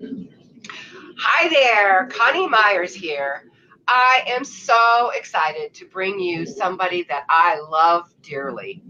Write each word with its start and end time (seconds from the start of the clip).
Hi 0.00 1.48
there, 1.48 2.06
Connie 2.06 2.48
Myers 2.48 2.92
here. 2.92 3.44
I 3.86 4.24
am 4.26 4.44
so 4.44 5.10
excited 5.14 5.72
to 5.74 5.86
bring 5.86 6.18
you 6.18 6.46
somebody 6.46 7.04
that 7.04 7.24
I 7.28 7.60
love 7.60 8.12
dearly. 8.20 8.82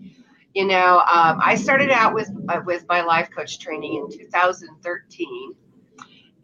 You 0.54 0.66
know, 0.66 0.98
um, 1.00 1.40
I 1.42 1.56
started 1.56 1.90
out 1.90 2.14
with 2.14 2.30
uh, 2.48 2.62
with 2.64 2.86
my 2.88 3.02
life 3.02 3.28
coach 3.30 3.58
training 3.58 3.96
in 3.96 4.18
2013, 4.18 5.54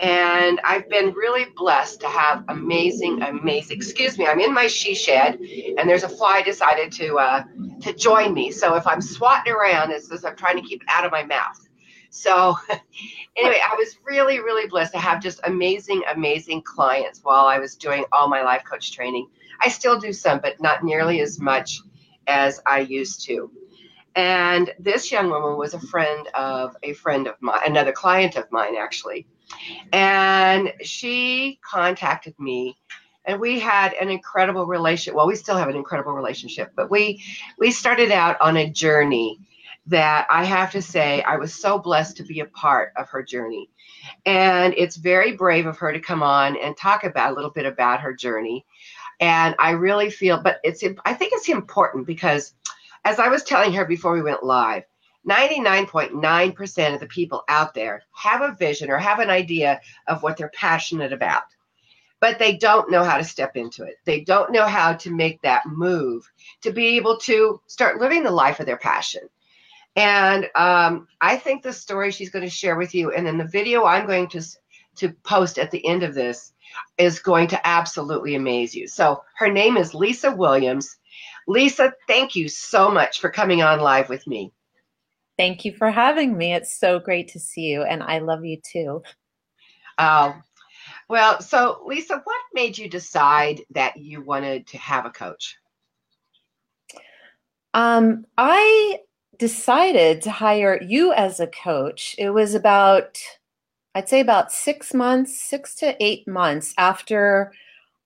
and 0.00 0.60
I've 0.62 0.90
been 0.90 1.14
really 1.14 1.46
blessed 1.56 2.00
to 2.02 2.08
have 2.08 2.44
amazing, 2.48 3.22
amazing. 3.22 3.78
Excuse 3.78 4.18
me, 4.18 4.26
I'm 4.26 4.40
in 4.40 4.52
my 4.52 4.66
she 4.66 4.94
shed, 4.94 5.40
and 5.78 5.88
there's 5.88 6.04
a 6.04 6.08
fly 6.08 6.42
decided 6.42 6.92
to 6.92 7.16
uh, 7.16 7.44
to 7.80 7.94
join 7.94 8.34
me. 8.34 8.50
So 8.50 8.74
if 8.74 8.86
I'm 8.86 9.00
swatting 9.00 9.54
around, 9.54 9.90
it's 9.90 10.06
because 10.06 10.24
I'm 10.24 10.36
trying 10.36 10.56
to 10.56 10.62
keep 10.62 10.82
it 10.82 10.88
out 10.90 11.06
of 11.06 11.12
my 11.12 11.24
mouth. 11.24 11.69
So 12.10 12.56
anyway, 13.36 13.60
I 13.64 13.74
was 13.76 13.96
really, 14.04 14.40
really 14.40 14.68
blessed 14.68 14.92
to 14.92 14.98
have 14.98 15.22
just 15.22 15.40
amazing, 15.44 16.02
amazing 16.12 16.62
clients 16.62 17.20
while 17.22 17.46
I 17.46 17.58
was 17.58 17.76
doing 17.76 18.04
all 18.12 18.28
my 18.28 18.42
life 18.42 18.62
coach 18.68 18.92
training. 18.92 19.28
I 19.62 19.68
still 19.68 19.98
do 19.98 20.12
some, 20.12 20.40
but 20.40 20.60
not 20.60 20.84
nearly 20.84 21.20
as 21.20 21.40
much 21.40 21.80
as 22.26 22.60
I 22.66 22.80
used 22.80 23.24
to. 23.26 23.50
And 24.16 24.72
this 24.78 25.12
young 25.12 25.30
woman 25.30 25.56
was 25.56 25.74
a 25.74 25.80
friend 25.80 26.26
of 26.34 26.76
a 26.82 26.92
friend 26.94 27.28
of 27.28 27.34
mine, 27.40 27.60
another 27.64 27.92
client 27.92 28.36
of 28.36 28.50
mine, 28.50 28.76
actually. 28.76 29.26
And 29.92 30.72
she 30.82 31.60
contacted 31.62 32.34
me 32.38 32.76
and 33.24 33.40
we 33.40 33.60
had 33.60 33.92
an 33.94 34.08
incredible 34.10 34.66
relationship. 34.66 35.14
Well, 35.14 35.26
we 35.26 35.36
still 35.36 35.56
have 35.56 35.68
an 35.68 35.76
incredible 35.76 36.12
relationship, 36.12 36.72
but 36.74 36.90
we 36.90 37.22
we 37.58 37.70
started 37.70 38.10
out 38.10 38.40
on 38.40 38.56
a 38.56 38.68
journey 38.68 39.38
that 39.90 40.26
I 40.30 40.44
have 40.44 40.70
to 40.72 40.82
say 40.82 41.20
I 41.22 41.36
was 41.36 41.52
so 41.52 41.78
blessed 41.78 42.16
to 42.18 42.22
be 42.22 42.40
a 42.40 42.46
part 42.46 42.92
of 42.96 43.08
her 43.10 43.22
journey. 43.22 43.68
And 44.24 44.72
it's 44.76 44.96
very 44.96 45.32
brave 45.32 45.66
of 45.66 45.78
her 45.78 45.92
to 45.92 46.00
come 46.00 46.22
on 46.22 46.56
and 46.56 46.76
talk 46.76 47.02
about 47.04 47.32
a 47.32 47.34
little 47.34 47.50
bit 47.50 47.66
about 47.66 48.00
her 48.00 48.14
journey. 48.14 48.64
And 49.18 49.54
I 49.58 49.72
really 49.72 50.08
feel, 50.08 50.40
but 50.40 50.60
it's, 50.62 50.84
I 51.04 51.14
think 51.14 51.32
it's 51.34 51.48
important 51.48 52.06
because 52.06 52.54
as 53.04 53.18
I 53.18 53.28
was 53.28 53.42
telling 53.42 53.72
her 53.72 53.84
before 53.84 54.12
we 54.12 54.22
went 54.22 54.44
live, 54.44 54.84
99.9% 55.28 56.94
of 56.94 57.00
the 57.00 57.06
people 57.06 57.42
out 57.48 57.74
there 57.74 58.04
have 58.12 58.42
a 58.42 58.54
vision 58.54 58.90
or 58.90 58.96
have 58.96 59.18
an 59.18 59.28
idea 59.28 59.80
of 60.06 60.22
what 60.22 60.36
they're 60.36 60.50
passionate 60.54 61.12
about, 61.12 61.42
but 62.20 62.38
they 62.38 62.56
don't 62.56 62.90
know 62.90 63.02
how 63.02 63.18
to 63.18 63.24
step 63.24 63.56
into 63.56 63.82
it. 63.82 63.96
They 64.04 64.20
don't 64.20 64.52
know 64.52 64.66
how 64.66 64.94
to 64.94 65.10
make 65.10 65.42
that 65.42 65.66
move 65.66 66.30
to 66.62 66.70
be 66.70 66.96
able 66.96 67.18
to 67.18 67.60
start 67.66 68.00
living 68.00 68.22
the 68.22 68.30
life 68.30 68.60
of 68.60 68.66
their 68.66 68.78
passion. 68.78 69.28
And 69.96 70.48
um, 70.54 71.08
I 71.20 71.36
think 71.36 71.62
the 71.62 71.72
story 71.72 72.10
she's 72.10 72.30
going 72.30 72.44
to 72.44 72.50
share 72.50 72.76
with 72.76 72.94
you, 72.94 73.12
and 73.12 73.26
then 73.26 73.38
the 73.38 73.44
video 73.44 73.84
I'm 73.84 74.06
going 74.06 74.28
to 74.28 74.42
to 74.96 75.10
post 75.24 75.58
at 75.58 75.70
the 75.70 75.86
end 75.86 76.02
of 76.02 76.14
this, 76.14 76.52
is 76.98 77.20
going 77.20 77.48
to 77.48 77.66
absolutely 77.66 78.34
amaze 78.34 78.74
you. 78.74 78.86
So 78.86 79.22
her 79.36 79.50
name 79.50 79.76
is 79.76 79.94
Lisa 79.94 80.34
Williams. 80.34 80.96
Lisa, 81.46 81.92
thank 82.06 82.36
you 82.36 82.48
so 82.48 82.90
much 82.90 83.20
for 83.20 83.30
coming 83.30 83.62
on 83.62 83.80
live 83.80 84.08
with 84.08 84.26
me. 84.26 84.52
Thank 85.36 85.64
you 85.64 85.72
for 85.72 85.90
having 85.90 86.36
me. 86.36 86.52
It's 86.54 86.78
so 86.78 86.98
great 86.98 87.28
to 87.28 87.40
see 87.40 87.62
you, 87.62 87.82
and 87.82 88.02
I 88.02 88.18
love 88.18 88.44
you 88.44 88.58
too. 88.60 89.02
Oh, 89.98 90.36
well, 91.08 91.40
so 91.40 91.82
Lisa, 91.86 92.20
what 92.22 92.40
made 92.52 92.78
you 92.78 92.88
decide 92.88 93.62
that 93.70 93.96
you 93.96 94.22
wanted 94.22 94.66
to 94.68 94.78
have 94.78 95.06
a 95.06 95.10
coach? 95.10 95.56
Um, 97.74 98.26
I 98.36 98.98
decided 99.40 100.20
to 100.22 100.30
hire 100.30 100.80
you 100.82 101.12
as 101.14 101.40
a 101.40 101.46
coach, 101.46 102.14
it 102.18 102.30
was 102.30 102.54
about, 102.54 103.18
I'd 103.94 104.08
say 104.08 104.20
about 104.20 104.52
six 104.52 104.94
months, 104.94 105.40
six 105.40 105.74
to 105.76 105.96
eight 105.98 106.28
months 106.28 106.74
after 106.76 107.52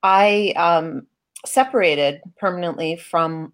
I 0.01 0.53
um, 0.55 1.07
separated 1.45 2.21
permanently 2.37 2.95
from 2.95 3.51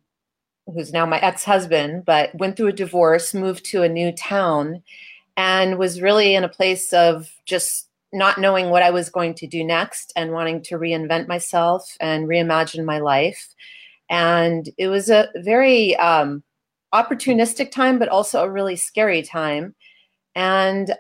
who's 0.68 0.94
now 0.94 1.08
my 1.08 1.20
ex 1.20 1.44
husband, 1.44 2.06
but 2.06 2.34
went 2.36 2.56
through 2.56 2.68
a 2.68 2.74
divorce, 2.74 3.34
moved 3.34 3.66
to 3.66 3.82
a 3.82 3.90
new 3.90 4.12
town, 4.12 4.84
and 5.36 5.80
was 5.80 6.02
really 6.02 6.36
in 6.36 6.44
a 6.44 6.50
place 6.50 6.94
of 6.94 7.32
just 7.46 7.90
not 8.14 8.38
knowing 8.38 8.70
what 8.70 8.84
I 8.84 8.92
was 8.92 9.10
going 9.10 9.34
to 9.36 9.48
do 9.48 9.64
next 9.64 10.14
and 10.16 10.32
wanting 10.32 10.62
to 10.64 10.76
reinvent 10.78 11.28
myself 11.28 11.98
and 12.00 12.28
reimagine 12.28 12.86
my 12.86 13.00
life. 13.00 13.56
And 14.10 14.70
it 14.78 14.88
was 14.88 15.10
a 15.10 15.30
very 15.38 15.96
um, 15.96 16.44
opportunistic 16.94 17.72
time, 17.72 18.00
but 18.00 18.10
also 18.10 18.44
a 18.44 18.50
really 18.50 18.76
scary 18.76 19.22
time. 19.22 19.76
And 20.36 20.94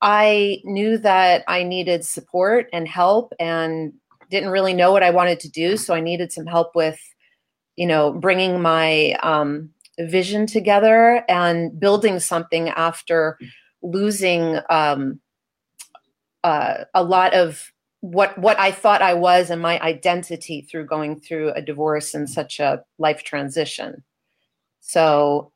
I 0.00 0.60
knew 0.64 0.98
that 0.98 1.44
I 1.48 1.62
needed 1.62 2.04
support 2.04 2.66
and 2.72 2.86
help 2.86 3.32
and 3.40 3.92
didn't 4.30 4.50
really 4.50 4.74
know 4.74 4.92
what 4.92 5.02
I 5.02 5.10
wanted 5.10 5.40
to 5.40 5.50
do. 5.50 5.76
So 5.76 5.94
I 5.94 6.00
needed 6.00 6.32
some 6.32 6.46
help 6.46 6.74
with, 6.74 7.00
you 7.76 7.86
know, 7.86 8.12
bringing 8.12 8.60
my 8.60 9.12
um, 9.22 9.70
vision 9.98 10.46
together 10.46 11.24
and 11.28 11.78
building 11.78 12.20
something 12.20 12.68
after 12.68 13.38
losing 13.82 14.58
um, 14.70 15.20
uh, 16.44 16.84
a 16.94 17.02
lot 17.02 17.34
of 17.34 17.72
what 18.00 18.38
what 18.38 18.58
I 18.60 18.70
thought 18.70 19.02
I 19.02 19.14
was 19.14 19.50
and 19.50 19.60
my 19.60 19.80
identity 19.80 20.62
through 20.62 20.86
going 20.86 21.18
through 21.18 21.52
a 21.52 21.62
divorce 21.62 22.14
and 22.14 22.30
such 22.30 22.60
a 22.60 22.84
life 22.98 23.24
transition. 23.24 24.04
So 24.88 25.52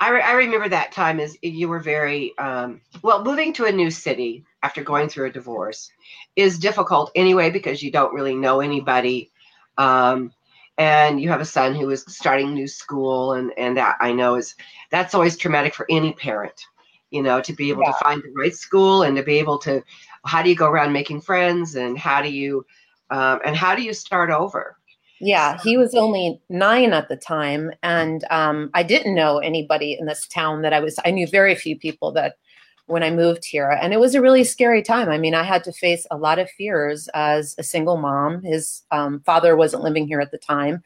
I, 0.00 0.08
re- 0.08 0.22
I 0.22 0.32
remember 0.32 0.66
that 0.70 0.92
time 0.92 1.20
as 1.20 1.36
you 1.42 1.68
were 1.68 1.78
very 1.78 2.36
um, 2.38 2.80
well 3.02 3.22
moving 3.22 3.52
to 3.52 3.66
a 3.66 3.72
new 3.72 3.90
city 3.90 4.46
after 4.62 4.82
going 4.82 5.10
through 5.10 5.26
a 5.26 5.32
divorce 5.32 5.90
is 6.34 6.58
difficult 6.58 7.12
anyway 7.14 7.50
because 7.50 7.82
you 7.82 7.92
don't 7.92 8.14
really 8.14 8.34
know 8.34 8.60
anybody 8.62 9.30
um, 9.76 10.32
and 10.78 11.20
you 11.20 11.28
have 11.28 11.42
a 11.42 11.44
son 11.44 11.74
who 11.74 11.90
is 11.90 12.02
starting 12.08 12.54
new 12.54 12.66
school 12.66 13.34
and 13.34 13.52
and 13.58 13.76
that 13.76 13.98
i 14.00 14.10
know 14.10 14.36
is 14.36 14.54
that's 14.90 15.14
always 15.14 15.36
traumatic 15.36 15.74
for 15.74 15.84
any 15.90 16.14
parent 16.14 16.64
you 17.10 17.22
know 17.22 17.42
to 17.42 17.52
be 17.52 17.68
able 17.68 17.82
yeah. 17.82 17.92
to 17.92 17.98
find 18.02 18.22
the 18.22 18.32
right 18.34 18.56
school 18.56 19.02
and 19.02 19.18
to 19.18 19.22
be 19.22 19.38
able 19.38 19.58
to 19.58 19.82
how 20.24 20.42
do 20.42 20.48
you 20.48 20.56
go 20.56 20.66
around 20.66 20.94
making 20.94 21.20
friends 21.20 21.74
and 21.74 21.98
how 21.98 22.22
do 22.22 22.30
you 22.30 22.64
um, 23.10 23.38
and 23.44 23.54
how 23.54 23.74
do 23.76 23.82
you 23.82 23.92
start 23.92 24.30
over 24.30 24.78
yeah, 25.24 25.56
he 25.62 25.76
was 25.76 25.94
only 25.94 26.40
nine 26.48 26.92
at 26.92 27.08
the 27.08 27.14
time, 27.14 27.70
and 27.84 28.24
um, 28.28 28.70
I 28.74 28.82
didn't 28.82 29.14
know 29.14 29.38
anybody 29.38 29.96
in 29.98 30.06
this 30.06 30.26
town 30.26 30.62
that 30.62 30.72
I 30.72 30.80
was. 30.80 30.98
I 31.04 31.12
knew 31.12 31.28
very 31.28 31.54
few 31.54 31.78
people 31.78 32.10
that 32.12 32.38
when 32.86 33.04
I 33.04 33.10
moved 33.10 33.44
here, 33.44 33.70
and 33.70 33.92
it 33.92 34.00
was 34.00 34.16
a 34.16 34.20
really 34.20 34.42
scary 34.42 34.82
time. 34.82 35.08
I 35.08 35.18
mean, 35.18 35.36
I 35.36 35.44
had 35.44 35.62
to 35.64 35.72
face 35.72 36.08
a 36.10 36.16
lot 36.16 36.40
of 36.40 36.50
fears 36.50 37.08
as 37.14 37.54
a 37.56 37.62
single 37.62 37.98
mom. 37.98 38.42
His 38.42 38.82
um, 38.90 39.20
father 39.20 39.54
wasn't 39.54 39.84
living 39.84 40.08
here 40.08 40.20
at 40.20 40.32
the 40.32 40.38
time, 40.38 40.82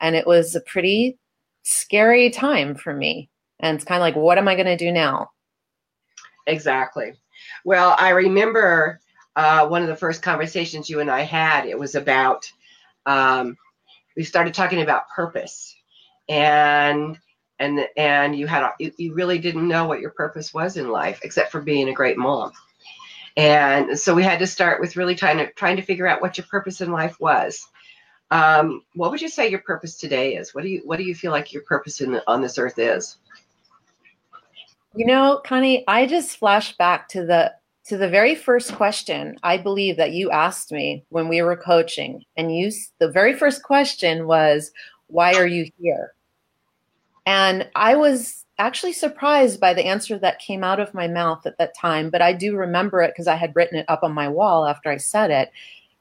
and 0.00 0.14
it 0.14 0.24
was 0.24 0.54
a 0.54 0.60
pretty 0.60 1.18
scary 1.64 2.30
time 2.30 2.76
for 2.76 2.94
me. 2.94 3.28
And 3.58 3.74
it's 3.74 3.84
kind 3.84 3.98
of 3.98 4.02
like, 4.02 4.14
what 4.14 4.38
am 4.38 4.46
I 4.46 4.54
going 4.54 4.66
to 4.66 4.76
do 4.76 4.92
now? 4.92 5.32
Exactly. 6.46 7.14
Well, 7.64 7.96
I 7.98 8.10
remember 8.10 9.00
uh, 9.34 9.66
one 9.66 9.82
of 9.82 9.88
the 9.88 9.96
first 9.96 10.22
conversations 10.22 10.88
you 10.88 11.00
and 11.00 11.10
I 11.10 11.22
had. 11.22 11.66
It 11.66 11.78
was 11.78 11.96
about. 11.96 12.48
Um, 13.04 13.56
we 14.16 14.24
started 14.24 14.54
talking 14.54 14.82
about 14.82 15.08
purpose. 15.08 15.76
And 16.28 17.18
and 17.58 17.86
and 17.96 18.34
you 18.34 18.46
had 18.46 18.62
a, 18.62 18.92
you 18.96 19.14
really 19.14 19.38
didn't 19.38 19.68
know 19.68 19.86
what 19.86 20.00
your 20.00 20.10
purpose 20.10 20.52
was 20.54 20.76
in 20.76 20.90
life 20.90 21.20
except 21.22 21.52
for 21.52 21.60
being 21.60 21.88
a 21.88 21.94
great 21.94 22.16
mom. 22.16 22.52
And 23.36 23.98
so 23.98 24.14
we 24.14 24.22
had 24.22 24.38
to 24.40 24.46
start 24.46 24.80
with 24.80 24.96
really 24.96 25.14
trying 25.14 25.38
to 25.38 25.52
trying 25.52 25.76
to 25.76 25.82
figure 25.82 26.06
out 26.06 26.20
what 26.20 26.38
your 26.38 26.46
purpose 26.46 26.80
in 26.80 26.90
life 26.90 27.20
was. 27.20 27.68
Um, 28.32 28.82
what 28.94 29.10
would 29.10 29.20
you 29.20 29.28
say 29.28 29.48
your 29.48 29.60
purpose 29.60 29.96
today 29.96 30.36
is? 30.36 30.54
What 30.54 30.62
do 30.62 30.68
you 30.68 30.82
what 30.84 30.96
do 30.96 31.04
you 31.04 31.14
feel 31.14 31.32
like 31.32 31.52
your 31.52 31.62
purpose 31.62 32.00
in 32.00 32.20
on 32.26 32.40
this 32.40 32.58
earth 32.58 32.78
is? 32.78 33.18
You 34.94 35.06
know 35.06 35.40
connie 35.44 35.84
i 35.86 36.04
just 36.04 36.38
flash 36.38 36.76
back 36.76 37.08
to 37.10 37.24
the 37.24 37.54
to 37.90 37.96
the 37.96 38.08
very 38.08 38.36
first 38.36 38.72
question 38.76 39.36
I 39.42 39.56
believe 39.58 39.96
that 39.96 40.12
you 40.12 40.30
asked 40.30 40.70
me 40.70 41.04
when 41.08 41.26
we 41.26 41.42
were 41.42 41.56
coaching, 41.56 42.24
and 42.36 42.56
you 42.56 42.70
the 43.00 43.10
very 43.10 43.34
first 43.34 43.64
question 43.64 44.28
was, 44.28 44.70
"Why 45.08 45.34
are 45.34 45.46
you 45.46 45.68
here?" 45.80 46.14
And 47.26 47.68
I 47.74 47.96
was 47.96 48.46
actually 48.58 48.92
surprised 48.92 49.58
by 49.58 49.74
the 49.74 49.86
answer 49.86 50.16
that 50.20 50.38
came 50.38 50.62
out 50.62 50.78
of 50.78 50.94
my 50.94 51.08
mouth 51.08 51.44
at 51.46 51.58
that 51.58 51.76
time, 51.76 52.10
but 52.10 52.22
I 52.22 52.32
do 52.32 52.54
remember 52.54 53.02
it 53.02 53.08
because 53.08 53.26
I 53.26 53.34
had 53.34 53.56
written 53.56 53.76
it 53.76 53.86
up 53.88 54.04
on 54.04 54.12
my 54.12 54.28
wall 54.28 54.66
after 54.68 54.88
I 54.88 54.96
said 54.96 55.32
it, 55.32 55.50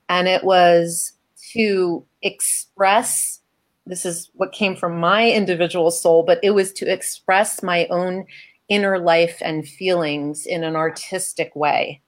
and 0.09 0.27
it 0.27 0.43
was 0.43 1.13
to 1.53 2.05
express. 2.21 3.41
This 3.87 4.05
is 4.05 4.29
what 4.35 4.51
came 4.51 4.75
from 4.75 4.99
my 4.99 5.31
individual 5.31 5.89
soul, 5.89 6.21
but 6.21 6.39
it 6.43 6.51
was 6.51 6.71
to 6.73 6.85
express 6.85 7.63
my 7.63 7.87
own 7.87 8.27
inner 8.69 8.99
life 8.99 9.37
and 9.41 9.67
feelings 9.67 10.45
in 10.45 10.63
an 10.63 10.75
artistic 10.75 11.55
way. 11.55 12.01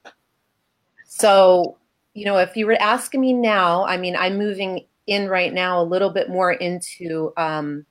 So, 1.08 1.78
you 2.14 2.26
know, 2.26 2.38
if 2.38 2.56
you 2.56 2.66
were 2.66 2.82
asking 2.82 3.22
me 3.22 3.34
now, 3.34 3.86
I 3.86 3.98
mean, 3.98 4.16
I'm 4.16 4.38
moving 4.38 4.86
in 5.08 5.28
right 5.28 5.54
now 5.54 5.82
a 5.82 5.84
little 5.84 6.12
bit 6.12 6.30
more 6.30 6.54
into 6.54 7.34
um, 7.36 7.86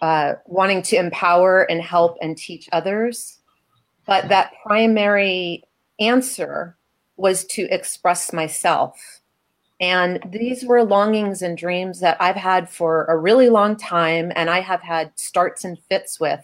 uh, 0.00 0.34
wanting 0.46 0.82
to 0.82 0.96
empower 0.96 1.62
and 1.70 1.80
help 1.80 2.16
and 2.20 2.36
teach 2.36 2.68
others. 2.72 3.38
But 4.06 4.28
that 4.28 4.52
primary 4.64 5.64
answer 6.00 6.76
was 7.16 7.44
to 7.46 7.62
express 7.70 8.32
myself. 8.32 9.20
And 9.80 10.20
these 10.30 10.64
were 10.64 10.82
longings 10.82 11.42
and 11.42 11.56
dreams 11.56 12.00
that 12.00 12.16
I've 12.20 12.36
had 12.36 12.68
for 12.68 13.04
a 13.04 13.16
really 13.16 13.48
long 13.48 13.76
time, 13.76 14.32
and 14.34 14.50
I 14.50 14.60
have 14.60 14.80
had 14.80 15.12
starts 15.16 15.64
and 15.64 15.78
fits 15.88 16.18
with. 16.18 16.40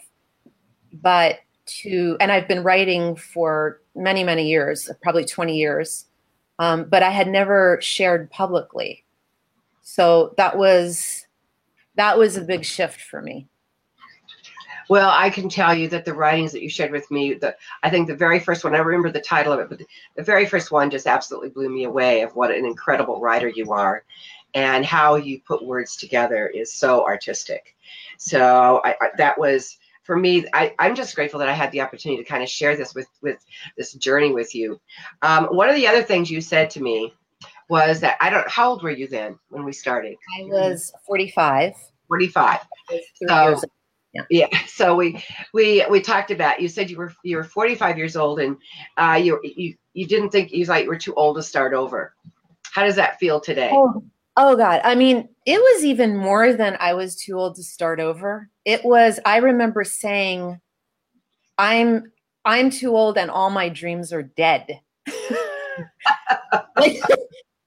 But 1.02 1.40
to, 1.66 2.16
and 2.20 2.30
I've 2.30 2.48
been 2.48 2.62
writing 2.62 3.16
for 3.16 3.80
many, 3.94 4.24
many 4.24 4.48
years, 4.48 4.90
probably 5.02 5.24
20 5.24 5.56
years, 5.56 6.06
um, 6.58 6.84
but 6.84 7.02
I 7.02 7.10
had 7.10 7.28
never 7.28 7.78
shared 7.80 8.30
publicly. 8.30 9.04
So 9.82 10.34
that 10.36 10.56
was 10.56 11.26
that 11.96 12.18
was 12.18 12.36
a 12.36 12.42
big 12.42 12.64
shift 12.64 13.00
for 13.00 13.22
me. 13.22 13.46
Well, 14.88 15.10
I 15.14 15.30
can 15.30 15.48
tell 15.48 15.74
you 15.74 15.88
that 15.88 16.04
the 16.04 16.12
writings 16.12 16.52
that 16.52 16.62
you 16.62 16.68
shared 16.68 16.90
with 16.90 17.10
me, 17.10 17.34
the 17.34 17.56
I 17.82 17.90
think 17.90 18.06
the 18.06 18.16
very 18.16 18.38
first 18.38 18.64
one, 18.64 18.74
I 18.74 18.78
remember 18.78 19.10
the 19.10 19.20
title 19.20 19.52
of 19.52 19.60
it, 19.60 19.68
but 19.68 19.80
the, 20.16 20.22
very 20.22 20.46
first 20.46 20.70
one 20.70 20.90
just 20.90 21.06
absolutely 21.06 21.50
blew 21.50 21.70
me 21.70 21.84
away 21.84 22.22
of 22.22 22.34
what 22.34 22.50
an 22.50 22.66
incredible 22.66 23.20
writer 23.20 23.48
you 23.48 23.72
are 23.72 24.04
and 24.54 24.84
how 24.84 25.16
you 25.16 25.40
put 25.40 25.64
words 25.64 25.96
together 25.96 26.48
is 26.48 26.72
so 26.72 27.04
artistic. 27.04 27.74
So 28.18 28.80
I, 28.84 28.90
I, 29.00 29.08
that 29.16 29.38
was 29.38 29.78
for 30.04 30.16
me. 30.16 30.46
I, 30.52 30.74
I'm 30.78 30.94
just 30.94 31.14
grateful 31.14 31.40
that 31.40 31.48
I 31.48 31.52
had 31.52 31.72
the 31.72 31.80
opportunity 31.80 32.22
to 32.22 32.28
kind 32.28 32.42
of 32.42 32.48
share 32.48 32.76
this 32.76 32.94
with 32.94 33.08
with 33.22 33.44
this 33.76 33.94
journey 33.94 34.32
with 34.32 34.54
you. 34.54 34.80
Um, 35.22 35.46
one 35.46 35.68
of 35.68 35.74
the 35.74 35.86
other 35.86 36.02
things 36.02 36.30
you 36.30 36.40
said 36.40 36.70
to 36.70 36.82
me 36.82 37.12
was 37.68 38.00
that 38.00 38.16
I 38.20 38.30
don't. 38.30 38.48
How 38.48 38.70
old 38.70 38.82
were 38.82 38.90
you 38.90 39.08
then 39.08 39.38
when 39.48 39.64
we 39.64 39.72
started? 39.72 40.16
I 40.38 40.44
was 40.44 40.92
45. 41.06 41.74
45. 42.08 42.60
So, 43.26 43.60
yeah. 44.12 44.22
yeah. 44.30 44.58
So 44.66 44.94
we 44.94 45.22
we 45.52 45.84
we 45.90 46.00
talked 46.00 46.30
about. 46.30 46.60
You 46.60 46.68
said 46.68 46.90
you 46.90 46.98
were 46.98 47.12
you 47.22 47.36
were 47.36 47.44
45 47.44 47.98
years 47.98 48.16
old, 48.16 48.40
and 48.40 48.56
uh, 48.96 49.18
you 49.20 49.40
you 49.42 49.74
you 49.94 50.06
didn't 50.06 50.30
think 50.30 50.52
you 50.52 50.66
thought 50.66 50.82
you 50.82 50.88
were 50.88 50.98
too 50.98 51.14
old 51.14 51.36
to 51.36 51.42
start 51.42 51.74
over. 51.74 52.14
How 52.72 52.84
does 52.84 52.96
that 52.96 53.18
feel 53.18 53.40
today? 53.40 53.70
Oh, 53.72 54.02
oh 54.36 54.56
God. 54.56 54.80
I 54.84 54.94
mean, 54.94 55.28
it 55.46 55.58
was 55.58 55.84
even 55.84 56.16
more 56.16 56.52
than 56.52 56.76
I 56.80 56.94
was 56.94 57.16
too 57.16 57.38
old 57.38 57.56
to 57.56 57.62
start 57.62 58.00
over. 58.00 58.50
It 58.64 58.84
was. 58.84 59.20
I 59.24 59.38
remember 59.38 59.84
saying, 59.84 60.60
"I'm 61.58 62.12
I'm 62.44 62.70
too 62.70 62.96
old, 62.96 63.18
and 63.18 63.30
all 63.30 63.50
my 63.50 63.68
dreams 63.68 64.12
are 64.12 64.22
dead." 64.22 64.80
like, 66.76 67.00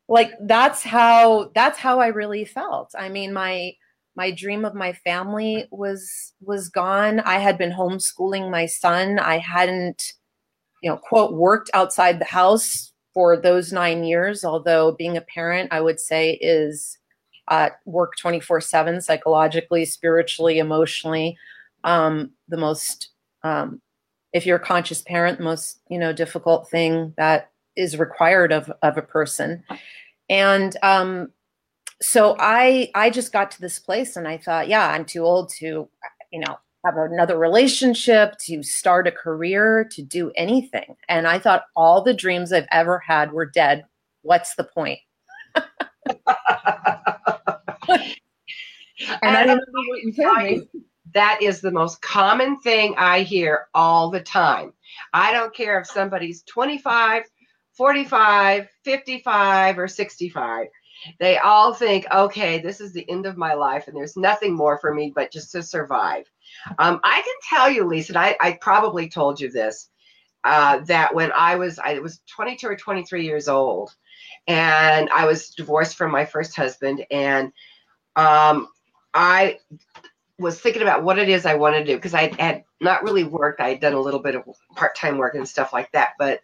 like 0.07 0.31
that's 0.41 0.83
how 0.83 1.51
that's 1.55 1.79
how 1.79 1.99
I 1.99 2.07
really 2.07 2.45
felt. 2.45 2.91
I 2.97 3.09
mean, 3.09 3.33
my 3.33 3.73
my 4.15 4.31
dream 4.31 4.65
of 4.65 4.73
my 4.73 4.93
family 4.93 5.67
was 5.71 6.33
was 6.41 6.69
gone. 6.69 7.19
I 7.21 7.39
had 7.39 7.57
been 7.57 7.71
homeschooling 7.71 8.49
my 8.49 8.65
son. 8.65 9.19
I 9.19 9.37
hadn't, 9.37 10.13
you 10.81 10.89
know, 10.89 10.97
quote 10.97 11.33
worked 11.33 11.69
outside 11.73 12.19
the 12.19 12.25
house 12.25 12.93
for 13.17 13.35
those 13.35 13.73
nine 13.73 14.03
years. 14.03 14.45
Although 14.45 14.91
being 14.91 15.17
a 15.17 15.21
parent, 15.21 15.73
I 15.73 15.81
would 15.81 15.99
say 15.99 16.33
is 16.33 16.99
uh, 17.47 17.69
work 17.85 18.13
twenty 18.15 18.39
four 18.39 18.61
seven, 18.61 19.01
psychologically, 19.01 19.85
spiritually, 19.85 20.59
emotionally. 20.59 21.35
Um, 21.83 22.33
the 22.47 22.57
most, 22.57 23.09
um, 23.43 23.81
if 24.33 24.45
you're 24.45 24.57
a 24.57 24.59
conscious 24.59 25.01
parent, 25.01 25.39
most 25.39 25.79
you 25.89 25.97
know 25.97 26.13
difficult 26.13 26.69
thing 26.69 27.15
that 27.17 27.49
is 27.75 27.97
required 27.97 28.51
of 28.51 28.71
of 28.83 28.97
a 28.97 29.01
person 29.01 29.63
and 30.29 30.75
um, 30.83 31.31
so 32.01 32.35
I 32.39 32.91
I 32.95 33.09
just 33.09 33.31
got 33.31 33.51
to 33.51 33.61
this 33.61 33.79
place 33.79 34.15
and 34.15 34.27
I 34.27 34.37
thought, 34.37 34.67
yeah, 34.67 34.89
I'm 34.89 35.05
too 35.05 35.23
old 35.23 35.49
to, 35.59 35.87
you 36.31 36.39
know, 36.39 36.57
have 36.87 37.11
another 37.11 37.37
relationship, 37.37 38.37
to 38.39 38.63
start 38.63 39.07
a 39.07 39.11
career, 39.11 39.87
to 39.91 40.01
do 40.01 40.31
anything. 40.35 40.95
And 41.09 41.27
I 41.27 41.39
thought 41.39 41.65
all 41.75 42.01
the 42.01 42.13
dreams 42.13 42.53
I've 42.53 42.67
ever 42.71 42.99
had 42.99 43.31
were 43.31 43.45
dead. 43.45 43.85
What's 44.21 44.55
the 44.55 44.63
point? 44.63 44.99
and 45.55 45.65
I 49.21 49.41
remember 49.41 49.63
what 49.87 50.01
you 50.03 50.13
told 50.13 50.37
me. 50.37 50.61
That 51.13 51.41
is 51.41 51.61
the 51.61 51.71
most 51.71 52.01
common 52.01 52.59
thing 52.59 52.93
I 52.97 53.21
hear 53.21 53.69
all 53.73 54.11
the 54.11 54.19
time. 54.19 54.73
I 55.13 55.31
don't 55.31 55.55
care 55.55 55.79
if 55.79 55.87
somebody's 55.87 56.43
25, 56.43 57.23
45, 57.71 58.67
55, 58.83 59.79
or 59.79 59.87
65. 59.87 60.67
They 61.19 61.37
all 61.37 61.73
think, 61.73 62.05
okay, 62.13 62.59
this 62.59 62.81
is 62.81 62.91
the 62.91 63.09
end 63.09 63.25
of 63.25 63.37
my 63.37 63.53
life 63.53 63.87
and 63.87 63.95
there's 63.95 64.17
nothing 64.17 64.53
more 64.53 64.77
for 64.77 64.93
me 64.93 65.11
but 65.15 65.31
just 65.31 65.51
to 65.53 65.63
survive. 65.63 66.25
Um, 66.77 66.99
I 67.03 67.21
can 67.21 67.57
tell 67.57 67.69
you, 67.69 67.85
Lisa, 67.85 68.17
I, 68.17 68.35
I 68.41 68.57
probably 68.61 69.09
told 69.09 69.39
you 69.39 69.51
this, 69.51 69.89
uh, 70.43 70.79
that 70.85 71.13
when 71.13 71.31
I 71.31 71.55
was, 71.55 71.79
I 71.79 71.99
was 71.99 72.21
22 72.35 72.67
or 72.67 72.75
23 72.75 73.25
years 73.25 73.47
old 73.47 73.95
and 74.47 75.09
I 75.09 75.25
was 75.25 75.49
divorced 75.49 75.95
from 75.95 76.11
my 76.11 76.25
first 76.25 76.55
husband 76.55 77.05
and 77.11 77.51
um, 78.15 78.67
I 79.13 79.59
was 80.39 80.59
thinking 80.59 80.83
about 80.83 81.03
what 81.03 81.17
it 81.17 81.29
is 81.29 81.45
I 81.45 81.55
wanted 81.55 81.79
to 81.79 81.85
do 81.85 81.95
because 81.95 82.13
I 82.13 82.31
had 82.39 82.63
not 82.79 83.03
really 83.03 83.23
worked. 83.23 83.59
I 83.59 83.69
had 83.69 83.79
done 83.79 83.93
a 83.93 83.99
little 83.99 84.19
bit 84.19 84.35
of 84.35 84.43
part 84.75 84.95
time 84.95 85.17
work 85.17 85.33
and 85.33 85.47
stuff 85.47 85.73
like 85.73 85.91
that, 85.93 86.11
but 86.19 86.41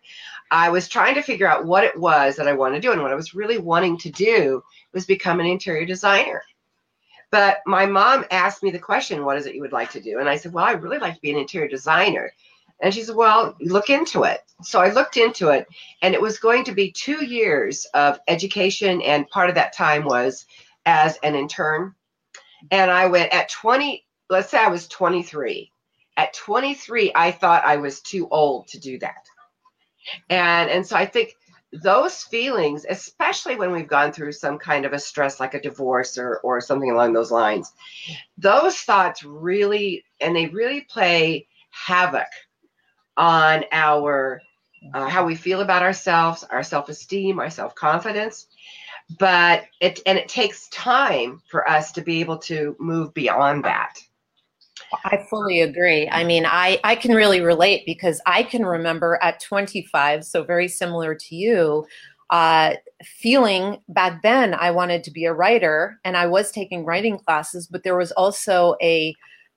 I 0.49 0.69
was 0.69 0.87
trying 0.87 1.15
to 1.15 1.21
figure 1.21 1.47
out 1.47 1.65
what 1.65 1.83
it 1.83 1.97
was 1.97 2.35
that 2.35 2.47
I 2.47 2.53
wanted 2.53 2.75
to 2.75 2.81
do. 2.81 2.91
And 2.91 3.01
what 3.01 3.11
I 3.11 3.15
was 3.15 3.35
really 3.35 3.59
wanting 3.59 3.97
to 3.99 4.11
do 4.11 4.63
was 4.93 5.05
become 5.05 5.39
an 5.39 5.45
interior 5.45 5.85
designer. 5.85 6.43
But 7.33 7.61
my 7.65 7.87
mom 7.87 8.25
asked 8.29 8.61
me 8.61 8.69
the 8.69 8.79
question, 8.79 9.25
What 9.25 9.37
is 9.37 9.47
it 9.47 9.55
you 9.55 9.61
would 9.61 9.73
like 9.73 9.91
to 9.91 9.99
do? 9.99 10.19
And 10.19 10.29
I 10.29 10.37
said, 10.37 10.53
Well, 10.53 10.65
I 10.65 10.73
really 10.73 10.99
like 10.99 11.15
to 11.15 11.21
be 11.21 11.31
an 11.31 11.37
interior 11.39 11.67
designer. 11.67 12.31
And 12.79 12.93
she 12.93 13.01
said, 13.01 13.15
Well, 13.15 13.55
look 13.59 13.89
into 13.89 14.23
it. 14.23 14.41
So 14.61 14.79
I 14.79 14.91
looked 14.91 15.17
into 15.17 15.49
it, 15.49 15.67
and 16.03 16.13
it 16.13 16.21
was 16.21 16.37
going 16.37 16.63
to 16.65 16.73
be 16.73 16.91
two 16.91 17.25
years 17.25 17.85
of 17.95 18.19
education. 18.27 19.01
And 19.01 19.27
part 19.29 19.49
of 19.49 19.55
that 19.55 19.73
time 19.73 20.05
was 20.05 20.45
as 20.85 21.17
an 21.23 21.35
intern 21.35 21.95
and 22.71 22.91
I 22.91 23.07
went 23.07 23.33
at 23.33 23.49
20, 23.49 24.05
let's 24.29 24.49
say 24.49 24.57
I 24.57 24.69
was 24.69 24.87
23. 24.87 25.71
At 26.17 26.33
23, 26.33 27.11
I 27.15 27.31
thought 27.31 27.65
I 27.65 27.77
was 27.77 28.01
too 28.01 28.27
old 28.29 28.67
to 28.69 28.79
do 28.79 28.99
that. 28.99 29.25
And 30.29 30.69
and 30.69 30.85
so 30.85 30.95
I 30.97 31.05
think 31.05 31.35
those 31.81 32.23
feelings, 32.23 32.85
especially 32.87 33.55
when 33.55 33.71
we've 33.71 33.87
gone 33.87 34.11
through 34.11 34.31
some 34.31 34.59
kind 34.59 34.85
of 34.85 34.93
a 34.93 34.99
stress 34.99 35.39
like 35.39 35.53
a 35.53 35.61
divorce 35.61 36.17
or 36.17 36.39
or 36.43 36.61
something 36.61 36.91
along 36.91 37.13
those 37.13 37.31
lines, 37.31 37.71
those 38.37 38.77
thoughts 38.77 39.23
really 39.23 40.03
and 40.21 40.35
they 40.35 40.47
really 40.47 40.81
play 40.81 41.47
havoc 41.71 42.27
on 43.17 43.65
our 43.71 44.41
uh, 44.93 45.07
how 45.07 45.25
we 45.25 45.35
feel 45.35 45.61
about 45.61 45.81
ourselves, 45.81 46.43
our 46.43 46.61
self-esteem, 46.61 47.39
our 47.39 47.49
self-confidence. 47.49 48.47
But 49.19 49.65
it 49.79 49.99
and 50.05 50.17
it 50.17 50.29
takes 50.29 50.69
time 50.69 51.41
for 51.49 51.69
us 51.69 51.91
to 51.93 52.01
be 52.01 52.19
able 52.21 52.37
to 52.39 52.75
move 52.79 53.13
beyond 53.13 53.63
that 53.65 53.99
I 55.05 55.25
fully 55.29 55.61
agree. 55.61 56.09
I 56.09 56.23
mean, 56.23 56.45
I, 56.45 56.79
I 56.83 56.95
can 56.95 57.13
really 57.13 57.41
relate 57.41 57.85
because 57.85 58.21
I 58.25 58.43
can 58.43 58.65
remember 58.65 59.19
at 59.21 59.41
25, 59.41 60.25
so 60.25 60.43
very 60.43 60.67
similar 60.67 61.15
to 61.15 61.35
you, 61.35 61.85
uh, 62.29 62.75
feeling 63.03 63.79
back 63.89 64.21
then 64.23 64.53
I 64.53 64.71
wanted 64.71 65.03
to 65.03 65.11
be 65.11 65.25
a 65.25 65.33
writer 65.33 65.99
and 66.03 66.17
I 66.17 66.25
was 66.25 66.51
taking 66.51 66.85
writing 66.85 67.17
classes, 67.19 67.67
but 67.67 67.83
there 67.83 67.97
was 67.97 68.11
also 68.13 68.75
a 68.81 69.13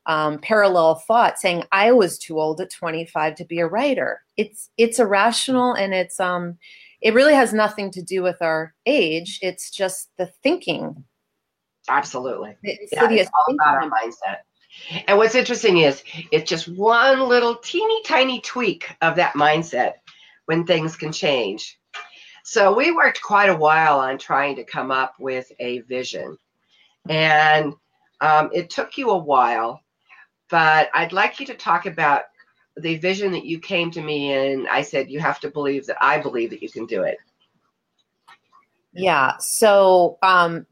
um, 0.07 0.39
parallel 0.39 0.97
thought 0.97 1.39
saying 1.39 1.65
I 1.73 1.93
was 1.93 2.19
too 2.19 2.39
old 2.39 2.61
at 2.61 2.71
25 2.71 3.35
to 3.37 3.45
be 3.45 3.61
a 3.61 3.67
writer. 3.67 4.23
It's 4.37 4.71
it's 4.77 4.99
irrational 4.99 5.73
and 5.73 5.93
it's 5.93 6.21
um 6.21 6.59
it 7.01 7.15
really 7.15 7.35
has 7.35 7.53
nothing 7.53 7.91
to 7.93 8.03
do 8.03 8.23
with 8.23 8.41
our 8.41 8.75
age. 8.87 9.39
It's 9.43 9.71
just 9.71 10.11
the 10.17 10.27
thinking. 10.43 11.05
Absolutely. 11.89 12.57
It's 12.63 12.93
yeah, 12.93 13.09
it's 13.11 13.31
all 13.35 13.55
about 13.55 13.83
our 13.83 13.91
mindset. 13.91 14.39
And 15.07 15.19
what's 15.19 15.35
interesting 15.35 15.79
is 15.79 16.03
it's 16.31 16.49
just 16.49 16.69
one 16.69 17.29
little 17.29 17.57
teeny 17.57 18.03
tiny 18.05 18.41
tweak 18.41 18.89
of 19.03 19.17
that 19.17 19.35
mindset 19.35 19.95
when 20.47 20.65
things 20.65 20.97
can 20.97 21.13
change. 21.13 21.79
So 22.45 22.73
we 22.75 22.93
worked 22.93 23.21
quite 23.21 23.49
a 23.49 23.57
while 23.57 23.99
on 23.99 24.19
trying 24.19 24.57
to 24.57 24.65
come 24.65 24.91
up 24.91 25.15
with 25.19 25.51
a 25.59 25.81
vision. 25.81 26.39
And 27.09 27.75
um, 28.21 28.51
it 28.53 28.71
took 28.71 28.97
you 28.97 29.11
a 29.11 29.19
while, 29.19 29.83
but 30.49 30.89
I'd 30.95 31.13
like 31.13 31.41
you 31.41 31.47
to 31.47 31.55
talk 31.55 31.87
about 31.87 32.23
the 32.77 32.99
vision 32.99 33.33
that 33.33 33.45
you 33.45 33.59
came 33.59 33.91
to 33.91 34.03
me 34.03 34.33
and 34.33 34.69
I 34.69 34.83
said, 34.83 35.11
you 35.11 35.19
have 35.19 35.41
to 35.41 35.51
believe 35.51 35.87
that 35.87 35.97
I 36.01 36.19
believe 36.19 36.51
that 36.51 36.63
you 36.63 36.71
can 36.71 36.87
do 36.87 37.03
it. 37.03 37.19
Yeah. 38.93 39.37
So, 39.39 40.19
um, 40.23 40.67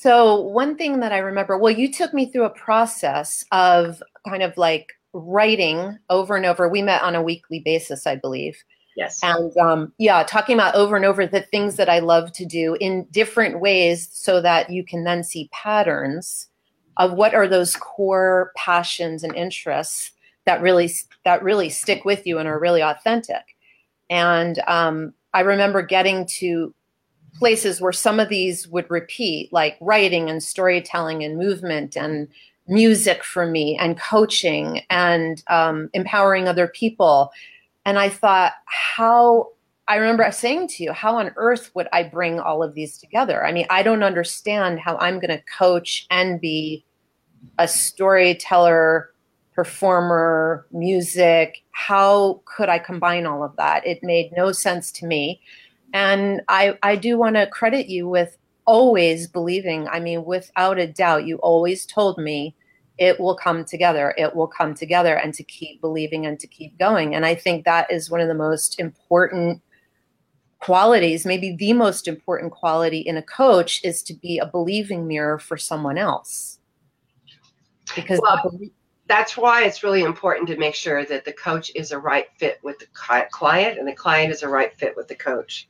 so 0.00 0.40
one 0.40 0.78
thing 0.78 1.00
that 1.00 1.12
I 1.12 1.18
remember, 1.18 1.58
well, 1.58 1.70
you 1.70 1.92
took 1.92 2.14
me 2.14 2.24
through 2.24 2.44
a 2.44 2.50
process 2.50 3.44
of 3.52 4.02
kind 4.26 4.42
of 4.42 4.56
like 4.56 4.94
writing 5.12 5.98
over 6.08 6.36
and 6.36 6.46
over. 6.46 6.70
We 6.70 6.80
met 6.80 7.02
on 7.02 7.14
a 7.14 7.22
weekly 7.22 7.60
basis, 7.60 8.06
I 8.06 8.16
believe. 8.16 8.56
Yes. 8.96 9.20
And 9.22 9.54
um, 9.58 9.92
yeah, 9.98 10.22
talking 10.22 10.54
about 10.54 10.74
over 10.74 10.96
and 10.96 11.04
over 11.04 11.26
the 11.26 11.42
things 11.42 11.76
that 11.76 11.90
I 11.90 11.98
love 11.98 12.32
to 12.32 12.46
do 12.46 12.78
in 12.80 13.08
different 13.10 13.60
ways 13.60 14.08
so 14.10 14.40
that 14.40 14.70
you 14.70 14.86
can 14.86 15.04
then 15.04 15.22
see 15.22 15.50
patterns 15.52 16.48
of 16.96 17.12
what 17.12 17.34
are 17.34 17.46
those 17.46 17.76
core 17.76 18.52
passions 18.56 19.22
and 19.22 19.36
interests 19.36 20.12
that 20.46 20.62
really 20.62 20.90
that 21.26 21.42
really 21.42 21.68
stick 21.68 22.06
with 22.06 22.26
you 22.26 22.38
and 22.38 22.48
are 22.48 22.58
really 22.58 22.82
authentic 22.82 23.54
And 24.08 24.60
um, 24.66 25.12
I 25.34 25.40
remember 25.40 25.82
getting 25.82 26.24
to 26.38 26.74
places 27.34 27.80
where 27.80 27.92
some 27.92 28.20
of 28.20 28.28
these 28.28 28.68
would 28.68 28.90
repeat, 28.90 29.52
like 29.52 29.76
writing 29.80 30.28
and 30.28 30.42
storytelling 30.42 31.22
and 31.24 31.38
movement 31.38 31.96
and 31.96 32.28
music 32.68 33.24
for 33.24 33.46
me 33.46 33.76
and 33.78 33.98
coaching 33.98 34.82
and 34.90 35.42
um, 35.48 35.90
empowering 35.92 36.48
other 36.48 36.68
people. 36.68 37.30
And 37.84 37.98
I 37.98 38.08
thought, 38.08 38.52
how 38.66 39.48
I 39.88 39.96
remember 39.96 40.30
saying 40.30 40.68
to 40.68 40.84
you, 40.84 40.92
how 40.92 41.16
on 41.16 41.32
earth 41.36 41.72
would 41.74 41.88
I 41.92 42.04
bring 42.04 42.38
all 42.38 42.62
of 42.62 42.74
these 42.74 42.96
together? 42.96 43.44
I 43.44 43.52
mean, 43.52 43.66
I 43.70 43.82
don't 43.82 44.04
understand 44.04 44.78
how 44.78 44.96
I'm 44.98 45.18
going 45.18 45.36
to 45.36 45.42
coach 45.58 46.06
and 46.10 46.40
be 46.40 46.84
a 47.58 47.66
storyteller, 47.66 49.10
performer, 49.52 50.66
music. 50.70 51.64
How 51.72 52.40
could 52.44 52.68
I 52.68 52.78
combine 52.78 53.26
all 53.26 53.42
of 53.42 53.56
that? 53.56 53.84
It 53.84 54.02
made 54.02 54.30
no 54.36 54.52
sense 54.52 54.92
to 54.92 55.06
me. 55.06 55.40
And 55.92 56.42
I, 56.48 56.78
I 56.82 56.96
do 56.96 57.18
want 57.18 57.36
to 57.36 57.46
credit 57.46 57.88
you 57.88 58.08
with 58.08 58.36
always 58.64 59.26
believing. 59.26 59.88
I 59.88 60.00
mean, 60.00 60.24
without 60.24 60.78
a 60.78 60.86
doubt, 60.86 61.26
you 61.26 61.36
always 61.38 61.86
told 61.86 62.18
me 62.18 62.54
it 62.98 63.18
will 63.18 63.34
come 63.34 63.64
together. 63.64 64.14
It 64.16 64.36
will 64.36 64.46
come 64.46 64.74
together, 64.74 65.16
and 65.16 65.32
to 65.34 65.42
keep 65.42 65.80
believing 65.80 66.26
and 66.26 66.38
to 66.38 66.46
keep 66.46 66.78
going. 66.78 67.14
And 67.14 67.24
I 67.24 67.34
think 67.34 67.64
that 67.64 67.90
is 67.90 68.10
one 68.10 68.20
of 68.20 68.28
the 68.28 68.34
most 68.34 68.78
important 68.78 69.62
qualities, 70.60 71.24
maybe 71.24 71.56
the 71.56 71.72
most 71.72 72.06
important 72.06 72.52
quality 72.52 72.98
in 72.98 73.16
a 73.16 73.22
coach, 73.22 73.80
is 73.82 74.02
to 74.04 74.14
be 74.14 74.38
a 74.38 74.46
believing 74.46 75.08
mirror 75.08 75.38
for 75.38 75.56
someone 75.56 75.96
else. 75.96 76.58
Because 77.96 78.20
well, 78.22 78.52
that's 79.10 79.36
why 79.36 79.64
it's 79.64 79.82
really 79.82 80.02
important 80.02 80.48
to 80.48 80.56
make 80.56 80.74
sure 80.74 81.04
that 81.04 81.24
the 81.24 81.32
coach 81.32 81.70
is 81.74 81.92
a 81.92 81.98
right 81.98 82.26
fit 82.38 82.60
with 82.62 82.78
the 82.78 82.86
client 83.30 83.78
and 83.78 83.86
the 83.86 83.92
client 83.92 84.32
is 84.32 84.42
a 84.42 84.48
right 84.48 84.72
fit 84.74 84.96
with 84.96 85.08
the 85.08 85.14
coach. 85.14 85.68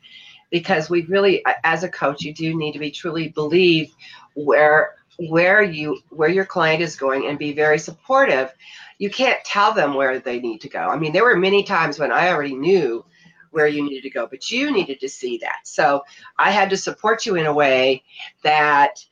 Because 0.50 0.90
we 0.90 1.02
really, 1.02 1.44
as 1.64 1.84
a 1.84 1.88
coach, 1.88 2.22
you 2.22 2.34
do 2.34 2.56
need 2.56 2.72
to 2.72 2.78
be 2.78 2.90
truly 2.90 3.28
believe 3.28 3.94
where 4.34 4.94
where 5.28 5.62
you 5.62 5.98
where 6.08 6.30
your 6.30 6.46
client 6.46 6.82
is 6.82 6.96
going 6.96 7.26
and 7.26 7.38
be 7.38 7.52
very 7.52 7.78
supportive 7.78 8.50
you 8.98 9.10
can't 9.10 9.44
tell 9.44 9.74
them 9.74 9.92
where 9.92 10.18
they 10.18 10.40
need 10.40 10.62
to 10.62 10.68
go 10.68 10.78
i 10.78 10.96
mean 10.96 11.12
there 11.12 11.24
were 11.24 11.36
many 11.36 11.62
times 11.62 11.98
when 11.98 12.10
i 12.10 12.30
already 12.30 12.54
knew 12.54 13.04
where 13.50 13.66
you 13.66 13.82
needed 13.82 14.02
to 14.02 14.10
go, 14.10 14.26
but 14.26 14.50
you 14.50 14.70
needed 14.70 15.00
to 15.00 15.08
see 15.08 15.38
that. 15.38 15.60
So 15.64 16.04
I 16.38 16.50
had 16.50 16.70
to 16.70 16.76
support 16.76 17.26
you 17.26 17.36
in 17.36 17.46
a 17.46 17.52
way 17.52 18.04
that 18.42 19.04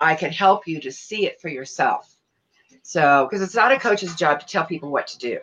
I 0.00 0.14
could 0.14 0.32
help 0.32 0.66
you 0.66 0.80
to 0.80 0.92
see 0.92 1.26
it 1.26 1.40
for 1.40 1.48
yourself. 1.48 2.16
So, 2.90 3.28
because 3.30 3.40
it's 3.40 3.54
not 3.54 3.70
a 3.70 3.78
coach's 3.78 4.16
job 4.16 4.40
to 4.40 4.46
tell 4.46 4.64
people 4.64 4.90
what 4.90 5.06
to 5.06 5.18
do. 5.18 5.38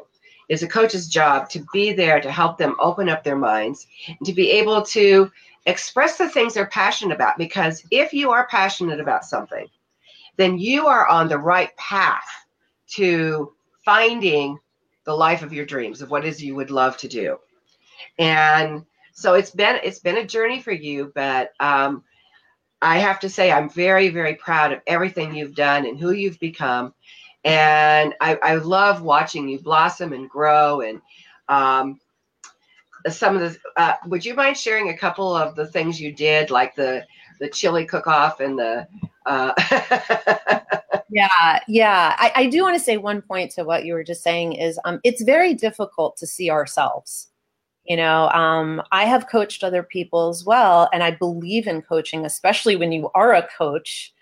It's 0.50 0.64
a 0.64 0.68
coach's 0.68 1.08
job 1.08 1.50
to 1.52 1.66
be 1.72 1.94
there 1.94 2.20
to 2.20 2.30
help 2.30 2.58
them 2.58 2.76
open 2.78 3.08
up 3.08 3.24
their 3.24 3.38
minds 3.38 3.88
and 4.06 4.20
to 4.26 4.34
be 4.34 4.52
able 4.52 4.82
to 4.88 5.32
express 5.66 6.18
the 6.18 6.28
things 6.28 6.54
they're 6.54 6.66
passionate 6.66 7.16
about. 7.16 7.38
Because 7.38 7.86
if 7.90 8.12
you 8.12 8.32
are 8.32 8.48
passionate 8.48 9.00
about 9.00 9.24
something, 9.24 9.66
then 10.36 10.58
you 10.58 10.88
are 10.88 11.08
on 11.08 11.30
the 11.30 11.38
right 11.38 11.74
path 11.78 12.28
to 12.96 13.54
finding 13.86 14.60
the 15.06 15.16
life 15.16 15.42
of 15.42 15.54
your 15.54 15.66
dreams 15.66 16.02
of 16.02 16.12
what 16.12 16.26
is 16.26 16.44
you 16.44 16.54
would 16.54 16.70
love 16.70 16.98
to 16.98 17.08
do 17.08 17.38
and 18.20 18.86
so 19.14 19.36
it's 19.36 19.52
been 19.52 19.80
it's 19.84 20.00
been 20.00 20.18
a 20.18 20.26
journey 20.26 20.60
for 20.62 20.74
you 20.74 21.14
but 21.16 21.52
um, 21.62 22.04
i 22.82 22.98
have 22.98 23.18
to 23.22 23.30
say 23.30 23.50
i'm 23.50 23.70
very 23.70 24.10
very 24.10 24.36
proud 24.36 24.74
of 24.74 24.82
everything 24.86 25.34
you've 25.34 25.56
done 25.56 25.86
and 25.86 25.98
who 25.98 26.12
you've 26.12 26.40
become 26.40 26.94
and 27.48 28.14
i, 28.22 28.36
I 28.44 28.56
love 28.56 29.02
watching 29.02 29.48
you 29.48 29.60
blossom 29.60 30.14
and 30.14 30.30
grow 30.30 30.82
and 30.82 31.02
um, 31.50 32.00
some 33.08 33.38
of 33.38 33.42
the 33.42 33.58
uh, 33.78 33.94
would 34.08 34.26
you 34.26 34.34
mind 34.34 34.58
sharing 34.58 34.90
a 34.90 34.98
couple 34.98 35.36
of 35.36 35.56
the 35.56 35.68
things 35.68 36.00
you 36.00 36.12
did 36.12 36.50
like 36.50 36.76
the 36.76 37.06
the 37.40 37.50
chili 37.50 37.86
cook 37.86 38.08
off 38.08 38.40
and 38.40 38.58
the 38.58 38.88
uh... 39.26 39.54
yeah 41.10 41.60
yeah. 41.68 42.16
I, 42.18 42.32
I 42.36 42.48
do 42.48 42.64
want 42.64 42.78
to 42.78 42.84
say 42.84 42.98
one 42.98 43.22
point 43.22 43.52
to 43.52 43.64
what 43.64 43.86
you 43.86 43.94
were 43.94 44.04
just 44.04 44.24
saying 44.24 44.54
is 44.54 44.80
um, 44.86 45.00
it's 45.04 45.22
very 45.22 45.54
difficult 45.54 46.18
to 46.18 46.28
see 46.28 46.50
ourselves. 46.50 47.30
You 47.86 47.96
know 47.96 48.28
um, 48.30 48.82
i 48.92 49.06
have 49.06 49.30
coached 49.30 49.64
other 49.64 49.82
people 49.82 50.28
as 50.28 50.44
well 50.44 50.90
and 50.92 51.02
i 51.02 51.12
believe 51.12 51.68
in 51.68 51.82
coaching 51.82 52.26
especially 52.26 52.76
when 52.76 52.92
you 52.92 53.10
are 53.16 53.34
a 53.34 53.48
coach 53.58 54.14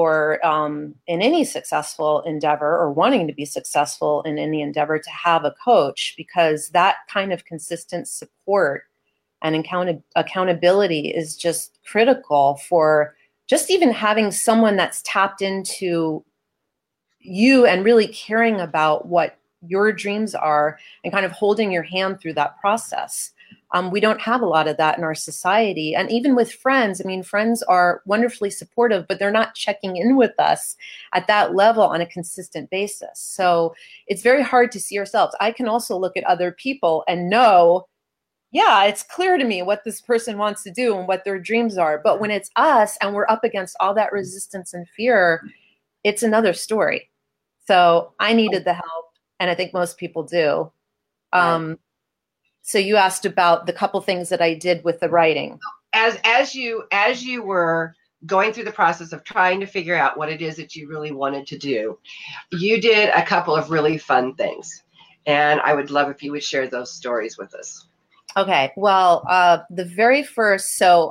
or 0.00 0.44
um, 0.46 0.94
in 1.06 1.20
any 1.20 1.44
successful 1.44 2.22
endeavor 2.22 2.78
or 2.78 2.90
wanting 2.90 3.26
to 3.26 3.34
be 3.34 3.44
successful 3.44 4.22
in 4.22 4.38
any 4.38 4.62
endeavor 4.62 4.98
to 4.98 5.10
have 5.10 5.44
a 5.44 5.54
coach 5.62 6.14
because 6.16 6.70
that 6.70 6.96
kind 7.06 7.34
of 7.34 7.44
consistent 7.44 8.08
support 8.08 8.84
and 9.42 9.54
account- 9.54 10.02
accountability 10.16 11.08
is 11.08 11.36
just 11.36 11.78
critical 11.84 12.58
for 12.66 13.14
just 13.46 13.70
even 13.70 13.90
having 13.90 14.30
someone 14.30 14.74
that's 14.74 15.02
tapped 15.04 15.42
into 15.42 16.24
you 17.18 17.66
and 17.66 17.84
really 17.84 18.08
caring 18.08 18.58
about 18.58 19.06
what 19.06 19.36
your 19.66 19.92
dreams 19.92 20.34
are 20.34 20.78
and 21.04 21.12
kind 21.12 21.26
of 21.26 21.32
holding 21.32 21.70
your 21.70 21.82
hand 21.82 22.18
through 22.18 22.32
that 22.32 22.58
process. 22.58 23.32
Um, 23.72 23.90
we 23.90 24.00
don't 24.00 24.20
have 24.20 24.42
a 24.42 24.46
lot 24.46 24.66
of 24.66 24.76
that 24.78 24.98
in 24.98 25.04
our 25.04 25.14
society. 25.14 25.94
And 25.94 26.10
even 26.10 26.34
with 26.34 26.52
friends, 26.52 27.00
I 27.00 27.06
mean, 27.06 27.22
friends 27.22 27.62
are 27.62 28.02
wonderfully 28.04 28.50
supportive, 28.50 29.06
but 29.06 29.18
they're 29.18 29.30
not 29.30 29.54
checking 29.54 29.96
in 29.96 30.16
with 30.16 30.32
us 30.38 30.76
at 31.14 31.26
that 31.28 31.54
level 31.54 31.84
on 31.84 32.00
a 32.00 32.06
consistent 32.06 32.68
basis. 32.70 33.10
So 33.14 33.74
it's 34.08 34.22
very 34.22 34.42
hard 34.42 34.72
to 34.72 34.80
see 34.80 34.98
ourselves. 34.98 35.36
I 35.40 35.52
can 35.52 35.68
also 35.68 35.96
look 35.96 36.16
at 36.16 36.24
other 36.24 36.50
people 36.50 37.04
and 37.06 37.30
know, 37.30 37.86
yeah, 38.50 38.84
it's 38.84 39.04
clear 39.04 39.38
to 39.38 39.44
me 39.44 39.62
what 39.62 39.84
this 39.84 40.00
person 40.00 40.36
wants 40.36 40.64
to 40.64 40.72
do 40.72 40.98
and 40.98 41.06
what 41.06 41.24
their 41.24 41.38
dreams 41.38 41.78
are. 41.78 42.00
But 42.02 42.20
when 42.20 42.32
it's 42.32 42.50
us 42.56 42.98
and 43.00 43.14
we're 43.14 43.28
up 43.28 43.44
against 43.44 43.76
all 43.78 43.94
that 43.94 44.12
resistance 44.12 44.74
and 44.74 44.88
fear, 44.88 45.42
it's 46.02 46.24
another 46.24 46.52
story. 46.52 47.08
So 47.68 48.14
I 48.18 48.32
needed 48.32 48.64
the 48.64 48.74
help 48.74 49.06
and 49.38 49.48
I 49.48 49.54
think 49.54 49.72
most 49.72 49.96
people 49.96 50.24
do. 50.24 50.72
Um, 51.32 51.78
So 52.62 52.78
you 52.78 52.96
asked 52.96 53.26
about 53.26 53.66
the 53.66 53.72
couple 53.72 54.00
things 54.00 54.28
that 54.28 54.42
I 54.42 54.54
did 54.54 54.84
with 54.84 55.00
the 55.00 55.08
writing. 55.08 55.58
As 55.92 56.18
as 56.24 56.54
you 56.54 56.84
as 56.92 57.24
you 57.24 57.42
were 57.42 57.94
going 58.26 58.52
through 58.52 58.64
the 58.64 58.72
process 58.72 59.12
of 59.12 59.24
trying 59.24 59.60
to 59.60 59.66
figure 59.66 59.96
out 59.96 60.18
what 60.18 60.28
it 60.28 60.42
is 60.42 60.56
that 60.56 60.76
you 60.76 60.88
really 60.88 61.10
wanted 61.10 61.46
to 61.48 61.58
do, 61.58 61.98
you 62.52 62.80
did 62.80 63.08
a 63.10 63.24
couple 63.24 63.56
of 63.56 63.70
really 63.70 63.98
fun 63.98 64.34
things, 64.34 64.82
and 65.26 65.60
I 65.60 65.74
would 65.74 65.90
love 65.90 66.10
if 66.10 66.22
you 66.22 66.32
would 66.32 66.44
share 66.44 66.68
those 66.68 66.92
stories 66.92 67.38
with 67.38 67.54
us. 67.54 67.86
Okay. 68.36 68.72
Well, 68.76 69.24
uh, 69.28 69.58
the 69.70 69.84
very 69.84 70.22
first, 70.22 70.76
so 70.76 71.10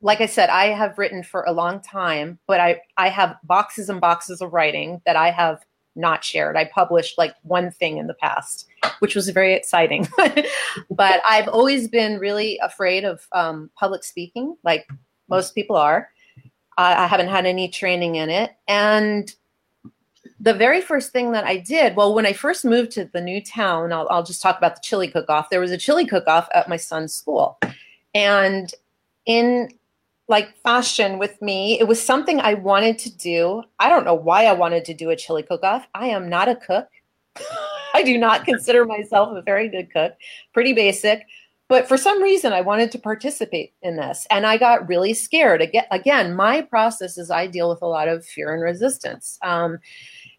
like 0.00 0.20
I 0.20 0.26
said, 0.26 0.48
I 0.50 0.66
have 0.66 0.98
written 0.98 1.22
for 1.22 1.42
a 1.42 1.52
long 1.52 1.80
time, 1.80 2.38
but 2.46 2.60
I 2.60 2.80
I 2.96 3.08
have 3.08 3.36
boxes 3.44 3.88
and 3.88 4.00
boxes 4.00 4.40
of 4.40 4.52
writing 4.52 5.02
that 5.04 5.16
I 5.16 5.30
have 5.30 5.64
not 5.96 6.22
shared. 6.22 6.56
I 6.56 6.66
published 6.66 7.18
like 7.18 7.34
one 7.42 7.70
thing 7.70 7.96
in 7.98 8.06
the 8.06 8.14
past, 8.14 8.66
which 9.00 9.14
was 9.14 9.28
very 9.30 9.54
exciting. 9.54 10.08
but 10.90 11.22
I've 11.28 11.48
always 11.48 11.88
been 11.88 12.18
really 12.18 12.58
afraid 12.62 13.04
of 13.04 13.26
um, 13.32 13.70
public 13.76 14.04
speaking, 14.04 14.56
like 14.64 14.88
most 15.28 15.54
people 15.54 15.76
are. 15.76 16.08
I 16.78 17.06
haven't 17.06 17.28
had 17.28 17.46
any 17.46 17.68
training 17.68 18.16
in 18.16 18.28
it. 18.28 18.54
And 18.68 19.34
the 20.38 20.52
very 20.52 20.82
first 20.82 21.10
thing 21.10 21.32
that 21.32 21.46
I 21.46 21.56
did, 21.56 21.96
well, 21.96 22.14
when 22.14 22.26
I 22.26 22.34
first 22.34 22.66
moved 22.66 22.92
to 22.92 23.06
the 23.06 23.20
new 23.22 23.42
town, 23.42 23.94
I'll, 23.94 24.06
I'll 24.10 24.22
just 24.22 24.42
talk 24.42 24.58
about 24.58 24.74
the 24.74 24.82
chili 24.84 25.08
cook 25.08 25.30
off. 25.30 25.48
There 25.48 25.60
was 25.60 25.70
a 25.70 25.78
chili 25.78 26.04
cook 26.04 26.26
off 26.26 26.48
at 26.54 26.68
my 26.68 26.76
son's 26.76 27.14
school. 27.14 27.58
And 28.14 28.70
in 29.24 29.70
like 30.28 30.56
fashion 30.62 31.18
with 31.18 31.40
me. 31.40 31.78
It 31.78 31.86
was 31.86 32.04
something 32.04 32.40
I 32.40 32.54
wanted 32.54 32.98
to 33.00 33.16
do. 33.16 33.62
I 33.78 33.88
don't 33.88 34.04
know 34.04 34.14
why 34.14 34.46
I 34.46 34.52
wanted 34.52 34.84
to 34.86 34.94
do 34.94 35.10
a 35.10 35.16
chili 35.16 35.42
cook 35.42 35.62
off. 35.62 35.86
I 35.94 36.08
am 36.08 36.28
not 36.28 36.48
a 36.48 36.56
cook. 36.56 36.88
I 37.96 38.02
do 38.02 38.18
not 38.18 38.44
consider 38.44 38.84
myself 38.84 39.30
a 39.34 39.40
very 39.40 39.68
good 39.70 39.90
cook, 39.90 40.12
pretty 40.52 40.74
basic. 40.74 41.24
But 41.68 41.88
for 41.88 41.96
some 41.96 42.22
reason, 42.22 42.52
I 42.52 42.60
wanted 42.60 42.92
to 42.92 42.98
participate 42.98 43.72
in 43.80 43.96
this. 43.96 44.26
And 44.30 44.46
I 44.46 44.58
got 44.58 44.86
really 44.86 45.14
scared. 45.14 45.66
Again, 45.90 46.36
my 46.36 46.60
process 46.60 47.16
is 47.16 47.30
I 47.30 47.46
deal 47.46 47.70
with 47.70 47.80
a 47.80 47.86
lot 47.86 48.06
of 48.06 48.24
fear 48.24 48.52
and 48.52 48.62
resistance. 48.62 49.38
Um, 49.42 49.78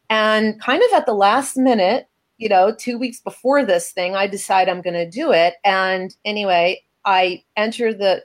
and 0.10 0.62
kind 0.62 0.82
of 0.84 0.94
at 0.96 1.08
the 1.08 1.16
last 1.16 1.58
minute, 1.58 2.08
you 2.38 2.48
know, 2.48 2.74
two 2.74 3.00
weeks 3.00 3.20
before 3.20 3.66
this 3.66 3.92
thing, 3.92 4.16
I 4.16 4.28
decide 4.28 4.70
I'm 4.70 4.82
going 4.82 4.94
to 4.94 5.10
do 5.10 5.32
it. 5.32 5.56
And 5.66 6.16
anyway, 6.24 6.84
I 7.06 7.44
enter 7.58 7.92
the 7.92 8.24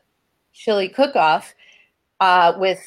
chili 0.53 0.89
cook 0.91 1.17
off 1.17 1.55
uh, 2.21 2.53
with, 2.59 2.81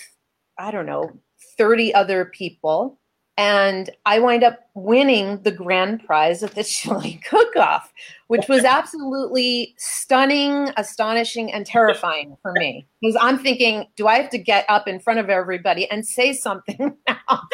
I 0.60 0.70
don't 0.70 0.86
know, 0.86 1.10
30 1.58 1.94
other 1.96 2.26
people. 2.26 3.00
And 3.38 3.90
I 4.06 4.20
wind 4.20 4.44
up 4.44 4.60
winning 4.76 5.42
the 5.42 5.52
grand 5.52 6.06
prize 6.06 6.42
at 6.42 6.56
the 6.56 6.64
chili 6.64 7.20
cook 7.28 7.56
off, 7.56 7.92
which 8.28 8.48
was 8.48 8.64
absolutely 8.64 9.76
stunning, 9.78 10.72
astonishing, 10.78 11.52
and 11.52 11.66
terrifying 11.66 12.38
for 12.42 12.54
me. 12.54 12.88
Because 13.02 13.18
I'm 13.22 13.38
thinking, 13.38 13.88
do 13.96 14.08
I 14.08 14.20
have 14.20 14.30
to 14.30 14.38
get 14.38 14.66
up 14.70 14.88
in 14.88 15.00
front 15.00 15.20
of 15.20 15.30
everybody 15.30 15.90
and 15.92 16.06
say 16.06 16.34
something 16.34 16.96
now? 17.08 17.48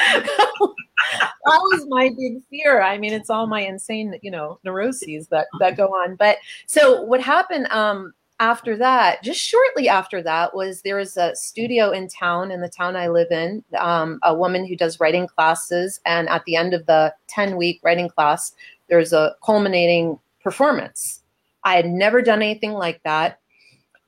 was 1.45 1.87
my 1.87 2.09
big 2.17 2.43
fear. 2.49 2.81
I 2.81 2.97
mean, 2.97 3.13
it's 3.13 3.29
all 3.29 3.47
my 3.47 3.61
insane, 3.61 4.15
you 4.21 4.31
know, 4.31 4.59
neuroses 4.63 5.27
that 5.27 5.47
that 5.59 5.77
go 5.77 5.87
on. 5.87 6.15
But 6.15 6.37
so 6.67 7.01
what 7.01 7.21
happened 7.21 7.67
um, 7.67 8.13
after 8.41 8.75
that, 8.75 9.21
just 9.23 9.39
shortly 9.39 9.87
after 9.87 10.23
that, 10.23 10.55
was 10.55 10.81
there 10.81 10.95
was 10.95 11.15
a 11.15 11.35
studio 11.35 11.91
in 11.91 12.07
town, 12.07 12.49
in 12.51 12.59
the 12.59 12.67
town 12.67 12.95
I 12.95 13.07
live 13.07 13.31
in, 13.31 13.63
um, 13.77 14.19
a 14.23 14.33
woman 14.35 14.65
who 14.65 14.75
does 14.75 14.99
writing 14.99 15.27
classes, 15.27 16.01
and 16.07 16.27
at 16.27 16.43
the 16.45 16.55
end 16.55 16.73
of 16.73 16.87
the 16.87 17.13
ten 17.27 17.55
week 17.55 17.79
writing 17.83 18.09
class, 18.09 18.53
there's 18.89 19.13
a 19.13 19.35
culminating 19.45 20.19
performance. 20.43 21.21
I 21.63 21.75
had 21.75 21.85
never 21.85 22.23
done 22.23 22.41
anything 22.41 22.73
like 22.73 23.01
that 23.03 23.37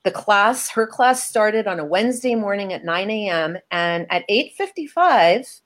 the 0.03 0.11
class 0.11 0.69
her 0.69 0.85
class 0.85 1.23
started 1.23 1.65
on 1.65 1.79
a 1.79 1.85
wednesday 1.85 2.35
morning 2.35 2.73
at 2.73 2.83
9 2.83 3.09
a.m 3.09 3.57
and 3.71 4.05
at 4.09 4.27
8.55 4.27 5.61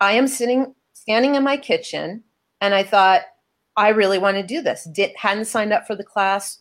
i 0.00 0.12
am 0.12 0.28
sitting 0.28 0.76
standing 0.92 1.34
in 1.34 1.42
my 1.42 1.56
kitchen 1.56 2.22
and 2.60 2.72
i 2.72 2.84
thought 2.84 3.22
i 3.76 3.88
really 3.88 4.18
want 4.18 4.36
to 4.36 4.44
do 4.44 4.62
this 4.62 4.84
Did, 4.92 5.10
hadn't 5.16 5.46
signed 5.46 5.72
up 5.72 5.88
for 5.88 5.96
the 5.96 6.04
class 6.04 6.60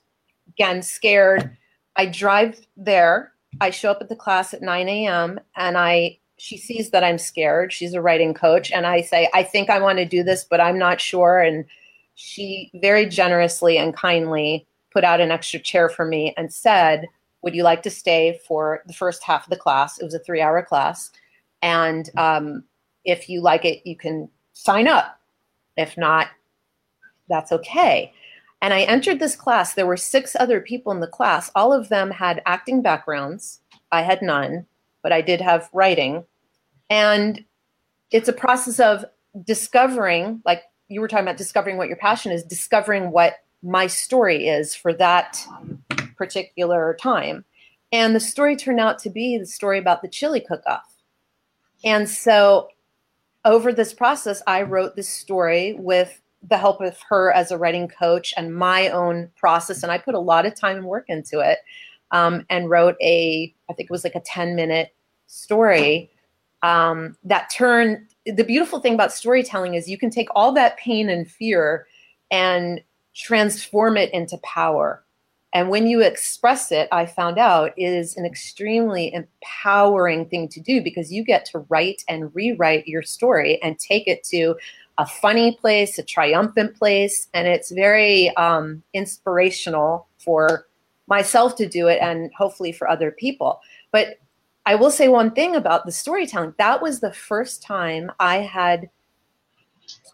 again 0.50 0.82
scared 0.82 1.56
i 1.96 2.06
drive 2.06 2.66
there 2.78 3.32
i 3.62 3.70
show 3.70 3.92
up 3.92 4.02
at 4.02 4.10
the 4.10 4.16
class 4.16 4.54
at 4.54 4.62
9 4.62 4.90
a.m 4.90 5.40
and 5.56 5.78
i 5.78 6.18
she 6.38 6.58
sees 6.58 6.90
that 6.92 7.04
i'm 7.04 7.18
scared 7.18 7.72
she's 7.74 7.94
a 7.94 8.02
writing 8.02 8.34
coach 8.34 8.72
and 8.72 8.86
i 8.86 9.02
say 9.02 9.30
i 9.34 9.44
think 9.44 9.70
i 9.70 9.80
want 9.80 9.98
to 9.98 10.06
do 10.06 10.24
this 10.24 10.44
but 10.44 10.62
i'm 10.62 10.78
not 10.78 11.02
sure 11.02 11.40
and 11.40 11.66
she 12.16 12.70
very 12.76 13.06
generously 13.06 13.78
and 13.78 13.96
kindly 13.96 14.66
put 14.92 15.04
out 15.04 15.22
an 15.22 15.32
extra 15.32 15.60
chair 15.60 15.88
for 15.88 16.06
me 16.06 16.34
and 16.38 16.52
said 16.52 17.08
would 17.42 17.56
you 17.56 17.64
like 17.64 17.84
to 17.84 17.90
stay 17.90 18.40
for 18.46 18.84
the 18.86 18.94
first 18.94 19.24
half 19.24 19.46
of 19.46 19.50
the 19.50 19.58
class? 19.58 20.00
It 20.00 20.04
was 20.04 20.14
a 20.14 20.20
three 20.20 20.42
hour 20.42 20.62
class. 20.62 21.12
And 21.62 22.10
um, 22.18 22.64
if 23.06 23.30
you 23.30 23.42
like 23.42 23.66
it, 23.66 23.82
you 23.86 23.96
can 23.96 24.30
sign 24.54 24.88
up. 24.88 25.20
If 25.78 25.98
not, 25.98 26.28
that's 27.30 27.52
okay. 27.52 28.14
And 28.62 28.74
I 28.74 28.82
entered 28.82 29.20
this 29.20 29.36
class. 29.36 29.74
There 29.74 29.88
were 29.88 29.98
six 29.98 30.36
other 30.40 30.60
people 30.60 30.92
in 30.92 31.00
the 31.00 31.08
class. 31.08 31.50
All 31.56 31.72
of 31.72 31.90
them 31.90 32.12
had 32.12 32.42
acting 32.46 32.82
backgrounds. 32.82 33.62
I 33.92 34.02
had 34.02 34.22
none, 34.22 34.66
but 35.02 35.12
I 35.12 35.22
did 35.22 35.42
have 35.42 35.70
writing. 35.74 36.26
And 36.90 37.44
it's 38.12 38.28
a 38.28 38.34
process 38.34 38.80
of 38.80 39.06
discovering, 39.44 40.42
like 40.46 40.64
you 40.90 41.00
were 41.02 41.08
talking 41.08 41.26
about 41.26 41.38
discovering 41.38 41.78
what 41.78 41.88
your 41.88 41.98
passion 41.98 42.32
is, 42.32 42.44
discovering 42.44 43.12
what 43.12 43.36
my 43.62 43.88
story 43.88 44.48
is 44.48 44.76
for 44.76 44.94
that 44.94 45.46
particular 46.18 46.98
time. 47.00 47.46
And 47.92 48.16
the 48.16 48.20
story 48.20 48.56
turned 48.56 48.80
out 48.80 49.00
to 49.00 49.10
be 49.10 49.38
the 49.38 49.46
story 49.46 49.80
about 49.80 50.02
the 50.02 50.08
chili 50.08 50.42
cook 50.42 50.64
off. 50.68 50.96
And 51.84 52.10
so 52.10 52.70
over 53.46 53.72
this 53.72 53.94
process, 53.94 54.42
I 54.46 54.64
wrote 54.64 54.96
this 54.96 55.08
story 55.08 55.74
with 55.74 56.22
the 56.48 56.58
help 56.58 56.82
of 56.82 56.98
her 57.10 57.32
as 57.34 57.52
a 57.52 57.58
writing 57.58 57.88
coach 57.88 58.34
and 58.38 58.56
my 58.56 58.90
own 58.90 59.30
process. 59.36 59.84
And 59.84 59.92
I 59.92 59.98
put 59.98 60.16
a 60.16 60.20
lot 60.20 60.46
of 60.46 60.56
time 60.56 60.78
and 60.78 60.86
work 60.86 61.06
into 61.08 61.40
it 61.40 61.60
um, 62.12 62.46
and 62.50 62.70
wrote 62.70 62.96
a, 63.02 63.54
I 63.70 63.74
think 63.74 63.90
it 63.90 63.92
was 63.92 64.04
like 64.04 64.16
a 64.16 64.22
10 64.22 64.56
minute 64.56 64.94
story 65.28 66.12
um, 66.62 67.18
that 67.24 67.50
turned. 67.50 68.06
The 68.26 68.44
beautiful 68.44 68.80
thing 68.80 68.94
about 68.94 69.12
storytelling 69.12 69.74
is 69.74 69.90
you 69.90 69.98
can 69.98 70.10
take 70.10 70.28
all 70.36 70.52
that 70.54 70.78
pain 70.78 71.10
and 71.10 71.30
fear 71.30 71.88
and 72.32 72.82
transform 73.16 73.98
it 73.98 74.12
into 74.14 74.38
power. 74.40 75.04
And 75.54 75.70
when 75.70 75.88
you 75.88 76.02
express 76.02 76.72
it, 76.72 76.88
I 76.92 77.06
found 77.06 77.40
out 77.40 77.74
is 77.76 78.16
an 78.18 78.26
extremely 78.26 79.12
empowering 79.14 80.28
thing 80.28 80.48
to 80.50 80.60
do 80.60 80.82
because 80.82 81.12
you 81.12 81.24
get 81.24 81.46
to 81.46 81.66
write 81.70 82.04
and 82.08 82.34
rewrite 82.36 82.88
your 82.88 83.02
story 83.02 83.60
and 83.64 83.80
take 83.80 84.08
it 84.08 84.24
to 84.26 84.56
a 85.00 85.08
funny 85.08 85.56
place, 85.56 85.98
a 85.98 86.04
triumphant 86.04 86.76
place. 86.76 87.30
And 87.34 87.48
it's 87.48 87.72
very 87.72 88.36
um, 88.36 88.84
inspirational 88.94 90.08
for 90.20 90.68
myself 91.08 91.56
to 91.56 91.68
do 91.68 91.88
it 91.88 92.00
and 92.02 92.30
hopefully 92.38 92.72
for 92.72 92.88
other 92.88 93.10
people. 93.10 93.60
But 93.92 94.20
I 94.68 94.76
will 94.76 94.92
say 94.92 95.08
one 95.08 95.32
thing 95.32 95.56
about 95.56 95.86
the 95.86 95.92
storytelling 95.92 96.54
that 96.60 96.82
was 96.82 97.00
the 97.00 97.14
first 97.14 97.64
time 97.64 98.12
I 98.20 98.38
had 98.38 98.90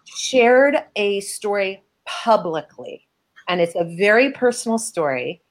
shared 0.05 0.77
a 0.95 1.19
story 1.19 1.83
publicly 2.05 3.04
and 3.47 3.61
it's 3.61 3.75
a 3.75 3.95
very 3.97 4.31
personal 4.31 4.77
story. 4.77 5.41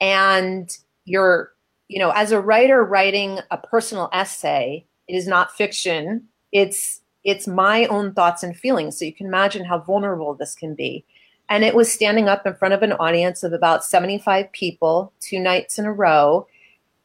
And 0.00 0.76
you're 1.04 1.52
you 1.88 1.98
know 1.98 2.10
as 2.10 2.32
a 2.32 2.40
writer 2.40 2.84
writing 2.84 3.40
a 3.50 3.56
personal 3.56 4.10
essay 4.12 4.86
it 5.08 5.14
is 5.14 5.26
not 5.26 5.56
fiction. 5.56 6.28
It's 6.52 7.00
it's 7.24 7.48
my 7.48 7.86
own 7.86 8.12
thoughts 8.12 8.42
and 8.42 8.56
feelings. 8.56 8.98
So 8.98 9.04
you 9.04 9.12
can 9.12 9.26
imagine 9.26 9.64
how 9.64 9.80
vulnerable 9.80 10.34
this 10.34 10.54
can 10.54 10.74
be. 10.74 11.04
And 11.48 11.64
it 11.64 11.74
was 11.74 11.90
standing 11.90 12.28
up 12.28 12.46
in 12.46 12.54
front 12.54 12.74
of 12.74 12.82
an 12.82 12.92
audience 12.92 13.42
of 13.42 13.52
about 13.52 13.84
75 13.84 14.52
people 14.52 15.12
two 15.20 15.40
nights 15.40 15.78
in 15.78 15.86
a 15.86 15.92
row. 15.92 16.46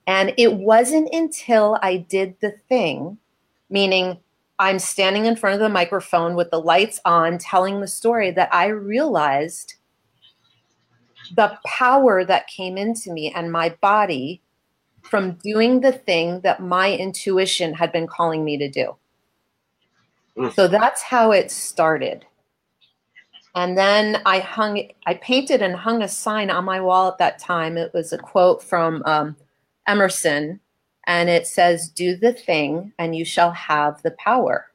And 0.05 0.33
it 0.37 0.55
wasn't 0.55 1.13
until 1.13 1.79
i 1.81 1.95
did 1.95 2.35
the 2.41 2.51
thing 2.67 3.17
meaning 3.69 4.17
i'm 4.59 4.77
standing 4.79 5.25
in 5.25 5.35
front 5.35 5.53
of 5.53 5.59
the 5.59 5.69
microphone 5.69 6.35
with 6.35 6.51
the 6.51 6.59
lights 6.59 6.99
on 7.05 7.37
telling 7.37 7.79
the 7.79 7.87
story 7.87 8.29
that 8.31 8.53
i 8.53 8.67
realized 8.67 9.75
the 11.35 11.57
power 11.65 12.23
that 12.25 12.47
came 12.47 12.77
into 12.77 13.11
me 13.11 13.31
and 13.35 13.51
my 13.51 13.69
body 13.81 14.41
from 15.01 15.33
doing 15.43 15.81
the 15.81 15.91
thing 15.91 16.41
that 16.41 16.61
my 16.61 16.93
intuition 16.93 17.73
had 17.73 17.91
been 17.91 18.07
calling 18.07 18.43
me 18.43 18.57
to 18.57 18.69
do. 18.69 18.95
Mm. 20.37 20.53
So 20.53 20.67
that's 20.67 21.01
how 21.01 21.31
it 21.31 21.51
started. 21.51 22.25
And 23.55 23.77
then 23.77 24.21
I 24.25 24.39
hung, 24.39 24.89
I 25.05 25.13
painted 25.15 25.61
and 25.61 25.75
hung 25.75 26.01
a 26.01 26.07
sign 26.07 26.49
on 26.49 26.65
my 26.65 26.81
wall 26.81 27.09
at 27.09 27.19
that 27.19 27.37
time. 27.37 27.77
It 27.77 27.93
was 27.93 28.11
a 28.11 28.17
quote 28.17 28.63
from 28.63 29.03
um, 29.05 29.35
Emerson, 29.87 30.59
and 31.05 31.29
it 31.29 31.45
says, 31.45 31.89
Do 31.89 32.15
the 32.15 32.33
thing, 32.33 32.93
and 32.97 33.15
you 33.15 33.25
shall 33.25 33.51
have 33.51 34.01
the 34.01 34.11
power. 34.11 34.71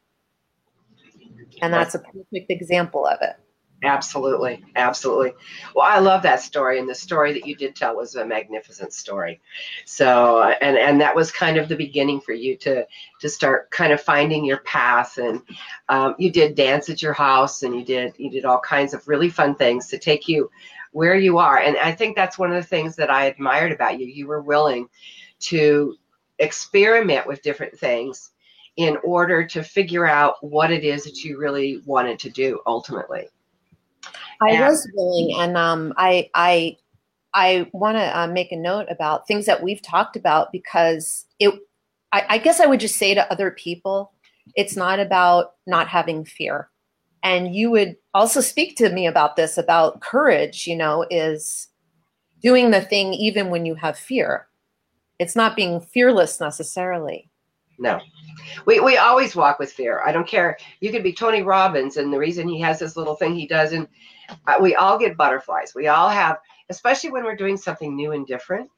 And 1.60 1.72
that's 1.72 1.96
a 1.96 1.98
perfect 1.98 2.50
example 2.50 3.04
of 3.04 3.18
it. 3.20 3.34
Absolutely, 3.84 4.64
absolutely. 4.74 5.32
Well, 5.72 5.86
I 5.86 6.00
love 6.00 6.22
that 6.22 6.40
story, 6.40 6.80
and 6.80 6.88
the 6.88 6.94
story 6.96 7.32
that 7.32 7.46
you 7.46 7.54
did 7.54 7.76
tell 7.76 7.94
was 7.94 8.16
a 8.16 8.26
magnificent 8.26 8.92
story. 8.92 9.40
So, 9.84 10.42
and 10.42 10.76
and 10.76 11.00
that 11.00 11.14
was 11.14 11.30
kind 11.30 11.56
of 11.56 11.68
the 11.68 11.76
beginning 11.76 12.20
for 12.20 12.32
you 12.32 12.56
to 12.58 12.84
to 13.20 13.28
start 13.28 13.70
kind 13.70 13.92
of 13.92 14.00
finding 14.00 14.44
your 14.44 14.58
path. 14.58 15.18
And 15.18 15.42
um, 15.88 16.16
you 16.18 16.32
did 16.32 16.56
dance 16.56 16.88
at 16.90 17.02
your 17.02 17.12
house, 17.12 17.62
and 17.62 17.72
you 17.72 17.84
did 17.84 18.14
you 18.18 18.30
did 18.30 18.44
all 18.44 18.58
kinds 18.58 18.94
of 18.94 19.06
really 19.06 19.30
fun 19.30 19.54
things 19.54 19.86
to 19.88 19.98
take 19.98 20.26
you 20.26 20.50
where 20.90 21.14
you 21.14 21.38
are. 21.38 21.58
And 21.58 21.76
I 21.76 21.92
think 21.92 22.16
that's 22.16 22.38
one 22.38 22.50
of 22.50 22.56
the 22.56 22.68
things 22.68 22.96
that 22.96 23.10
I 23.10 23.26
admired 23.26 23.70
about 23.70 24.00
you. 24.00 24.06
You 24.06 24.26
were 24.26 24.42
willing 24.42 24.88
to 25.40 25.94
experiment 26.40 27.28
with 27.28 27.42
different 27.42 27.78
things 27.78 28.32
in 28.76 28.96
order 29.04 29.44
to 29.46 29.62
figure 29.62 30.06
out 30.06 30.34
what 30.40 30.72
it 30.72 30.82
is 30.82 31.04
that 31.04 31.22
you 31.22 31.38
really 31.38 31.82
wanted 31.84 32.18
to 32.20 32.30
do 32.30 32.60
ultimately. 32.66 33.28
I 34.40 34.50
and, 34.50 34.66
was 34.66 34.88
willing, 34.94 35.34
and 35.38 35.56
um, 35.56 35.92
I 35.96 36.30
I 36.34 36.76
I 37.34 37.68
want 37.72 37.96
to 37.96 38.18
uh, 38.18 38.26
make 38.26 38.52
a 38.52 38.56
note 38.56 38.86
about 38.90 39.26
things 39.26 39.46
that 39.46 39.62
we've 39.62 39.82
talked 39.82 40.16
about 40.16 40.52
because 40.52 41.26
it. 41.38 41.54
I, 42.12 42.24
I 42.28 42.38
guess 42.38 42.60
I 42.60 42.66
would 42.66 42.80
just 42.80 42.96
say 42.96 43.14
to 43.14 43.30
other 43.30 43.50
people, 43.50 44.12
it's 44.56 44.76
not 44.76 44.98
about 44.98 45.54
not 45.66 45.88
having 45.88 46.24
fear, 46.24 46.70
and 47.22 47.54
you 47.54 47.70
would 47.70 47.96
also 48.14 48.40
speak 48.40 48.76
to 48.76 48.90
me 48.90 49.06
about 49.06 49.36
this 49.36 49.58
about 49.58 50.00
courage. 50.00 50.66
You 50.66 50.76
know, 50.76 51.04
is 51.10 51.68
doing 52.40 52.70
the 52.70 52.80
thing 52.80 53.14
even 53.14 53.50
when 53.50 53.66
you 53.66 53.74
have 53.74 53.98
fear. 53.98 54.46
It's 55.18 55.34
not 55.34 55.56
being 55.56 55.80
fearless 55.80 56.40
necessarily. 56.40 57.28
No. 57.78 58.00
We, 58.66 58.80
we 58.80 58.96
always 58.96 59.36
walk 59.36 59.58
with 59.58 59.72
fear. 59.72 60.02
I 60.04 60.12
don't 60.12 60.26
care. 60.26 60.58
You 60.80 60.90
could 60.90 61.02
be 61.02 61.12
Tony 61.12 61.42
Robbins, 61.42 61.96
and 61.96 62.12
the 62.12 62.18
reason 62.18 62.48
he 62.48 62.60
has 62.60 62.78
this 62.78 62.96
little 62.96 63.14
thing 63.14 63.34
he 63.34 63.46
does, 63.46 63.72
and 63.72 63.86
uh, 64.46 64.56
we 64.60 64.74
all 64.74 64.98
get 64.98 65.16
butterflies. 65.16 65.74
We 65.74 65.88
all 65.88 66.08
have, 66.08 66.38
especially 66.68 67.10
when 67.10 67.24
we're 67.24 67.36
doing 67.36 67.56
something 67.56 67.94
new 67.94 68.12
and 68.12 68.26
different. 68.26 68.70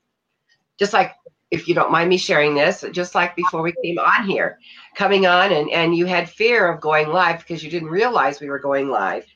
Just 0.78 0.92
like, 0.92 1.14
if 1.50 1.66
you 1.66 1.74
don't 1.74 1.90
mind 1.90 2.08
me 2.08 2.16
sharing 2.16 2.54
this, 2.54 2.84
just 2.92 3.14
like 3.14 3.34
before 3.36 3.62
we 3.62 3.74
came 3.82 3.98
on 3.98 4.26
here, 4.26 4.58
coming 4.94 5.26
on, 5.26 5.52
and, 5.52 5.70
and 5.70 5.96
you 5.96 6.06
had 6.06 6.28
fear 6.28 6.70
of 6.70 6.80
going 6.80 7.08
live 7.08 7.40
because 7.40 7.64
you 7.64 7.70
didn't 7.70 7.90
realize 7.90 8.40
we 8.40 8.48
were 8.48 8.58
going 8.58 8.88
live. 8.88 9.26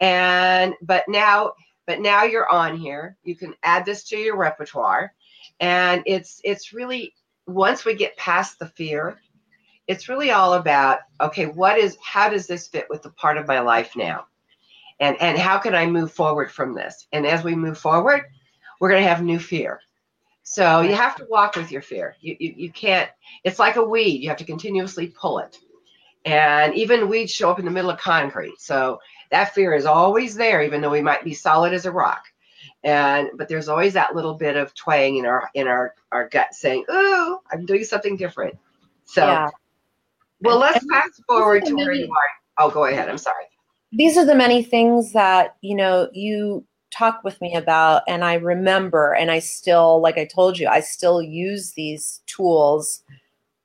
And, 0.00 0.74
but 0.82 1.04
now, 1.08 1.52
but 1.86 2.00
now 2.00 2.24
you're 2.24 2.50
on 2.50 2.76
here. 2.76 3.16
You 3.24 3.34
can 3.34 3.54
add 3.62 3.84
this 3.84 4.04
to 4.04 4.16
your 4.16 4.36
repertoire. 4.36 5.12
And 5.60 6.02
it's, 6.06 6.40
it's 6.44 6.72
really, 6.72 7.14
once 7.46 7.84
we 7.84 7.94
get 7.94 8.16
past 8.16 8.58
the 8.58 8.66
fear, 8.66 9.18
it's 9.86 10.08
really 10.08 10.30
all 10.30 10.54
about 10.54 11.00
okay 11.20 11.46
what 11.46 11.78
is 11.78 11.96
how 12.02 12.28
does 12.28 12.46
this 12.46 12.66
fit 12.68 12.86
with 12.90 13.02
the 13.02 13.10
part 13.10 13.38
of 13.38 13.46
my 13.46 13.60
life 13.60 13.94
now? 13.96 14.26
And 14.98 15.16
and 15.20 15.38
how 15.38 15.58
can 15.58 15.74
i 15.74 15.86
move 15.86 16.12
forward 16.12 16.50
from 16.50 16.74
this? 16.74 17.06
And 17.12 17.26
as 17.26 17.44
we 17.44 17.54
move 17.54 17.78
forward 17.78 18.24
we're 18.80 18.90
going 18.90 19.02
to 19.02 19.08
have 19.08 19.22
new 19.22 19.38
fear. 19.38 19.80
So 20.42 20.80
you 20.80 20.94
have 20.94 21.16
to 21.16 21.26
walk 21.28 21.56
with 21.56 21.72
your 21.72 21.82
fear. 21.82 22.16
You, 22.20 22.36
you 22.38 22.54
you 22.56 22.72
can't 22.72 23.10
it's 23.44 23.58
like 23.58 23.76
a 23.76 23.84
weed. 23.84 24.22
You 24.22 24.28
have 24.28 24.38
to 24.38 24.44
continuously 24.44 25.08
pull 25.08 25.38
it. 25.38 25.58
And 26.24 26.74
even 26.74 27.08
weeds 27.08 27.32
show 27.32 27.50
up 27.50 27.60
in 27.60 27.64
the 27.64 27.70
middle 27.70 27.90
of 27.90 27.98
concrete. 27.98 28.60
So 28.60 28.98
that 29.30 29.54
fear 29.54 29.74
is 29.74 29.86
always 29.86 30.34
there, 30.34 30.62
even 30.62 30.80
though 30.80 30.90
we 30.90 31.02
might 31.02 31.24
be 31.24 31.34
solid 31.34 31.72
as 31.72 31.86
a 31.86 31.92
rock. 31.92 32.24
And 32.84 33.30
but 33.34 33.48
there's 33.48 33.68
always 33.68 33.94
that 33.94 34.14
little 34.14 34.34
bit 34.34 34.56
of 34.56 34.74
twang 34.74 35.16
in 35.16 35.26
our 35.26 35.50
in 35.54 35.66
our, 35.66 35.94
our 36.12 36.28
gut 36.28 36.54
saying, 36.54 36.84
Ooh, 36.90 37.38
I'm 37.50 37.66
doing 37.66 37.84
something 37.84 38.16
different. 38.16 38.56
So 39.04 39.26
yeah. 39.26 39.48
well 40.40 40.58
let's 40.58 40.82
and 40.82 40.90
fast 40.90 41.22
forward 41.26 41.64
to 41.66 41.74
where 41.74 41.92
you 41.92 42.06
are. 42.06 42.64
Oh, 42.64 42.70
go 42.70 42.84
ahead. 42.84 43.08
I'm 43.08 43.18
sorry. 43.18 43.44
These 43.92 44.16
are 44.16 44.24
the 44.24 44.34
many 44.34 44.62
things 44.62 45.12
that, 45.12 45.56
you 45.62 45.76
know, 45.76 46.08
you 46.12 46.64
talk 46.90 47.22
with 47.24 47.40
me 47.40 47.54
about 47.54 48.02
and 48.08 48.24
I 48.24 48.34
remember 48.34 49.12
and 49.12 49.30
I 49.30 49.40
still 49.40 50.00
like 50.00 50.16
I 50.18 50.24
told 50.24 50.58
you 50.58 50.68
I 50.68 50.80
still 50.80 51.20
use 51.20 51.72
these 51.72 52.22
tools 52.26 53.02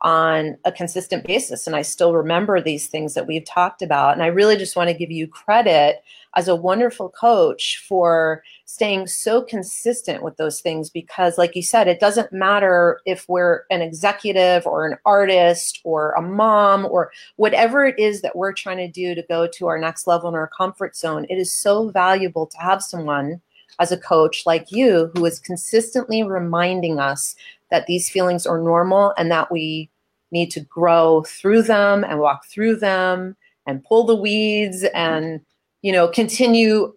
on 0.01 0.57
a 0.65 0.71
consistent 0.71 1.25
basis. 1.25 1.67
And 1.67 1.75
I 1.75 1.83
still 1.83 2.13
remember 2.13 2.59
these 2.59 2.87
things 2.87 3.13
that 3.13 3.27
we've 3.27 3.45
talked 3.45 3.81
about. 3.81 4.13
And 4.13 4.23
I 4.23 4.27
really 4.27 4.57
just 4.57 4.75
want 4.75 4.89
to 4.89 4.95
give 4.95 5.11
you 5.11 5.27
credit 5.27 6.03
as 6.35 6.47
a 6.47 6.55
wonderful 6.55 7.09
coach 7.09 7.83
for 7.87 8.43
staying 8.65 9.05
so 9.05 9.41
consistent 9.41 10.23
with 10.23 10.37
those 10.37 10.61
things 10.61 10.89
because 10.89 11.37
like 11.37 11.55
you 11.55 11.61
said 11.61 11.87
it 11.89 11.99
doesn't 11.99 12.31
matter 12.31 13.01
if 13.05 13.27
we're 13.27 13.63
an 13.69 13.81
executive 13.81 14.65
or 14.65 14.85
an 14.85 14.97
artist 15.05 15.81
or 15.83 16.13
a 16.13 16.21
mom 16.21 16.85
or 16.85 17.11
whatever 17.35 17.85
it 17.85 17.99
is 17.99 18.21
that 18.21 18.35
we're 18.35 18.53
trying 18.53 18.77
to 18.77 18.87
do 18.87 19.13
to 19.13 19.23
go 19.23 19.45
to 19.45 19.67
our 19.67 19.77
next 19.77 20.07
level 20.07 20.29
in 20.29 20.35
our 20.35 20.49
comfort 20.57 20.95
zone 20.95 21.25
it 21.29 21.35
is 21.35 21.51
so 21.51 21.89
valuable 21.89 22.45
to 22.45 22.57
have 22.57 22.81
someone 22.81 23.41
as 23.79 23.91
a 23.91 23.97
coach 23.97 24.45
like 24.45 24.71
you 24.71 25.11
who 25.15 25.25
is 25.25 25.39
consistently 25.39 26.23
reminding 26.23 26.97
us 26.97 27.35
that 27.71 27.87
these 27.87 28.09
feelings 28.09 28.45
are 28.45 28.59
normal 28.59 29.13
and 29.17 29.31
that 29.31 29.51
we 29.51 29.89
need 30.31 30.51
to 30.51 30.61
grow 30.61 31.23
through 31.23 31.63
them 31.63 32.03
and 32.03 32.19
walk 32.19 32.45
through 32.45 32.75
them 32.75 33.35
and 33.65 33.83
pull 33.83 34.05
the 34.05 34.15
weeds 34.15 34.83
and 34.93 35.41
you 35.81 35.91
know 35.91 36.07
continue 36.07 36.93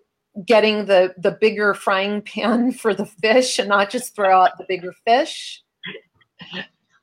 getting 0.46 0.86
the 0.86 1.14
the 1.16 1.32
bigger 1.40 1.74
frying 1.74 2.20
pan 2.20 2.72
for 2.82 2.94
the 2.94 3.06
fish 3.06 3.58
and 3.58 3.68
not 3.68 3.90
just 3.90 4.14
throw 4.14 4.42
out 4.42 4.58
the 4.58 4.66
bigger 4.68 4.92
fish. 5.06 5.62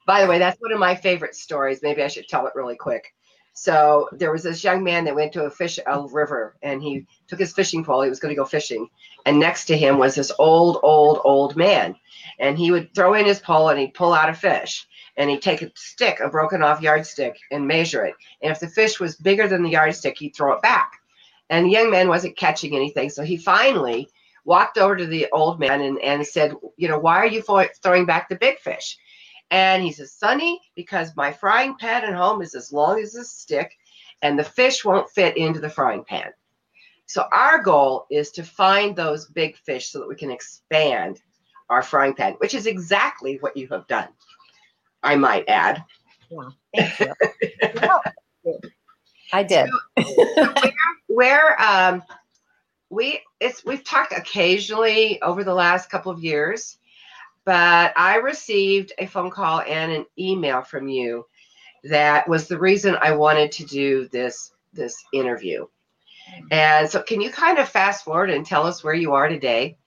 By 0.06 0.22
the 0.22 0.28
way 0.28 0.40
that's 0.40 0.60
one 0.60 0.74
of 0.74 0.80
my 0.80 0.96
favorite 0.96 1.36
stories. 1.36 1.82
Maybe 1.82 2.04
i 2.04 2.08
should 2.08 2.28
tell 2.28 2.46
it 2.46 2.54
really 2.56 2.76
quick 2.76 3.14
so 3.54 4.08
there 4.14 4.32
was 4.32 4.44
this 4.44 4.64
young 4.64 4.84
man 4.84 5.04
that 5.06 5.16
went 5.16 5.34
to 5.34 5.44
a 5.44 5.50
fish 5.50 5.80
a 5.86 6.08
river 6.08 6.56
and 6.62 6.82
he 6.82 7.06
took 7.28 7.40
his 7.40 7.54
fishing 7.54 7.84
pole 7.84 8.02
he 8.02 8.10
was 8.10 8.20
going 8.20 8.34
to 8.34 8.40
go 8.40 8.46
fishing 8.46 8.88
and 9.26 9.40
next 9.40 9.66
to 9.66 9.78
him 9.78 9.98
was 9.98 10.16
this 10.16 10.32
old 10.40 10.80
old 10.84 11.20
old 11.24 11.56
man 11.56 11.96
and 12.40 12.58
he 12.58 12.72
would 12.72 12.94
throw 12.96 13.14
in 13.14 13.26
his 13.26 13.40
pole 13.40 13.70
and 13.70 13.80
he'd 13.80 13.94
pull 13.94 14.14
out 14.14 14.30
a 14.30 14.34
fish 14.34 14.88
and 15.18 15.30
he'd 15.30 15.42
take 15.42 15.62
a 15.62 15.72
stick, 15.76 16.20
a 16.20 16.30
broken 16.30 16.64
off 16.64 16.82
yardstick, 16.82 17.38
and 17.52 17.68
measure 17.68 18.04
it. 18.06 18.16
And 18.42 18.52
if 18.52 18.60
the 18.60 18.68
fish 18.68 19.00
was 19.00 19.16
bigger 19.16 19.48
than 19.48 19.64
the 19.64 19.70
yardstick, 19.70 20.18
he'd 20.18 20.36
throw 20.36 20.54
it 20.54 20.62
back. 20.62 20.94
And 21.50 21.66
the 21.66 21.72
young 21.72 21.92
man 21.92 22.08
wasn't 22.08 22.38
catching 22.38 22.76
anything, 22.76 23.10
so 23.10 23.24
he 23.24 23.38
finally 23.38 24.08
walked 24.46 24.78
over 24.78 24.96
to 24.96 25.06
the 25.06 25.28
old 25.32 25.60
man 25.60 25.82
and, 25.82 26.00
and 26.00 26.26
said, 26.26 26.54
You 26.78 26.88
know, 26.88 26.98
why 26.98 27.18
are 27.18 27.28
you 27.28 27.42
throwing 27.42 28.06
back 28.06 28.30
the 28.30 28.36
big 28.36 28.58
fish? 28.60 28.98
And 29.52 29.84
he 29.84 29.92
says, 29.92 30.14
Sonny, 30.14 30.60
because 30.76 31.16
my 31.16 31.32
frying 31.32 31.76
pan 31.78 32.06
at 32.06 32.16
home 32.16 32.42
is 32.42 32.56
as 32.56 32.72
long 32.72 33.00
as 33.00 33.16
a 33.16 33.24
stick, 33.24 33.78
and 34.22 34.40
the 34.40 34.44
fish 34.44 34.86
won't 34.86 35.10
fit 35.12 35.36
into 35.38 35.60
the 35.60 35.70
frying 35.70 36.06
pan. 36.06 36.32
So 37.06 37.26
our 37.34 37.62
goal 37.62 38.06
is 38.10 38.32
to 38.32 38.44
find 38.44 38.96
those 38.96 39.28
big 39.28 39.58
fish 39.58 39.90
so 39.90 40.00
that 40.00 40.08
we 40.08 40.16
can 40.16 40.32
expand 40.32 41.22
our 41.70 41.82
frying 41.82 42.14
pan, 42.14 42.36
which 42.38 42.54
is 42.54 42.66
exactly 42.66 43.38
what 43.42 43.58
you 43.58 43.68
have 43.68 43.86
done. 43.88 44.08
I 45.04 45.16
might 45.18 45.48
add. 45.50 45.84
Yeah, 46.30 46.50
thank 46.76 47.00
you. 47.00 48.60
I 49.34 49.44
did. 49.44 49.70
so, 50.00 50.26
where, 50.36 50.74
where 51.08 51.62
um, 51.62 52.04
we 52.90 53.22
it's 53.40 53.66
we've 53.66 53.84
talked 53.84 54.14
occasionally 54.16 55.22
over 55.22 55.44
the 55.44 55.54
last 55.54 55.90
couple 55.90 56.12
of 56.12 56.24
years, 56.24 56.78
but 57.52 57.92
I 57.98 58.16
received 58.16 58.94
a 58.98 59.08
phone 59.08 59.30
call 59.30 59.60
and 59.60 59.92
an 59.92 60.06
email 60.18 60.62
from 60.62 60.88
you 60.88 61.26
that 61.84 62.30
was 62.30 62.48
the 62.48 62.58
reason 62.58 62.96
I 63.02 63.12
wanted 63.12 63.52
to 63.52 63.66
do 63.66 64.08
this 64.08 64.54
this 64.72 64.96
interview. 65.12 65.66
And 66.50 66.90
so, 66.90 67.02
can 67.02 67.20
you 67.20 67.30
kind 67.30 67.58
of 67.58 67.68
fast 67.68 68.06
forward 68.06 68.30
and 68.30 68.46
tell 68.46 68.66
us 68.66 68.86
where 68.86 68.94
you 68.94 69.16
are 69.16 69.28
today? 69.28 69.78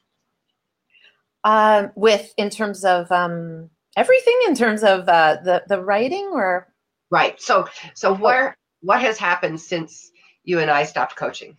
Um, 1.43 1.91
with 1.95 2.35
in 2.37 2.51
terms 2.51 2.85
of 2.85 3.11
um, 3.11 3.71
everything, 3.97 4.39
in 4.47 4.55
terms 4.55 4.83
of 4.83 5.09
uh, 5.09 5.39
the 5.43 5.63
the 5.67 5.83
writing, 5.83 6.33
or 6.35 6.69
right. 7.11 7.41
So, 7.41 7.67
so 7.95 8.15
where 8.15 8.59
what 8.83 9.01
has 9.01 9.17
happened 9.17 9.59
since 9.59 10.11
you 10.43 10.59
and 10.59 10.71
I 10.71 10.85
stopped 10.85 11.17
coaching? 11.17 11.57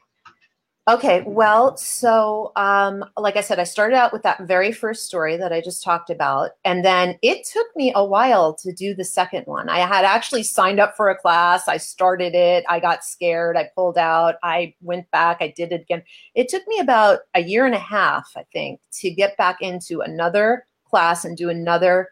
Okay, 0.87 1.23
well, 1.25 1.75
so 1.77 2.51
um, 2.55 3.03
like 3.17 3.37
I 3.37 3.41
said, 3.41 3.57
I 3.57 3.63
started 3.63 3.95
out 3.95 4.13
with 4.13 4.21
that 4.21 4.41
very 4.41 4.71
first 4.71 5.07
story 5.07 5.35
that 5.35 5.51
I 5.51 5.59
just 5.59 5.83
talked 5.83 6.11
about. 6.11 6.51
And 6.63 6.85
then 6.85 7.17
it 7.23 7.43
took 7.51 7.65
me 7.75 7.91
a 7.95 8.05
while 8.05 8.53
to 8.57 8.71
do 8.71 8.93
the 8.93 9.03
second 9.03 9.45
one. 9.47 9.67
I 9.67 9.79
had 9.79 10.05
actually 10.05 10.43
signed 10.43 10.79
up 10.79 10.95
for 10.95 11.09
a 11.09 11.17
class, 11.17 11.67
I 11.67 11.77
started 11.77 12.35
it, 12.35 12.65
I 12.69 12.79
got 12.79 13.03
scared, 13.03 13.57
I 13.57 13.71
pulled 13.73 13.97
out, 13.97 14.35
I 14.43 14.75
went 14.79 15.09
back, 15.09 15.37
I 15.41 15.51
did 15.57 15.71
it 15.71 15.81
again. 15.81 16.03
It 16.35 16.49
took 16.49 16.61
me 16.67 16.77
about 16.77 17.21
a 17.33 17.41
year 17.41 17.65
and 17.65 17.73
a 17.73 17.79
half, 17.79 18.29
I 18.37 18.43
think, 18.53 18.79
to 18.99 19.09
get 19.09 19.37
back 19.37 19.61
into 19.61 20.01
another 20.01 20.67
class 20.87 21.25
and 21.25 21.35
do 21.35 21.49
another 21.49 22.09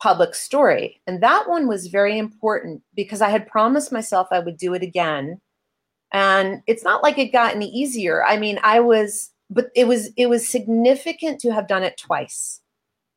public 0.00 0.36
story. 0.36 1.00
And 1.08 1.20
that 1.20 1.48
one 1.48 1.66
was 1.66 1.88
very 1.88 2.16
important 2.16 2.82
because 2.94 3.20
I 3.22 3.30
had 3.30 3.48
promised 3.48 3.90
myself 3.90 4.28
I 4.30 4.38
would 4.38 4.56
do 4.56 4.72
it 4.74 4.84
again 4.84 5.40
and 6.14 6.62
it's 6.68 6.84
not 6.84 7.02
like 7.02 7.18
it 7.18 7.32
got 7.32 7.54
any 7.54 7.68
easier. 7.68 8.24
I 8.24 8.38
mean 8.38 8.58
i 8.62 8.80
was 8.80 9.30
but 9.50 9.66
it 9.74 9.86
was 9.86 10.10
it 10.16 10.26
was 10.26 10.48
significant 10.48 11.40
to 11.40 11.52
have 11.52 11.68
done 11.68 11.82
it 11.82 11.98
twice. 11.98 12.62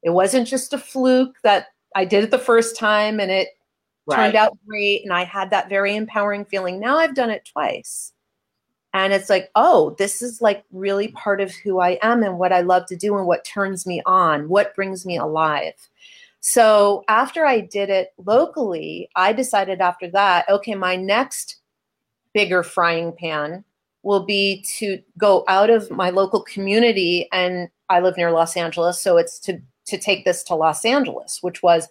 It 0.03 0.10
wasn't 0.10 0.47
just 0.47 0.73
a 0.73 0.77
fluke 0.77 1.38
that 1.43 1.67
i 1.95 2.03
did 2.03 2.25
it 2.25 2.31
the 2.31 2.39
first 2.39 2.75
time 2.75 3.21
and 3.21 3.31
it 3.31 3.49
right. 4.07 4.17
turned 4.17 4.36
out 4.36 4.57
great 4.67 5.03
and 5.03 5.13
i 5.13 5.23
had 5.23 5.51
that 5.51 5.69
very 5.69 5.95
empowering 5.95 6.43
feeling. 6.43 6.79
Now 6.79 6.97
i've 6.97 7.15
done 7.15 7.29
it 7.29 7.49
twice. 7.53 8.12
And 8.93 9.13
it's 9.13 9.29
like 9.29 9.51
oh 9.55 9.95
this 9.99 10.21
is 10.21 10.41
like 10.41 10.65
really 10.71 11.10
part 11.10 11.39
of 11.39 11.53
who 11.53 11.79
i 11.79 11.99
am 12.01 12.23
and 12.23 12.39
what 12.39 12.51
i 12.51 12.62
love 12.62 12.88
to 12.88 12.95
do 12.97 13.15
and 13.17 13.27
what 13.27 13.45
turns 13.45 13.86
me 13.86 14.01
on 14.05 14.49
what 14.49 14.75
brings 14.75 15.05
me 15.05 15.17
alive. 15.17 15.73
So 16.39 17.03
after 17.07 17.45
i 17.45 17.60
did 17.60 17.89
it 17.89 18.10
locally 18.17 19.10
i 19.15 19.33
decided 19.33 19.81
after 19.81 20.10
that 20.12 20.49
okay 20.49 20.75
my 20.75 20.95
next 20.95 21.57
bigger 22.38 22.62
frying 22.62 23.12
pan 23.12 23.63
will 24.04 24.23
be 24.23 24.63
to 24.78 25.02
go 25.17 25.43
out 25.47 25.71
of 25.71 25.89
my 25.89 26.12
local 26.12 26.43
community 26.43 27.28
and 27.32 27.67
I 27.89 28.00
live 28.00 28.15
near 28.15 28.30
Los 28.30 28.56
Angeles, 28.56 29.02
so 29.02 29.17
it's 29.17 29.39
to 29.39 29.60
to 29.88 29.97
take 29.97 30.23
this 30.23 30.43
to 30.43 30.54
Los 30.54 30.86
Angeles, 30.86 31.39
which 31.41 31.63
was, 31.63 31.88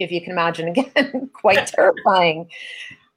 if 0.00 0.10
you 0.10 0.20
can 0.20 0.32
imagine 0.32 0.68
again, 0.74 1.30
quite 1.32 1.66
terrifying. 1.76 2.50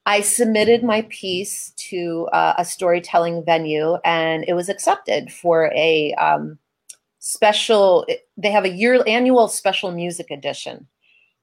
I 0.06 0.22
submitted 0.22 0.84
my 0.84 1.08
piece 1.10 1.72
to 1.90 2.28
uh, 2.34 2.54
a 2.60 2.66
storytelling 2.66 3.44
venue, 3.44 3.96
and 4.06 4.46
it 4.48 4.54
was 4.54 4.70
accepted 4.70 5.34
for 5.34 5.72
a 5.76 6.14
um, 6.14 6.60
special. 7.18 8.06
They 8.38 8.52
have 8.52 8.66
a 8.66 8.70
year 8.70 9.02
annual 9.08 9.48
special 9.48 9.92
music 9.92 10.30
edition, 10.30 10.86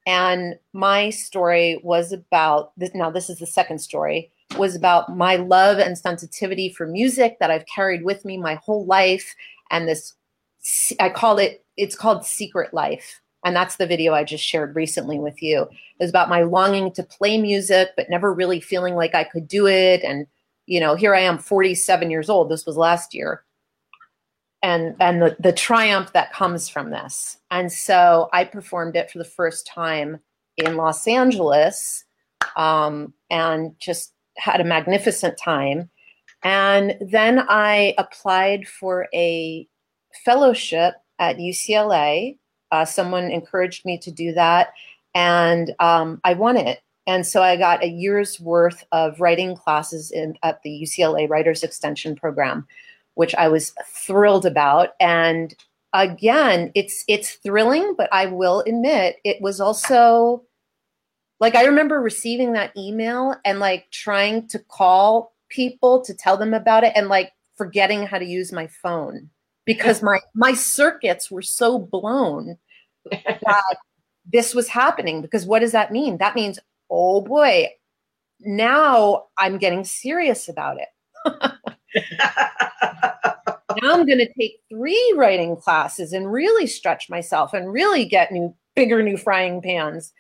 and 0.07 0.55
my 0.73 1.11
story 1.11 1.81
was 1.83 2.13
about 2.13 2.71
this. 2.77 2.93
Now, 2.95 3.11
this 3.11 3.29
is 3.29 3.41
the 3.41 3.47
second 3.47 3.81
story 3.81 4.31
was 4.59 4.75
about 4.75 5.17
my 5.17 5.37
love 5.37 5.79
and 5.79 5.97
sensitivity 5.97 6.69
for 6.69 6.87
music 6.87 7.39
that 7.41 7.51
I've 7.51 7.67
carried 7.67 8.05
with 8.05 8.25
me 8.25 8.37
my 8.37 8.57
whole 8.57 8.85
life. 8.87 9.35
And 9.71 9.89
this, 9.89 10.15
I 11.01 11.11
call 11.11 11.39
it, 11.39 11.65
it's 11.77 11.97
called 11.97 12.25
Secret 12.25 12.73
Life. 12.73 13.21
And 13.45 13.55
that's 13.55 13.77
the 13.77 13.87
video 13.87 14.13
I 14.13 14.25
just 14.25 14.45
shared 14.45 14.75
recently 14.75 15.19
with 15.19 15.41
you. 15.41 15.63
It 15.63 15.71
was 16.01 16.11
about 16.11 16.29
my 16.29 16.43
longing 16.43 16.93
to 16.93 17.03
play 17.03 17.41
music, 17.41 17.91
but 17.97 18.11
never 18.11 18.33
really 18.33 18.61
feeling 18.61 18.97
like 18.97 19.15
I 19.15 19.25
could 19.25 19.47
do 19.47 19.69
it. 19.69 20.03
And, 20.03 20.27
you 20.67 20.81
know, 20.81 20.97
here 20.97 21.15
I 21.15 21.21
am, 21.21 21.39
47 21.39 22.11
years 22.11 22.29
old. 22.29 22.51
This 22.51 22.67
was 22.67 22.77
last 22.77 23.15
year. 23.15 23.45
And, 24.63 24.97
and 24.99 25.23
the, 25.23 25.37
the 25.39 25.53
triumph 25.53 26.13
that 26.13 26.33
comes 26.33 26.69
from 26.69 26.91
this. 26.91 27.39
And 27.53 27.71
so 27.71 28.29
I 28.33 28.45
performed 28.45 28.97
it 28.97 29.11
for 29.13 29.19
the 29.19 29.25
first 29.25 29.67
time 29.67 30.19
in 30.57 30.77
Los 30.77 31.07
Angeles 31.07 32.05
um, 32.57 33.13
and 33.31 33.79
just 33.79 34.13
had 34.37 34.61
a 34.61 34.65
magnificent 34.65 35.39
time. 35.39 35.91
And 36.43 36.97
then 37.01 37.45
I 37.49 37.95
applied 37.99 38.69
for 38.69 39.09
a 39.15 39.67
fellowship 40.25 40.95
at 41.19 41.39
UCLA. 41.39 42.39
Uh, 42.71 42.85
someone 42.85 43.31
encouraged 43.31 43.85
me 43.85 43.99
to 43.99 44.11
do 44.11 44.33
that, 44.33 44.73
and 45.15 45.75
um, 45.79 46.21
I 46.25 46.35
won 46.35 46.57
it. 46.57 46.81
And 47.07 47.25
so 47.25 47.43
I 47.43 47.57
got 47.57 47.85
a 47.85 47.89
year's 47.89 48.41
worth 48.41 48.85
of 48.91 49.21
writing 49.21 49.55
classes 49.55 50.11
in, 50.11 50.37
at 50.43 50.63
the 50.63 50.83
UCLA 50.83 51.29
Writers 51.29 51.63
Extension 51.63 52.17
Program, 52.17 52.67
which 53.15 53.35
I 53.37 53.49
was 53.49 53.73
thrilled 53.87 54.45
about. 54.45 54.91
And 54.99 55.55
again, 55.93 56.73
it's 56.75 57.05
it's 57.07 57.35
thrilling, 57.35 57.95
but 57.97 58.13
I 58.13 58.27
will 58.27 58.61
admit 58.67 59.17
it 59.25 59.41
was 59.41 59.61
also 59.61 60.43
like 61.41 61.55
I 61.55 61.65
remember 61.65 62.01
receiving 62.01 62.53
that 62.53 62.77
email 62.77 63.35
and 63.45 63.59
like 63.59 63.91
trying 63.91 64.49
to 64.49 64.59
call 64.59 65.35
people 65.49 66.03
to 66.03 66.15
tell 66.15 66.37
them 66.37 66.55
about 66.55 66.85
it 66.85 66.93
and 66.97 67.09
like 67.09 67.33
forgetting 67.57 68.07
how 68.07 68.19
to 68.19 68.25
use 68.25 68.53
my 68.53 68.67
phone 68.67 69.31
because 69.65 70.03
my 70.03 70.19
my 70.35 70.55
circuits 70.55 71.31
were 71.31 71.43
so 71.43 71.79
blown 71.79 72.59
that 73.11 73.77
this 74.33 74.55
was 74.55 74.69
happening 74.69 75.23
because 75.23 75.47
what 75.47 75.61
does 75.61 75.73
that 75.73 75.93
mean? 75.93 76.19
That 76.19 76.35
means 76.35 76.59
oh 76.91 77.21
boy 77.21 77.69
now 78.41 79.25
i'm 79.39 79.59
getting 79.59 79.85
serious 79.85 80.49
about 80.49 80.79
it. 80.79 80.89
Now 83.83 83.93
i'm 83.93 84.07
going 84.07 84.19
to 84.19 84.33
take 84.39 84.61
three 84.71 85.15
writing 85.17 85.55
classes 85.55 86.15
and 86.15 86.33
really 86.33 86.67
stretch 86.67 87.11
myself 87.11 87.53
and 87.53 87.71
really 87.71 88.07
get 88.07 88.33
new 88.33 88.55
bigger 88.75 89.03
new 89.03 89.19
frying 89.19 89.61
pans 89.61 90.15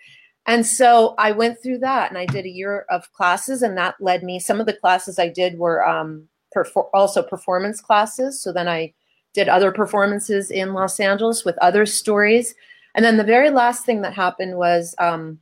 and 0.46 0.64
so 0.66 1.14
i 1.18 1.32
went 1.32 1.60
through 1.62 1.78
that 1.78 2.10
and 2.10 2.18
i 2.18 2.26
did 2.26 2.44
a 2.44 2.50
year 2.50 2.86
of 2.90 3.12
classes 3.12 3.62
and 3.62 3.76
that 3.76 3.94
led 4.00 4.22
me 4.22 4.38
some 4.38 4.60
of 4.60 4.66
the 4.66 4.72
classes 4.72 5.18
i 5.18 5.28
did 5.28 5.58
were 5.58 5.86
um, 5.86 6.28
perfor- 6.56 6.88
also 6.94 7.22
performance 7.22 7.80
classes. 7.80 8.40
So 8.40 8.52
then 8.52 8.68
i 8.68 8.92
did 9.34 9.48
other 9.48 9.70
performances 9.70 10.50
in 10.50 10.72
los 10.72 10.98
angeles 10.98 11.44
with 11.44 11.58
other 11.58 11.84
stories. 11.84 12.54
And 12.94 13.04
then 13.04 13.18
the 13.18 13.24
very 13.24 13.50
last 13.50 13.84
thing 13.84 14.00
that 14.00 14.14
happened 14.14 14.56
was 14.56 14.94
um, 14.98 15.38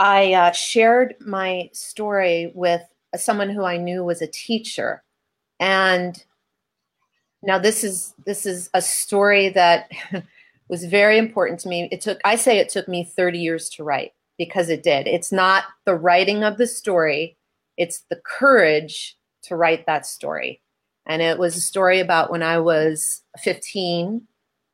I 0.00 0.32
uh, 0.32 0.50
shared 0.50 1.14
my 1.20 1.70
story 1.72 2.50
with 2.54 2.82
someone 3.16 3.48
who 3.48 3.64
I 3.64 3.76
knew 3.76 4.02
was 4.02 4.20
a 4.20 4.26
teacher, 4.26 5.04
and 5.60 6.22
now 7.40 7.58
this 7.58 7.84
is 7.84 8.14
this 8.26 8.44
is 8.44 8.68
a 8.74 8.82
story 8.82 9.48
that 9.50 9.90
was 10.68 10.84
very 10.84 11.18
important 11.18 11.60
to 11.60 11.68
me. 11.68 11.88
It 11.92 12.00
took 12.00 12.20
I 12.24 12.36
say 12.36 12.58
it 12.58 12.68
took 12.68 12.88
me 12.88 13.04
30 13.04 13.38
years 13.38 13.68
to 13.70 13.84
write 13.84 14.12
because 14.38 14.68
it 14.68 14.82
did. 14.82 15.06
It's 15.06 15.32
not 15.32 15.64
the 15.84 15.94
writing 15.94 16.44
of 16.44 16.58
the 16.58 16.66
story; 16.66 17.36
it's 17.76 18.04
the 18.10 18.20
courage 18.24 19.16
to 19.44 19.56
write 19.56 19.86
that 19.86 20.06
story. 20.06 20.60
And 21.06 21.22
it 21.22 21.38
was 21.38 21.56
a 21.56 21.60
story 21.60 22.00
about 22.00 22.30
when 22.30 22.42
I 22.42 22.58
was 22.58 23.22
15 23.38 24.26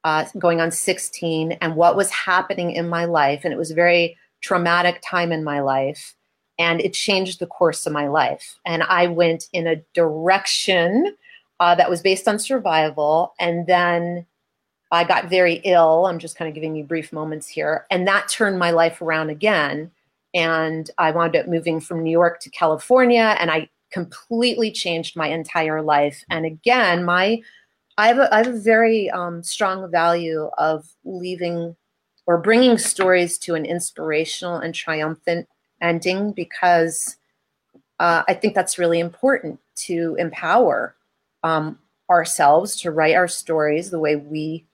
uh, 0.04 0.24
going 0.38 0.60
on 0.60 0.70
16 0.70 1.52
and 1.52 1.76
what 1.76 1.96
was 1.96 2.10
happening 2.10 2.72
in 2.72 2.88
my 2.88 3.04
life. 3.04 3.42
And 3.44 3.52
it 3.52 3.58
was 3.58 3.70
a 3.70 3.76
very 3.76 4.16
traumatic 4.40 5.02
time 5.04 5.32
in 5.32 5.44
my 5.44 5.60
life. 5.60 6.14
And 6.58 6.80
it 6.80 6.92
changed 6.92 7.38
the 7.38 7.46
course 7.46 7.86
of 7.86 7.92
my 7.92 8.08
life. 8.08 8.58
And 8.66 8.82
I 8.84 9.06
went 9.06 9.44
in 9.52 9.66
a 9.66 9.82
direction 9.94 11.16
uh, 11.60 11.74
that 11.76 11.90
was 11.90 12.02
based 12.02 12.26
on 12.26 12.38
survival. 12.38 13.34
And 13.38 13.66
then 13.66 14.26
I 14.92 15.04
got 15.04 15.30
very 15.30 15.54
ill. 15.64 16.06
I'm 16.06 16.18
just 16.18 16.36
kind 16.36 16.48
of 16.48 16.54
giving 16.54 16.76
you 16.76 16.84
brief 16.84 17.12
moments 17.12 17.48
here. 17.48 17.86
And 17.90 18.06
that 18.06 18.28
turned 18.28 18.58
my 18.58 18.70
life 18.70 19.00
around 19.00 19.30
again. 19.30 19.90
And 20.34 20.90
I 20.98 21.10
wound 21.10 21.34
up 21.34 21.48
moving 21.48 21.80
from 21.80 22.02
New 22.02 22.10
York 22.10 22.40
to 22.40 22.50
California. 22.50 23.34
And 23.40 23.50
I 23.50 23.70
completely 23.90 24.70
changed 24.70 25.16
my 25.16 25.28
entire 25.28 25.80
life. 25.82 26.22
And 26.30 26.44
again, 26.44 27.04
my 27.04 27.40
I 27.98 28.08
have 28.08 28.18
a, 28.18 28.34
I 28.34 28.38
have 28.38 28.54
a 28.54 28.58
very 28.58 29.10
um, 29.10 29.42
strong 29.42 29.90
value 29.90 30.50
of 30.58 30.88
leaving 31.04 31.76
or 32.26 32.38
bringing 32.38 32.78
stories 32.78 33.36
to 33.38 33.54
an 33.54 33.66
inspirational 33.66 34.56
and 34.56 34.74
triumphant 34.74 35.48
ending 35.80 36.32
because 36.32 37.16
uh, 37.98 38.22
I 38.28 38.34
think 38.34 38.54
that's 38.54 38.78
really 38.78 39.00
important 39.00 39.58
to 39.76 40.16
empower 40.18 40.96
um, 41.42 41.78
ourselves 42.08 42.80
to 42.80 42.90
write 42.90 43.14
our 43.14 43.28
stories 43.28 43.90
the 43.90 43.98
way 43.98 44.16
we 44.16 44.64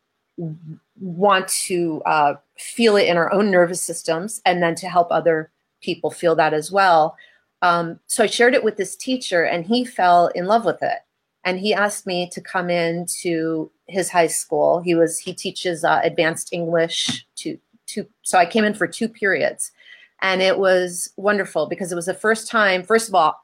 want 1.01 1.49
to 1.49 2.03
uh, 2.07 2.35
feel 2.57 2.97
it 2.97 3.09
in 3.09 3.17
our 3.17 3.33
own 3.33 3.51
nervous 3.51 3.83
systems 3.83 4.41
and 4.45 4.63
then 4.63 4.75
to 4.77 4.89
help 4.89 5.09
other 5.11 5.51
people 5.81 6.11
feel 6.11 6.35
that 6.37 6.55
as 6.55 6.71
well. 6.71 7.17
Um, 7.63 7.99
so 8.07 8.25
I 8.25 8.27
shared 8.27 8.55
it 8.55 8.63
with 8.63 8.77
this 8.77 8.95
teacher 8.97 9.45
and 9.45 9.67
he 9.67 9.85
fell 9.85 10.29
in 10.29 10.47
love 10.47 10.65
with 10.65 10.83
it 10.83 10.99
and 11.45 11.59
he 11.59 11.73
asked 11.73 12.07
me 12.07 12.29
to 12.31 12.41
come 12.41 12.69
in 12.69 13.07
to 13.23 13.71
his 13.87 14.11
high 14.11 14.27
school. 14.27 14.81
He 14.81 14.95
was 14.95 15.19
he 15.19 15.33
teaches 15.33 15.83
uh, 15.83 16.01
advanced 16.03 16.53
English 16.53 17.27
to 17.37 17.59
two. 17.87 18.07
So 18.23 18.39
I 18.39 18.47
came 18.47 18.65
in 18.65 18.75
for 18.75 18.87
two 18.87 19.09
periods, 19.09 19.73
and 20.21 20.43
it 20.43 20.59
was 20.59 21.11
wonderful 21.17 21.67
because 21.67 21.91
it 21.91 21.97
was 21.97 22.07
the 22.07 22.15
first 22.15 22.51
time. 22.51 22.83
First 22.83 23.09
of 23.09 23.15
all, 23.15 23.43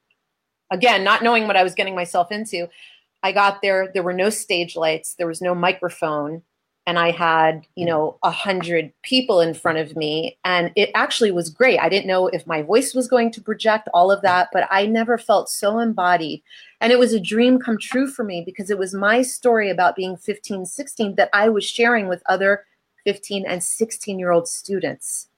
again, 0.70 1.02
not 1.02 1.22
knowing 1.22 1.46
what 1.46 1.57
I 1.57 1.62
was 1.62 1.74
getting 1.74 1.94
myself 1.94 2.30
into, 2.30 2.68
I 3.22 3.33
got 3.33 3.62
there. 3.62 3.90
There 3.94 4.02
were 4.02 4.12
no 4.12 4.28
stage 4.28 4.76
lights. 4.76 5.14
There 5.14 5.26
was 5.26 5.40
no 5.40 5.54
microphone 5.54 6.42
and 6.87 6.99
I 6.99 7.12
had, 7.12 7.66
you 7.77 7.87
know, 7.87 8.18
a 8.23 8.31
hundred 8.31 8.92
people 9.03 9.40
in 9.40 9.55
front 9.55 9.79
of 9.79 9.97
me. 9.97 10.37
And 10.44 10.70
it 10.77 10.90
actually 10.94 11.31
was 11.31 11.49
great. 11.49 11.79
I 11.79 11.88
didn't 11.88 12.07
know 12.07 12.29
if 12.29 12.47
my 12.47 12.61
voice 12.61 12.94
was 12.94 13.09
going 13.09 13.31
to 13.33 13.40
project 13.40 13.88
all 13.94 14.12
of 14.12 14.20
that, 14.23 14.51
but 14.53 14.68
I 14.70 14.85
never 14.87 15.16
felt 15.16 15.49
so 15.49 15.79
embodied. 15.79 16.42
And 16.83 16.92
it 16.92 16.99
was 16.99 17.14
a 17.14 17.20
dream 17.20 17.59
come 17.59 17.79
true 17.79 18.07
for 18.07 18.23
me 18.23 18.42
because 18.44 18.68
it 18.68 18.79
was 18.79 18.92
my 18.92 19.23
story 19.23 19.70
about 19.70 19.97
being 19.97 20.16
15, 20.16 20.66
16 20.66 21.14
that 21.14 21.31
I 21.33 21.49
was 21.49 21.64
sharing 21.64 22.07
with 22.07 22.23
other 22.27 22.64
15 23.05 23.47
and 23.47 23.62
16 23.62 24.18
year 24.18 24.31
old 24.31 24.47
students. 24.47 25.29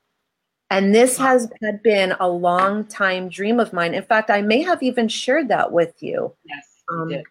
And 0.69 0.93
this 0.93 1.17
has 1.19 1.49
had 1.63 1.81
been 1.85 2.17
a 2.19 2.29
long 2.29 2.87
time 2.87 3.29
dream 3.29 3.61
of 3.61 3.73
mine. 3.73 3.95
In 3.95 4.03
fact, 4.03 4.31
I 4.31 4.43
may 4.43 4.63
have 4.63 4.83
even 4.83 5.07
shared 5.07 5.47
that 5.49 5.71
with 5.71 6.03
you. 6.03 6.35
Yes. 6.45 6.83
Um, 6.93 7.23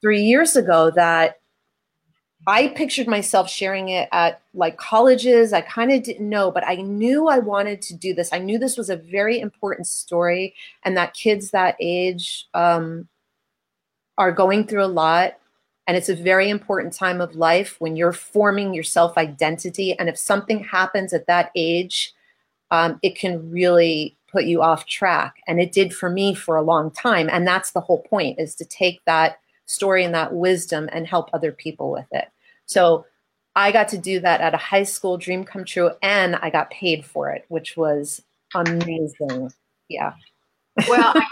three 0.00 0.22
years 0.22 0.54
ago 0.54 0.92
that 0.92 1.40
I 2.46 2.68
pictured 2.68 3.06
myself 3.06 3.48
sharing 3.48 3.88
it 3.88 4.08
at 4.12 4.40
like 4.52 4.76
colleges. 4.76 5.52
I 5.52 5.60
kind 5.60 5.92
of 5.92 6.02
didn't 6.02 6.28
know, 6.28 6.50
but 6.50 6.66
I 6.66 6.76
knew 6.76 7.28
I 7.28 7.38
wanted 7.38 7.80
to 7.82 7.94
do 7.94 8.12
this. 8.12 8.32
I 8.32 8.38
knew 8.38 8.58
this 8.58 8.76
was 8.76 8.90
a 8.90 8.96
very 8.96 9.40
important 9.40 9.86
story 9.86 10.54
and 10.84 10.96
that 10.96 11.14
kids 11.14 11.50
that 11.50 11.76
age 11.80 12.46
um, 12.54 13.08
are 14.18 14.32
going 14.32 14.66
through 14.66 14.84
a 14.84 14.86
lot. 14.86 15.38
And 15.86 15.96
it's 15.96 16.08
a 16.08 16.16
very 16.16 16.48
important 16.48 16.94
time 16.94 17.20
of 17.20 17.34
life 17.34 17.76
when 17.78 17.94
you're 17.94 18.12
forming 18.12 18.72
your 18.72 18.84
self 18.84 19.18
identity. 19.18 19.98
And 19.98 20.08
if 20.08 20.18
something 20.18 20.64
happens 20.64 21.12
at 21.12 21.26
that 21.26 21.50
age, 21.54 22.12
um, 22.70 22.98
it 23.02 23.16
can 23.16 23.50
really 23.50 24.16
put 24.30 24.44
you 24.44 24.62
off 24.62 24.86
track. 24.86 25.36
And 25.46 25.60
it 25.60 25.72
did 25.72 25.94
for 25.94 26.10
me 26.10 26.34
for 26.34 26.56
a 26.56 26.62
long 26.62 26.90
time. 26.90 27.28
And 27.30 27.46
that's 27.46 27.72
the 27.72 27.80
whole 27.80 28.02
point 28.02 28.38
is 28.40 28.54
to 28.56 28.64
take 28.64 29.04
that 29.04 29.38
story 29.66 30.04
and 30.04 30.14
that 30.14 30.32
wisdom 30.32 30.88
and 30.92 31.06
help 31.06 31.30
other 31.32 31.52
people 31.52 31.90
with 31.90 32.06
it. 32.12 32.28
So 32.66 33.06
I 33.56 33.72
got 33.72 33.88
to 33.88 33.98
do 33.98 34.20
that 34.20 34.40
at 34.40 34.54
a 34.54 34.58
high 34.58 34.82
school 34.82 35.16
dream 35.16 35.44
come 35.44 35.64
true 35.64 35.90
and 36.02 36.36
I 36.36 36.50
got 36.50 36.70
paid 36.70 37.04
for 37.04 37.30
it, 37.30 37.44
which 37.48 37.76
was 37.76 38.22
amazing. 38.54 39.52
Yeah. 39.88 40.14
well, 40.88 41.12
I, 41.16 41.26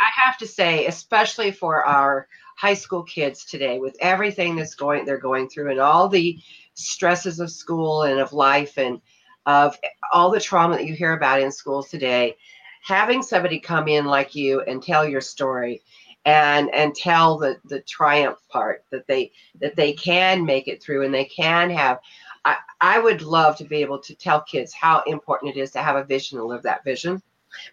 I 0.00 0.10
have 0.24 0.38
to 0.38 0.46
say, 0.46 0.86
especially 0.86 1.50
for 1.50 1.84
our 1.84 2.28
high 2.56 2.74
school 2.74 3.02
kids 3.02 3.44
today, 3.44 3.78
with 3.78 3.96
everything 4.00 4.56
that's 4.56 4.74
going 4.74 5.04
they're 5.04 5.18
going 5.18 5.48
through 5.48 5.70
and 5.70 5.80
all 5.80 6.08
the 6.08 6.38
stresses 6.74 7.40
of 7.40 7.50
school 7.50 8.02
and 8.02 8.20
of 8.20 8.32
life 8.32 8.78
and 8.78 9.00
of 9.44 9.78
all 10.12 10.30
the 10.30 10.40
trauma 10.40 10.76
that 10.76 10.86
you 10.86 10.94
hear 10.94 11.12
about 11.12 11.40
in 11.40 11.52
schools 11.52 11.88
today, 11.88 12.36
having 12.82 13.22
somebody 13.22 13.60
come 13.60 13.86
in 13.86 14.06
like 14.06 14.34
you 14.34 14.62
and 14.62 14.82
tell 14.82 15.06
your 15.06 15.20
story 15.20 15.82
and 16.26 16.74
and 16.74 16.94
tell 16.94 17.38
the 17.38 17.58
the 17.64 17.80
triumph 17.82 18.38
part 18.50 18.84
that 18.90 19.06
they 19.06 19.32
that 19.60 19.76
they 19.76 19.92
can 19.92 20.44
make 20.44 20.68
it 20.68 20.82
through 20.82 21.04
and 21.04 21.14
they 21.14 21.24
can 21.24 21.70
have 21.70 22.00
I, 22.44 22.56
I 22.80 22.98
would 22.98 23.22
love 23.22 23.56
to 23.56 23.64
be 23.64 23.76
able 23.76 24.00
to 24.00 24.14
tell 24.14 24.42
kids 24.42 24.74
how 24.74 25.02
important 25.06 25.56
it 25.56 25.60
is 25.60 25.70
to 25.72 25.82
have 25.82 25.96
a 25.96 26.04
vision 26.04 26.38
and 26.38 26.46
live 26.46 26.62
that 26.62 26.84
vision. 26.84 27.22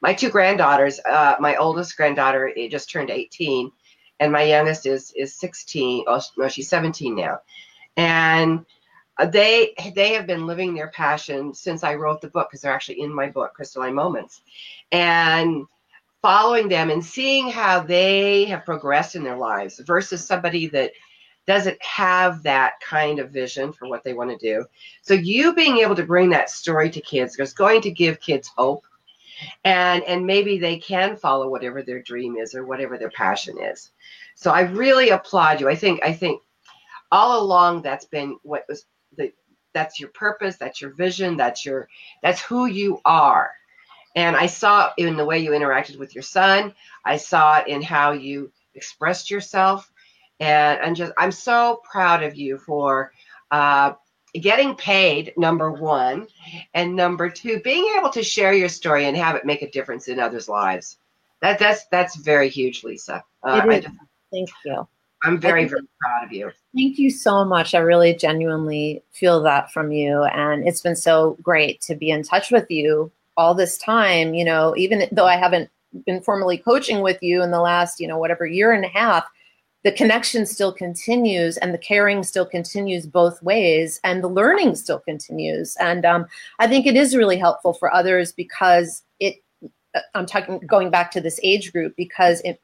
My 0.01 0.13
two 0.13 0.29
granddaughters 0.29 0.99
uh, 1.05 1.35
my 1.39 1.55
oldest 1.57 1.97
granddaughter 1.97 2.53
just 2.69 2.89
turned 2.89 3.09
18 3.09 3.71
and 4.19 4.31
my 4.31 4.43
youngest 4.43 4.85
is 4.85 5.11
is 5.17 5.35
16 5.35 6.05
oh 6.07 6.21
no 6.37 6.47
she's 6.47 6.69
17 6.69 7.15
now. 7.15 7.39
And 7.97 8.65
they 9.31 9.73
they 9.95 10.13
have 10.13 10.27
been 10.27 10.45
living 10.45 10.75
their 10.75 10.89
passion 10.89 11.55
since 11.55 11.83
I 11.83 11.95
wrote 11.95 12.21
the 12.21 12.29
book 12.29 12.49
because 12.49 12.61
they're 12.61 12.73
actually 12.73 13.01
in 13.01 13.13
my 13.13 13.29
book 13.29 13.53
Crystalline 13.55 13.95
Moments. 13.95 14.41
And 14.91 15.65
following 16.23 16.69
them 16.69 16.89
and 16.89 17.05
seeing 17.05 17.49
how 17.49 17.81
they 17.81 18.45
have 18.45 18.65
progressed 18.65 19.15
in 19.15 19.23
their 19.23 19.38
lives 19.38 19.79
versus 19.86 20.25
somebody 20.25 20.67
that 20.67 20.91
doesn't 21.45 21.77
have 21.83 22.41
that 22.43 22.79
kind 22.79 23.19
of 23.19 23.29
vision 23.29 23.73
for 23.73 23.89
what 23.89 24.03
they 24.03 24.13
want 24.13 24.29
to 24.31 24.38
do. 24.38 24.65
So 25.01 25.13
you 25.13 25.53
being 25.53 25.79
able 25.79 25.95
to 25.95 26.05
bring 26.05 26.29
that 26.29 26.49
story 26.49 26.89
to 26.91 27.01
kids 27.01 27.38
is 27.38 27.53
going 27.53 27.81
to 27.81 27.91
give 27.91 28.21
kids 28.21 28.49
hope 28.55 28.86
and 29.65 30.03
and 30.03 30.25
maybe 30.25 30.57
they 30.57 30.77
can 30.77 31.17
follow 31.17 31.49
whatever 31.49 31.81
their 31.81 32.01
dream 32.01 32.38
is 32.38 32.55
or 32.55 32.65
whatever 32.65 32.97
their 32.97 33.09
passion 33.09 33.57
is. 33.62 33.91
So 34.36 34.51
I 34.51 34.62
really 34.62 35.09
applaud 35.09 35.59
you. 35.59 35.69
I 35.69 35.75
think 35.75 36.01
I 36.03 36.13
think 36.13 36.41
all 37.12 37.43
along 37.43 37.81
that's 37.81 38.05
been 38.05 38.38
what 38.43 38.63
was 38.69 38.86
the 39.17 39.33
that's 39.73 39.99
your 39.99 40.09
purpose, 40.09 40.55
that's 40.55 40.81
your 40.81 40.91
vision, 40.91 41.36
that's 41.36 41.65
your 41.65 41.89
that's 42.21 42.41
who 42.41 42.65
you 42.65 43.01
are. 43.03 43.51
And 44.15 44.36
I 44.36 44.45
saw 44.45 44.91
in 44.97 45.17
the 45.17 45.26
way 45.26 45.39
you 45.39 45.52
interacted 45.52 45.97
with 45.97 46.13
your 46.13 46.21
son. 46.21 46.73
I 47.06 47.17
saw 47.17 47.58
it 47.60 47.67
in 47.67 47.82
how 47.82 48.12
you 48.12 48.52
expressed 48.76 49.32
yourself. 49.32 49.91
And 50.39 50.80
I'm 50.82 50.95
just, 50.95 51.13
I'm 51.17 51.32
so 51.32 51.82
proud 51.89 52.23
of 52.23 52.36
you 52.36 52.58
for 52.58 53.12
uh, 53.52 53.93
getting 54.34 54.76
paid 54.76 55.34
number 55.38 55.71
one. 55.71 56.28
And 56.73 56.95
number 56.95 57.30
two 57.30 57.60
being 57.63 57.95
able 57.97 58.10
to 58.10 58.23
share 58.23 58.54
your 58.54 58.69
story 58.69 59.06
and 59.06 59.17
have 59.17 59.36
it 59.36 59.45
make 59.45 59.62
a 59.62 59.71
difference 59.71 60.08
in 60.08 60.19
others 60.19 60.49
lives. 60.49 60.97
That 61.41 61.60
that's 61.60 61.86
that's 61.88 62.15
very 62.15 62.49
huge 62.49 62.84
lisa. 62.84 63.23
Uh, 63.43 63.65
just, 63.82 63.89
thank 64.32 64.49
you. 64.65 64.88
I'm 65.26 65.38
very 65.38 65.65
very 65.65 65.82
proud 66.02 66.26
of 66.26 66.32
you. 66.32 66.52
Thank 66.73 66.97
you 66.97 67.12
so 67.12 67.43
much. 67.43 67.76
I 67.76 67.80
really 67.80 68.15
genuinely 68.15 69.04
feel 69.12 69.41
that 69.43 69.71
from 69.71 69.91
you. 69.91 70.23
And 70.23 70.67
it's 70.67 70.82
been 70.82 70.95
so 70.95 71.38
great 71.41 71.82
to 71.82 71.95
be 71.95 72.12
in 72.12 72.23
touch 72.23 72.49
with 72.49 72.71
you 72.71 73.12
all 73.37 73.53
this 73.53 73.77
time 73.77 74.33
you 74.33 74.45
know 74.45 74.73
even 74.77 75.07
though 75.11 75.25
i 75.25 75.35
haven't 75.35 75.69
been 76.05 76.21
formally 76.21 76.57
coaching 76.57 77.01
with 77.01 77.21
you 77.21 77.41
in 77.43 77.51
the 77.51 77.61
last 77.61 77.99
you 77.99 78.07
know 78.07 78.17
whatever 78.17 78.45
year 78.45 78.71
and 78.71 78.85
a 78.85 78.89
half 78.89 79.25
the 79.83 79.91
connection 79.91 80.45
still 80.45 80.71
continues 80.71 81.57
and 81.57 81.73
the 81.73 81.77
caring 81.77 82.23
still 82.23 82.45
continues 82.45 83.05
both 83.05 83.41
ways 83.43 83.99
and 84.03 84.23
the 84.23 84.29
learning 84.29 84.75
still 84.75 84.99
continues. 84.99 85.75
And 85.79 86.05
um, 86.05 86.25
i 86.59 86.67
think 86.67 86.85
it 86.85 86.95
is 86.95 87.15
really 87.15 87.37
helpful 87.37 87.73
for 87.73 87.93
others 87.93 88.31
because 88.31 89.03
it 89.19 89.35
uh, 89.93 89.99
i'm 90.15 90.25
talking 90.25 90.59
going 90.59 90.89
back 90.89 91.11
to 91.11 91.21
this 91.21 91.39
age 91.43 91.71
group 91.71 91.95
because 91.95 92.41
it 92.41 92.61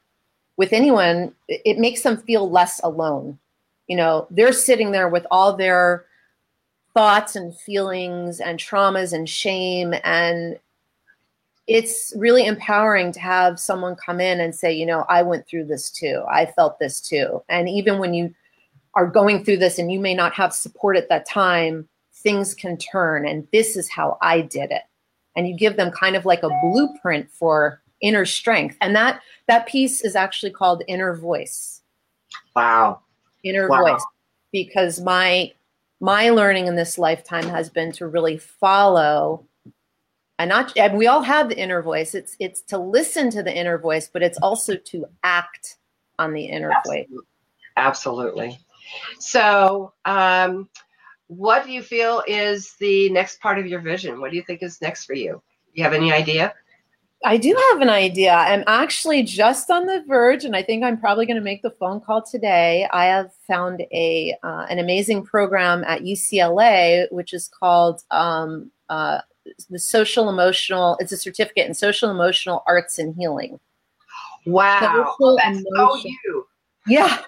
with 0.56 0.72
anyone 0.72 1.32
it 1.48 1.78
makes 1.78 2.02
them 2.02 2.16
feel 2.16 2.50
less 2.50 2.80
alone. 2.82 3.38
You 3.86 3.96
know 3.96 4.26
they're 4.30 4.52
sitting 4.52 4.92
there 4.92 5.08
with 5.08 5.26
all 5.30 5.56
their 5.56 6.06
thoughts 6.94 7.36
and 7.36 7.56
feelings 7.56 8.40
and 8.40 8.58
traumas 8.58 9.12
and 9.12 9.28
shame 9.28 9.94
and 10.04 10.58
it's 11.70 12.12
really 12.16 12.46
empowering 12.46 13.12
to 13.12 13.20
have 13.20 13.60
someone 13.60 13.94
come 13.94 14.20
in 14.20 14.40
and 14.40 14.52
say, 14.52 14.72
you 14.72 14.84
know, 14.84 15.04
I 15.08 15.22
went 15.22 15.46
through 15.46 15.66
this 15.66 15.88
too. 15.88 16.24
I 16.28 16.46
felt 16.46 16.80
this 16.80 17.00
too. 17.00 17.44
And 17.48 17.68
even 17.68 18.00
when 18.00 18.12
you 18.12 18.34
are 18.94 19.06
going 19.06 19.44
through 19.44 19.58
this 19.58 19.78
and 19.78 19.92
you 19.92 20.00
may 20.00 20.12
not 20.12 20.32
have 20.34 20.52
support 20.52 20.96
at 20.96 21.08
that 21.10 21.28
time, 21.28 21.88
things 22.12 22.54
can 22.54 22.76
turn. 22.76 23.24
And 23.24 23.46
this 23.52 23.76
is 23.76 23.88
how 23.88 24.18
I 24.20 24.40
did 24.40 24.72
it. 24.72 24.82
And 25.36 25.46
you 25.46 25.56
give 25.56 25.76
them 25.76 25.92
kind 25.92 26.16
of 26.16 26.26
like 26.26 26.42
a 26.42 26.50
blueprint 26.60 27.30
for 27.30 27.80
inner 28.00 28.24
strength. 28.24 28.76
And 28.80 28.96
that 28.96 29.20
that 29.46 29.68
piece 29.68 30.00
is 30.00 30.16
actually 30.16 30.50
called 30.50 30.82
inner 30.88 31.14
voice. 31.14 31.82
Wow. 32.56 33.00
Inner 33.44 33.68
wow. 33.68 33.82
voice. 33.82 34.04
Because 34.50 35.00
my 35.00 35.52
my 36.00 36.30
learning 36.30 36.66
in 36.66 36.76
this 36.76 36.98
lifetime 36.98 37.44
has 37.44 37.68
been 37.68 37.92
to 37.92 38.06
really 38.06 38.38
follow 38.38 39.46
and 40.38 40.48
not 40.48 40.76
and 40.76 40.96
we 40.96 41.06
all 41.06 41.22
have 41.22 41.50
the 41.50 41.58
inner 41.58 41.82
voice. 41.82 42.14
It's 42.14 42.34
it's 42.40 42.62
to 42.62 42.78
listen 42.78 43.30
to 43.30 43.42
the 43.42 43.54
inner 43.54 43.78
voice 43.78 44.08
but 44.10 44.22
it's 44.22 44.38
also 44.38 44.76
to 44.76 45.06
act 45.22 45.76
on 46.18 46.32
the 46.32 46.44
inner 46.44 46.72
absolutely. 46.72 47.06
voice. 47.14 47.24
absolutely. 47.76 48.58
So 49.18 49.92
um, 50.04 50.68
what 51.26 51.64
do 51.64 51.72
you 51.72 51.82
feel 51.82 52.24
is 52.26 52.74
the 52.80 53.10
next 53.10 53.40
part 53.40 53.58
of 53.58 53.66
your 53.66 53.80
vision? 53.80 54.20
What 54.20 54.30
do 54.30 54.36
you 54.36 54.42
think 54.42 54.62
is 54.62 54.80
next 54.80 55.04
for 55.04 55.14
you? 55.14 55.42
Do 55.66 55.72
you 55.74 55.84
have 55.84 55.92
any 55.92 56.12
idea 56.12 56.54
I 57.24 57.36
do 57.36 57.54
have 57.70 57.82
an 57.82 57.90
idea. 57.90 58.32
I'm 58.32 58.64
actually 58.66 59.22
just 59.22 59.70
on 59.70 59.84
the 59.84 60.02
verge, 60.08 60.44
and 60.44 60.56
I 60.56 60.62
think 60.62 60.82
I'm 60.82 60.98
probably 60.98 61.26
going 61.26 61.36
to 61.36 61.42
make 61.42 61.60
the 61.60 61.70
phone 61.70 62.00
call 62.00 62.22
today. 62.22 62.88
I 62.92 63.04
have 63.06 63.30
found 63.46 63.82
a 63.92 64.34
uh, 64.42 64.66
an 64.70 64.78
amazing 64.78 65.24
program 65.24 65.84
at 65.84 66.02
UCLA, 66.02 67.10
which 67.12 67.34
is 67.34 67.48
called 67.48 68.02
um, 68.10 68.70
uh, 68.88 69.20
the 69.68 69.78
social 69.78 70.28
emotional 70.28 70.96
it's 71.00 71.12
a 71.12 71.16
certificate 71.16 71.66
in 71.66 71.74
social 71.74 72.10
emotional 72.10 72.62
arts 72.66 72.98
and 72.98 73.14
healing. 73.16 73.58
Wow 74.46 75.14
social 75.18 75.36
that's 75.36 75.62
so 75.76 75.96
you. 75.96 76.46
Yeah. 76.86 77.22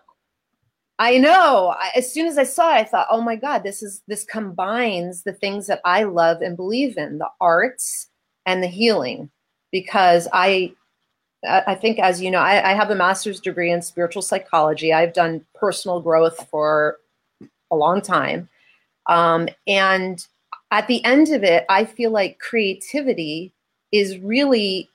I 0.98 1.18
know. 1.18 1.74
As 1.96 2.12
soon 2.12 2.26
as 2.26 2.38
i 2.38 2.44
saw 2.44 2.74
it 2.74 2.81
i 2.81 2.85
thought 2.85 3.09
oh 3.11 3.20
my 3.20 3.37
god 3.37 3.62
this 3.62 3.83
is 3.83 4.02
this 4.07 4.24
combines 4.24 5.22
the 5.22 5.33
things 5.33 5.66
that 5.66 5.81
i 5.85 6.05
love 6.05 6.40
and 6.42 6.57
believe 6.57 6.96
in 6.96 7.18
the 7.18 7.28
arts 7.40 8.09
and 8.46 8.62
the 8.62 8.68
healing 8.68 9.31
because 9.73 10.29
i 10.33 10.73
i 11.45 11.75
think 11.75 11.99
as 11.99 12.23
you 12.23 12.31
know 12.31 12.39
i, 12.39 12.71
I 12.71 12.75
have 12.75 12.91
a 12.91 12.95
master's 12.95 13.41
degree 13.41 13.73
in 13.73 13.83
spiritual 13.83 14.23
psychology 14.23 14.93
i've 14.93 15.13
done 15.13 15.45
personal 15.55 16.01
growth 16.01 16.47
for 16.49 16.99
a 17.71 17.77
long 17.77 18.01
time 18.01 18.49
um, 19.07 19.49
and 19.67 20.25
at 20.71 20.87
the 20.89 21.05
end 21.05 21.29
of 21.29 21.45
it, 21.45 21.65
I 21.69 21.85
feel 21.85 22.11
like 22.11 22.39
creativity 22.39 23.53
is 23.93 24.19
really 24.19 24.89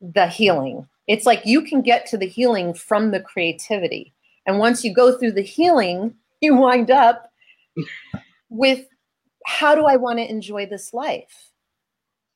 the 0.00 0.26
healing. 0.26 0.88
It's 1.06 1.26
like 1.26 1.44
you 1.44 1.62
can 1.62 1.82
get 1.82 2.06
to 2.06 2.18
the 2.18 2.26
healing 2.26 2.72
from 2.74 3.10
the 3.10 3.20
creativity. 3.20 4.14
And 4.46 4.58
once 4.58 4.84
you 4.84 4.94
go 4.94 5.16
through 5.16 5.32
the 5.32 5.42
healing, 5.42 6.14
you 6.40 6.56
wind 6.56 6.90
up 6.90 7.30
with 8.48 8.86
how 9.44 9.74
do 9.74 9.84
I 9.84 9.96
want 9.96 10.18
to 10.18 10.28
enjoy 10.28 10.66
this 10.66 10.94
life? 10.94 11.50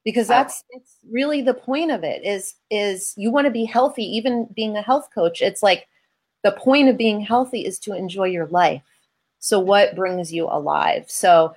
Because 0.05 0.27
that's 0.27 0.65
it's 0.71 0.97
really 1.11 1.43
the 1.43 1.55
point 1.55 1.93
of 1.93 2.03
it 2.03 2.25
is 2.25 2.55
is 2.71 3.15
you 3.17 3.31
want 3.31 3.45
to 3.47 3.53
be 3.53 3.65
healthy 3.65 4.05
even 4.05 4.49
being 4.55 4.77
a 4.77 4.83
health 4.83 5.09
coach. 5.15 5.41
It's 5.41 5.63
like 5.63 5.87
the 6.43 6.53
point 6.53 6.89
of 6.89 6.97
being 6.99 7.21
healthy 7.21 7.65
is 7.65 7.79
to 7.81 7.95
enjoy 7.95 8.25
your 8.25 8.47
life. 8.47 8.83
So 9.39 9.59
what 9.59 9.97
brings 9.97 10.33
you 10.33 10.47
alive? 10.47 11.05
So 11.09 11.55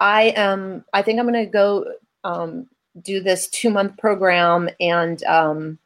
I 0.00 0.34
am. 0.36 0.84
I 0.92 1.02
think 1.02 1.18
I'm 1.18 1.30
going 1.30 1.44
to 1.44 1.50
go 1.50 1.92
um, 2.24 2.68
do 3.02 3.20
this 3.20 3.48
two 3.48 3.70
month 3.70 3.96
program 3.98 4.68
and 4.80 5.22
um, 5.24 5.78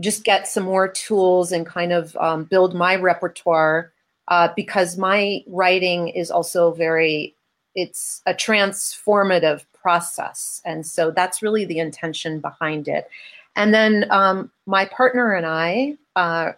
just 0.00 0.24
get 0.24 0.48
some 0.48 0.64
more 0.64 0.88
tools 0.88 1.52
and 1.52 1.66
kind 1.66 1.92
of 1.92 2.16
um, 2.16 2.44
build 2.44 2.74
my 2.74 2.96
repertoire 2.96 3.92
uh, 4.28 4.48
because 4.56 4.96
my 4.98 5.42
writing 5.46 6.08
is 6.08 6.30
also 6.30 6.72
very. 6.72 7.34
It's 7.74 8.22
a 8.26 8.34
transformative 8.34 9.64
process, 9.84 10.62
and 10.64 10.86
so 10.86 11.10
that's 11.10 11.42
really 11.42 11.66
the 11.66 11.78
intention 11.78 12.40
behind 12.40 12.88
it. 12.88 13.08
And 13.54 13.72
then 13.72 14.06
um, 14.10 14.50
my 14.66 14.86
partner 14.86 15.34
and 15.34 15.46
I. 15.46 15.96
Uh, 16.16 16.52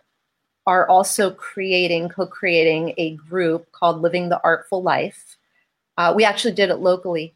are 0.66 0.88
also 0.88 1.30
creating, 1.30 2.08
co 2.08 2.26
creating 2.26 2.92
a 2.96 3.14
group 3.14 3.70
called 3.72 4.02
Living 4.02 4.28
the 4.28 4.40
Artful 4.42 4.82
Life. 4.82 5.36
Uh, 5.96 6.12
we 6.14 6.24
actually 6.24 6.54
did 6.54 6.70
it 6.70 6.76
locally. 6.76 7.34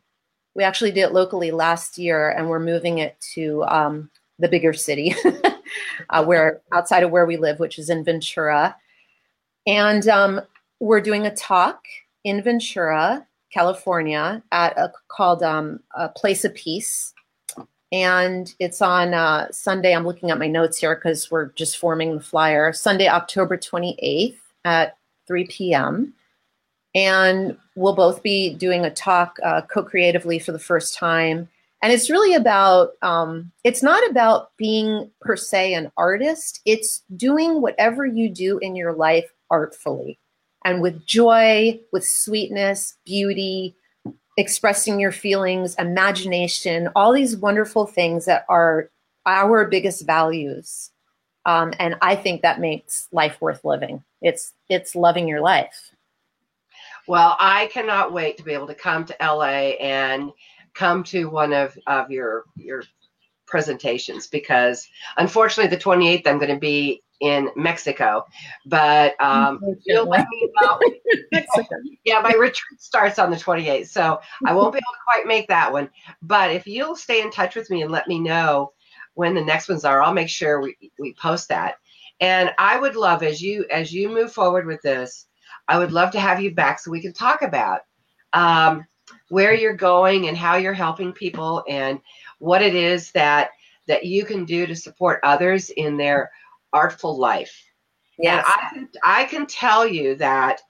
We 0.54 0.64
actually 0.64 0.90
did 0.90 1.02
it 1.02 1.12
locally 1.12 1.52
last 1.52 1.96
year, 1.96 2.30
and 2.30 2.48
we're 2.48 2.58
moving 2.58 2.98
it 2.98 3.16
to 3.34 3.62
um, 3.64 4.10
the 4.38 4.48
bigger 4.48 4.72
city, 4.72 5.14
uh, 6.10 6.24
where 6.24 6.60
outside 6.72 7.04
of 7.04 7.10
where 7.10 7.26
we 7.26 7.36
live, 7.36 7.60
which 7.60 7.78
is 7.78 7.88
in 7.88 8.02
Ventura. 8.04 8.76
And 9.66 10.08
um, 10.08 10.40
we're 10.80 11.00
doing 11.00 11.26
a 11.26 11.34
talk 11.34 11.84
in 12.24 12.42
Ventura, 12.42 13.26
California, 13.52 14.42
at 14.52 14.76
a, 14.78 14.92
called 15.08 15.42
um, 15.42 15.80
a 15.96 16.08
Place 16.08 16.44
of 16.44 16.54
Peace, 16.54 17.12
and 17.92 18.54
it's 18.58 18.80
on 18.80 19.14
uh, 19.14 19.50
Sunday. 19.50 19.94
I'm 19.94 20.06
looking 20.06 20.30
at 20.30 20.38
my 20.38 20.46
notes 20.46 20.78
here 20.78 20.94
because 20.94 21.30
we're 21.30 21.50
just 21.52 21.78
forming 21.78 22.16
the 22.16 22.22
flyer. 22.22 22.72
Sunday, 22.72 23.08
October 23.08 23.56
28th 23.56 24.36
at 24.64 24.96
3 25.26 25.46
p.m 25.46 26.14
and 26.94 27.56
we'll 27.76 27.94
both 27.94 28.22
be 28.22 28.54
doing 28.54 28.84
a 28.84 28.90
talk 28.90 29.38
uh, 29.44 29.62
co-creatively 29.62 30.38
for 30.38 30.52
the 30.52 30.58
first 30.58 30.94
time. 30.94 31.48
And 31.82 31.92
it's 31.92 32.10
really 32.10 32.34
about 32.34 32.90
um, 33.00 33.50
it's 33.64 33.82
not 33.82 34.08
about 34.10 34.54
being 34.56 35.10
per 35.20 35.36
se 35.36 35.74
an 35.74 35.90
artist. 35.96 36.60
It's 36.66 37.02
doing 37.16 37.62
whatever 37.62 38.04
you 38.04 38.28
do 38.28 38.58
in 38.58 38.76
your 38.76 38.92
life 38.92 39.32
artfully 39.50 40.18
and 40.64 40.82
with 40.82 41.06
joy 41.06 41.78
with 41.92 42.04
sweetness 42.04 42.96
beauty 43.04 43.76
expressing 44.36 45.00
your 45.00 45.12
feelings 45.12 45.74
imagination 45.78 46.88
all 46.94 47.12
these 47.12 47.36
wonderful 47.36 47.86
things 47.86 48.24
that 48.24 48.44
are 48.48 48.90
our 49.26 49.66
biggest 49.66 50.06
values. 50.06 50.90
Um, 51.46 51.72
and 51.78 51.96
i 52.02 52.14
think 52.14 52.42
that 52.42 52.60
makes 52.60 53.08
life 53.12 53.40
worth 53.40 53.64
living. 53.64 54.04
It's 54.20 54.52
it's 54.68 54.94
loving 54.94 55.26
your 55.26 55.40
life. 55.40 55.94
Well, 57.08 57.36
I 57.40 57.66
cannot 57.72 58.12
wait 58.12 58.36
to 58.36 58.44
be 58.44 58.52
able 58.52 58.66
to 58.68 58.74
come 58.74 59.04
to 59.06 59.16
LA 59.20 59.74
and 59.80 60.30
come 60.74 61.02
to 61.04 61.28
one 61.28 61.52
of, 61.52 61.76
of 61.86 62.10
your 62.10 62.44
your 62.56 62.84
presentations 63.46 64.28
because 64.28 64.86
unfortunately 65.16 65.74
the 65.74 65.82
28th 65.82 66.26
I'm 66.26 66.38
going 66.38 66.54
to 66.54 66.60
be 66.60 67.02
in 67.20 67.50
Mexico, 67.56 68.24
but 68.66 69.20
um, 69.20 69.60
you'll 69.84 70.08
let 70.08 70.26
me 70.30 70.50
know. 70.60 70.80
yeah, 72.04 72.20
my 72.20 72.32
retreat 72.32 72.80
starts 72.80 73.18
on 73.18 73.30
the 73.30 73.36
28th, 73.36 73.88
so 73.88 74.20
I 74.46 74.54
won't 74.54 74.72
be 74.72 74.78
able 74.78 74.94
to 74.94 75.12
quite 75.12 75.26
make 75.26 75.48
that 75.48 75.72
one. 75.72 75.90
But 76.22 76.50
if 76.50 76.66
you'll 76.66 76.96
stay 76.96 77.20
in 77.22 77.30
touch 77.30 77.56
with 77.56 77.70
me 77.70 77.82
and 77.82 77.90
let 77.90 78.08
me 78.08 78.18
know 78.18 78.72
when 79.14 79.34
the 79.34 79.44
next 79.44 79.68
ones 79.68 79.84
are, 79.84 80.02
I'll 80.02 80.14
make 80.14 80.30
sure 80.30 80.60
we, 80.60 80.76
we 80.98 81.14
post 81.14 81.48
that. 81.48 81.74
And 82.20 82.52
I 82.58 82.78
would 82.78 82.96
love 82.96 83.22
as 83.22 83.40
you 83.40 83.66
as 83.70 83.92
you 83.92 84.08
move 84.08 84.32
forward 84.32 84.66
with 84.66 84.82
this 84.82 85.26
I 85.70 85.78
would 85.78 85.92
love 85.92 86.10
to 86.12 86.20
have 86.20 86.40
you 86.40 86.52
back 86.52 86.80
so 86.80 86.90
we 86.90 87.00
can 87.00 87.12
talk 87.12 87.42
about 87.42 87.82
um, 88.32 88.84
where 89.28 89.54
you're 89.54 89.72
going 89.72 90.26
and 90.26 90.36
how 90.36 90.56
you're 90.56 90.72
helping 90.72 91.12
people 91.12 91.62
and 91.68 92.00
what 92.40 92.60
it 92.60 92.74
is 92.74 93.12
that 93.12 93.50
that 93.86 94.04
you 94.04 94.24
can 94.24 94.44
do 94.44 94.66
to 94.66 94.74
support 94.74 95.20
others 95.22 95.70
in 95.70 95.96
their 95.96 96.30
artful 96.72 97.18
life. 97.18 97.54
Yes. 98.18 98.44
And 98.44 98.54
I 98.54 98.68
can, 98.70 98.88
I 99.02 99.24
can 99.24 99.46
tell 99.46 99.86
you 99.86 100.14
that 100.16 100.60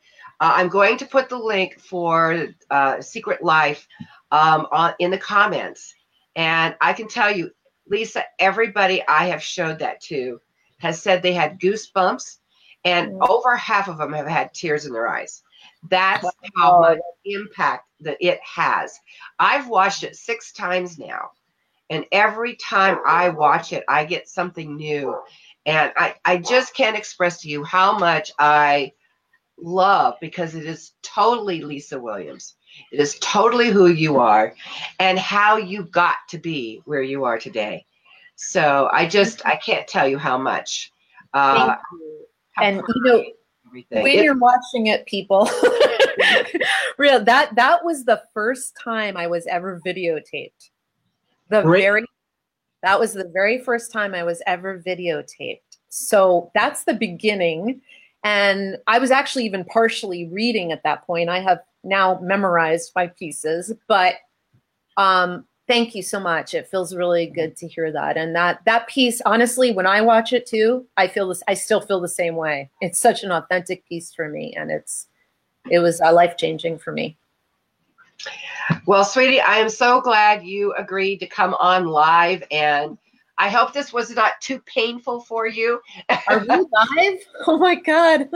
Uh, 0.42 0.54
I'm 0.56 0.70
going 0.70 0.96
to 0.96 1.04
put 1.04 1.28
the 1.28 1.36
link 1.36 1.78
for 1.78 2.48
uh, 2.70 3.02
Secret 3.02 3.42
Life 3.42 3.86
um, 4.30 4.66
on, 4.72 4.94
in 4.98 5.10
the 5.10 5.18
comments. 5.18 5.94
And 6.34 6.74
I 6.80 6.94
can 6.94 7.08
tell 7.08 7.30
you, 7.30 7.50
Lisa, 7.86 8.24
everybody 8.38 9.02
I 9.06 9.26
have 9.26 9.42
showed 9.42 9.78
that 9.80 10.00
to 10.08 10.40
has 10.78 11.02
said 11.02 11.20
they 11.20 11.34
had 11.34 11.60
goosebumps, 11.60 12.38
and 12.84 13.12
mm-hmm. 13.12 13.30
over 13.30 13.54
half 13.54 13.88
of 13.88 13.98
them 13.98 14.14
have 14.14 14.26
had 14.26 14.54
tears 14.54 14.86
in 14.86 14.94
their 14.94 15.08
eyes. 15.08 15.42
That's 15.90 16.24
wow. 16.24 16.32
how 16.56 16.80
much 16.80 16.98
impact 17.26 17.84
that 18.00 18.16
it 18.18 18.40
has. 18.40 18.98
I've 19.38 19.68
watched 19.68 20.04
it 20.04 20.16
six 20.16 20.52
times 20.52 20.98
now, 20.98 21.32
and 21.90 22.06
every 22.12 22.56
time 22.56 22.96
I 23.04 23.28
watch 23.28 23.74
it, 23.74 23.84
I 23.88 24.06
get 24.06 24.26
something 24.26 24.74
new. 24.76 25.20
And 25.66 25.92
I, 25.96 26.14
I 26.24 26.38
just 26.38 26.74
can't 26.74 26.96
express 26.96 27.42
to 27.42 27.48
you 27.48 27.64
how 27.64 27.98
much 27.98 28.32
I 28.38 28.92
love 29.58 30.14
because 30.20 30.54
it 30.54 30.66
is 30.66 30.92
totally 31.02 31.60
Lisa 31.60 32.00
Williams. 32.00 32.54
It 32.92 33.00
is 33.00 33.18
totally 33.20 33.70
who 33.70 33.88
you 33.88 34.18
are 34.18 34.54
and 34.98 35.18
how 35.18 35.56
you 35.56 35.84
got 35.84 36.16
to 36.30 36.38
be 36.38 36.80
where 36.84 37.02
you 37.02 37.24
are 37.24 37.38
today. 37.38 37.84
So 38.36 38.88
I 38.92 39.06
just 39.06 39.44
I 39.44 39.56
can't 39.56 39.86
tell 39.86 40.08
you 40.08 40.18
how 40.18 40.38
much. 40.38 40.92
Uh, 41.34 41.76
you. 41.92 42.26
And 42.58 42.76
you 42.76 43.02
know, 43.04 43.24
everything. 43.66 44.02
when 44.02 44.18
it, 44.18 44.24
you're 44.24 44.38
watching 44.38 44.86
it, 44.86 45.04
people, 45.06 45.48
real 46.98 47.22
that 47.24 47.54
that 47.54 47.84
was 47.84 48.04
the 48.04 48.22
first 48.32 48.76
time 48.82 49.16
I 49.16 49.26
was 49.26 49.46
ever 49.46 49.80
videotaped. 49.84 50.70
The 51.50 51.62
really? 51.64 51.82
very 51.82 52.06
that 52.82 52.98
was 52.98 53.12
the 53.12 53.28
very 53.28 53.58
first 53.58 53.92
time 53.92 54.14
I 54.14 54.22
was 54.22 54.42
ever 54.46 54.82
videotaped. 54.84 55.60
So 55.88 56.50
that's 56.54 56.84
the 56.84 56.94
beginning. 56.94 57.80
And 58.24 58.76
I 58.86 58.98
was 58.98 59.10
actually 59.10 59.44
even 59.46 59.64
partially 59.64 60.28
reading 60.28 60.72
at 60.72 60.82
that 60.84 61.06
point. 61.06 61.28
I 61.28 61.40
have 61.40 61.60
now 61.84 62.18
memorized 62.22 62.92
my 62.94 63.08
pieces, 63.08 63.72
but 63.88 64.14
um, 64.96 65.46
thank 65.66 65.94
you 65.94 66.02
so 66.02 66.20
much. 66.20 66.52
It 66.52 66.68
feels 66.68 66.94
really 66.94 67.26
good 67.26 67.56
to 67.56 67.68
hear 67.68 67.90
that. 67.92 68.16
And 68.16 68.34
that 68.34 68.60
that 68.66 68.88
piece, 68.88 69.20
honestly, 69.24 69.72
when 69.72 69.86
I 69.86 70.00
watch 70.00 70.32
it 70.32 70.46
too, 70.46 70.86
I 70.96 71.06
feel 71.06 71.28
this. 71.28 71.42
I 71.48 71.54
still 71.54 71.80
feel 71.80 72.00
the 72.00 72.08
same 72.08 72.36
way. 72.36 72.70
It's 72.80 72.98
such 72.98 73.22
an 73.22 73.32
authentic 73.32 73.86
piece 73.88 74.12
for 74.12 74.28
me, 74.28 74.52
and 74.56 74.70
it's 74.70 75.06
it 75.70 75.78
was 75.78 76.00
uh, 76.00 76.12
life 76.12 76.36
changing 76.36 76.78
for 76.78 76.92
me. 76.92 77.16
Well, 78.86 79.04
sweetie, 79.04 79.40
I 79.40 79.56
am 79.56 79.68
so 79.68 80.00
glad 80.00 80.44
you 80.44 80.74
agreed 80.74 81.18
to 81.18 81.26
come 81.26 81.54
on 81.54 81.86
live 81.86 82.42
and 82.50 82.98
I 83.40 83.48
hope 83.48 83.72
this 83.72 83.90
was 83.90 84.10
not 84.10 84.32
too 84.42 84.60
painful 84.60 85.22
for 85.22 85.46
you. 85.46 85.80
Are 86.28 86.40
we 86.40 86.46
live? 86.48 87.18
Oh 87.46 87.56
my 87.56 87.74
God. 87.74 88.28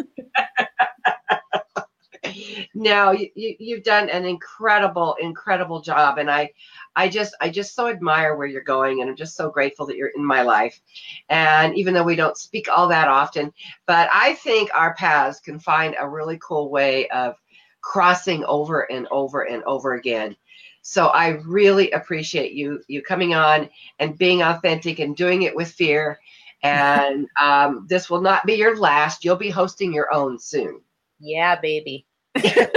no, 2.74 3.11
you, 3.11 3.28
you, 3.35 3.76
have 3.76 3.85
done 3.85 4.09
an 4.09 4.24
incredible, 4.24 5.14
incredible 5.20 5.82
job. 5.82 6.16
And 6.16 6.30
I, 6.30 6.51
I 6.97 7.11
just, 7.11 7.37
I 7.43 7.51
just 7.51 7.74
so 7.74 7.89
admire 7.89 8.35
where 8.35 8.47
you're 8.47 8.62
going. 8.62 9.03
And 9.03 9.11
I'm 9.11 9.16
just 9.16 9.37
so 9.37 9.51
grateful 9.51 9.85
that 9.87 9.97
you're 9.97 10.12
in 10.16 10.24
my 10.24 10.41
life. 10.41 10.80
And 11.28 11.76
even 11.76 11.93
though 11.93 12.03
we 12.03 12.16
don't 12.16 12.39
speak 12.39 12.68
all 12.74 12.89
that 12.89 13.09
often, 13.09 13.53
but 13.87 14.09
I 14.11 14.35
think 14.37 14.70
our 14.74 14.95
paths 14.95 15.39
can 15.39 15.59
find 15.59 15.95
a 15.99 16.09
really 16.09 16.39
cool 16.43 16.70
way 16.70 17.09
of 17.11 17.37
crossing 17.85 18.45
over 18.47 18.91
and 18.91 19.07
over 19.11 19.43
and 19.43 19.62
over 19.64 19.95
again. 19.95 20.35
So 20.82 21.09
I 21.09 21.41
really 21.47 21.91
appreciate 21.93 22.53
you 22.53 22.82
you 22.89 23.03
coming 23.03 23.35
on 23.35 23.68
and 23.99 24.18
being 24.18 24.43
authentic 24.43 24.99
and 24.99 25.14
doing 25.14 25.43
it 25.43 25.55
with 25.55 25.70
fear. 25.70 26.18
And 26.64 27.28
um, 27.39 27.85
this 27.91 28.09
will 28.09 28.22
not 28.22 28.47
be 28.47 28.55
your 28.55 28.78
last. 28.78 29.22
You'll 29.22 29.37
be 29.37 29.51
hosting 29.51 29.93
your 29.93 30.11
own 30.14 30.39
soon. 30.39 30.80
Yeah, 31.20 31.61
baby. 31.61 32.07
Thanks, 32.35 32.72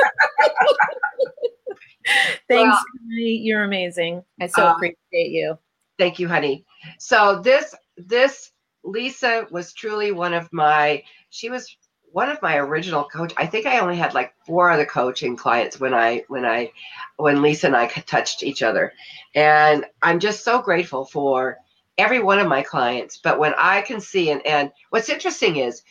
well, 2.50 2.84
you're 3.08 3.64
amazing. 3.64 4.26
I 4.42 4.48
so 4.48 4.68
uh, 4.68 4.74
appreciate 4.74 5.32
you. 5.32 5.58
Thank 5.98 6.20
you, 6.20 6.28
honey. 6.28 6.66
So 7.00 7.40
this 7.42 7.74
this 7.96 8.52
Lisa 8.84 9.48
was 9.52 9.72
truly 9.72 10.12
one 10.12 10.34
of 10.34 10.52
my. 10.52 11.02
She 11.30 11.50
was 11.50 11.78
one 12.12 12.30
of 12.30 12.42
my 12.42 12.58
original 12.58 13.04
coach 13.04 13.34
i 13.38 13.46
think 13.46 13.66
i 13.66 13.80
only 13.80 13.96
had 13.96 14.14
like 14.14 14.34
four 14.46 14.70
other 14.70 14.86
coaching 14.86 15.36
clients 15.36 15.80
when 15.80 15.94
i 15.94 16.24
when 16.28 16.46
i 16.46 16.72
when 17.18 17.42
lisa 17.42 17.68
and 17.68 17.76
i 17.76 17.88
touched 17.88 18.44
each 18.44 18.64
other. 18.64 18.94
And 19.36 19.86
i'm 20.02 20.20
just 20.20 20.44
so 20.44 20.62
grateful 20.62 21.06
for 21.06 21.58
every 21.98 22.20
one 22.20 22.40
of 22.40 22.48
my 22.48 22.62
clients. 22.64 23.18
But 23.18 23.40
when 23.40 23.54
i 23.58 23.82
can 23.82 24.00
see 24.00 24.32
and, 24.32 24.46
and 24.46 24.72
what's 24.90 25.10
interesting 25.10 25.58
is 25.58 25.84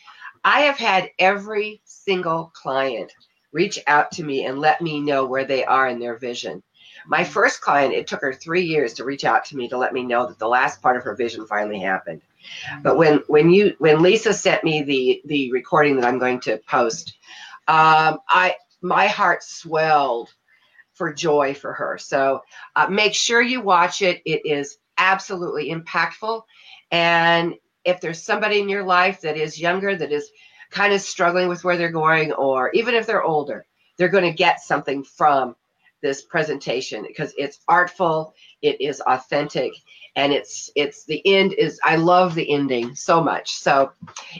i 0.43 0.61
have 0.61 0.77
had 0.77 1.09
every 1.19 1.81
single 1.85 2.51
client 2.53 3.11
reach 3.51 3.79
out 3.87 4.11
to 4.11 4.23
me 4.23 4.45
and 4.45 4.59
let 4.59 4.81
me 4.81 4.99
know 4.99 5.25
where 5.25 5.45
they 5.45 5.63
are 5.65 5.87
in 5.87 5.99
their 5.99 6.17
vision. 6.17 6.61
My 7.07 7.23
first 7.23 7.61
client 7.61 7.93
it 7.93 8.05
took 8.07 8.21
her 8.21 8.33
three 8.33 8.63
years 8.63 8.93
to 8.95 9.05
reach 9.05 9.23
out 9.23 9.45
to 9.45 9.55
me 9.55 9.69
to 9.69 9.77
let 9.77 9.93
me 9.93 10.03
know 10.03 10.27
that 10.27 10.39
the 10.39 10.47
last 10.47 10.81
part 10.81 10.97
of 10.97 11.03
her 11.03 11.15
vision 11.15 11.45
finally 11.47 11.79
happened 11.79 12.21
but 12.83 12.97
when 12.97 13.21
when 13.27 13.49
you 13.51 13.75
when 13.79 14.01
Lisa 14.01 14.33
sent 14.33 14.63
me 14.63 14.83
the 14.83 15.21
the 15.25 15.51
recording 15.51 15.97
that 15.97 16.05
I'm 16.05 16.19
going 16.19 16.39
to 16.41 16.57
post, 16.67 17.17
um, 17.67 18.19
I 18.29 18.55
my 18.81 19.07
heart 19.07 19.43
swelled 19.43 20.33
for 20.93 21.13
joy 21.13 21.53
for 21.53 21.73
her. 21.73 21.97
So 21.97 22.41
uh, 22.75 22.87
make 22.87 23.13
sure 23.13 23.41
you 23.41 23.61
watch 23.61 24.01
it. 24.01 24.21
It 24.25 24.45
is 24.45 24.77
absolutely 24.97 25.71
impactful. 25.71 26.41
And 26.91 27.53
if 27.85 28.01
there's 28.01 28.23
somebody 28.23 28.59
in 28.59 28.69
your 28.69 28.83
life 28.83 29.21
that 29.21 29.37
is 29.37 29.59
younger, 29.59 29.95
that 29.95 30.11
is 30.11 30.31
kind 30.71 30.93
of 30.93 31.01
struggling 31.01 31.47
with 31.47 31.63
where 31.63 31.77
they're 31.77 31.91
going, 31.91 32.33
or 32.33 32.71
even 32.71 32.95
if 32.95 33.05
they're 33.05 33.23
older, 33.23 33.65
they're 33.97 34.09
going 34.09 34.23
to 34.23 34.31
get 34.31 34.59
something 34.59 35.03
from 35.03 35.55
this 36.01 36.23
presentation 36.23 37.03
because 37.07 37.33
it's 37.37 37.59
artful, 37.67 38.33
it 38.61 38.79
is 38.81 39.01
authentic, 39.01 39.73
and 40.15 40.33
it's 40.33 40.69
it's 40.75 41.05
the 41.05 41.25
end 41.25 41.53
is 41.53 41.79
I 41.83 41.95
love 41.95 42.35
the 42.35 42.51
ending 42.51 42.95
so 42.95 43.21
much. 43.23 43.55
So 43.55 43.91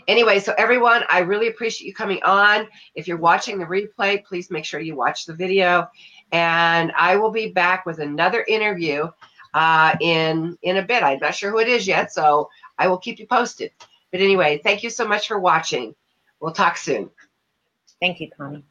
anyway, 0.08 0.39
so 0.39 0.53
everyone, 0.58 1.03
I 1.10 1.20
really 1.20 1.47
appreciate 1.47 1.88
you 1.88 1.93
coming 1.93 2.22
on. 2.24 2.68
If 2.95 3.08
you're 3.08 3.18
watching 3.18 3.58
the 3.60 3.66
replay, 3.66 4.24
please 4.24 4.51
make 4.51 4.66
sure 4.66 4.80
you 4.80 4.95
watch 4.95 5.26
the 5.26 5.36
video, 5.36 5.88
and 6.32 6.91
I 6.97 7.16
will 7.16 7.32
be 7.32 7.51
back 7.51 7.86
with 7.86 7.99
another 7.99 8.43
interview 8.47 9.08
uh, 9.53 9.95
in 10.01 10.58
in 10.62 10.78
a 10.78 10.84
bit. 10.84 11.03
I'm 11.03 11.20
not 11.20 11.36
sure 11.36 11.51
who 11.51 11.60
it 11.60 11.68
is 11.68 11.88
yet, 11.88 12.12
so 12.12 12.49
I 12.78 12.88
will 12.88 12.97
keep 12.97 13.20
you 13.20 13.28
posted. 13.28 13.72
But 14.12 14.22
anyway, 14.22 14.60
thank 14.64 14.84
you 14.84 14.89
so 14.89 15.08
much 15.08 15.28
for 15.28 15.39
watching. 15.39 15.95
We'll 16.39 16.53
talk 16.53 16.78
soon. 16.78 17.10
Thank 17.99 18.20
you, 18.20 18.30
Connie. 18.30 18.64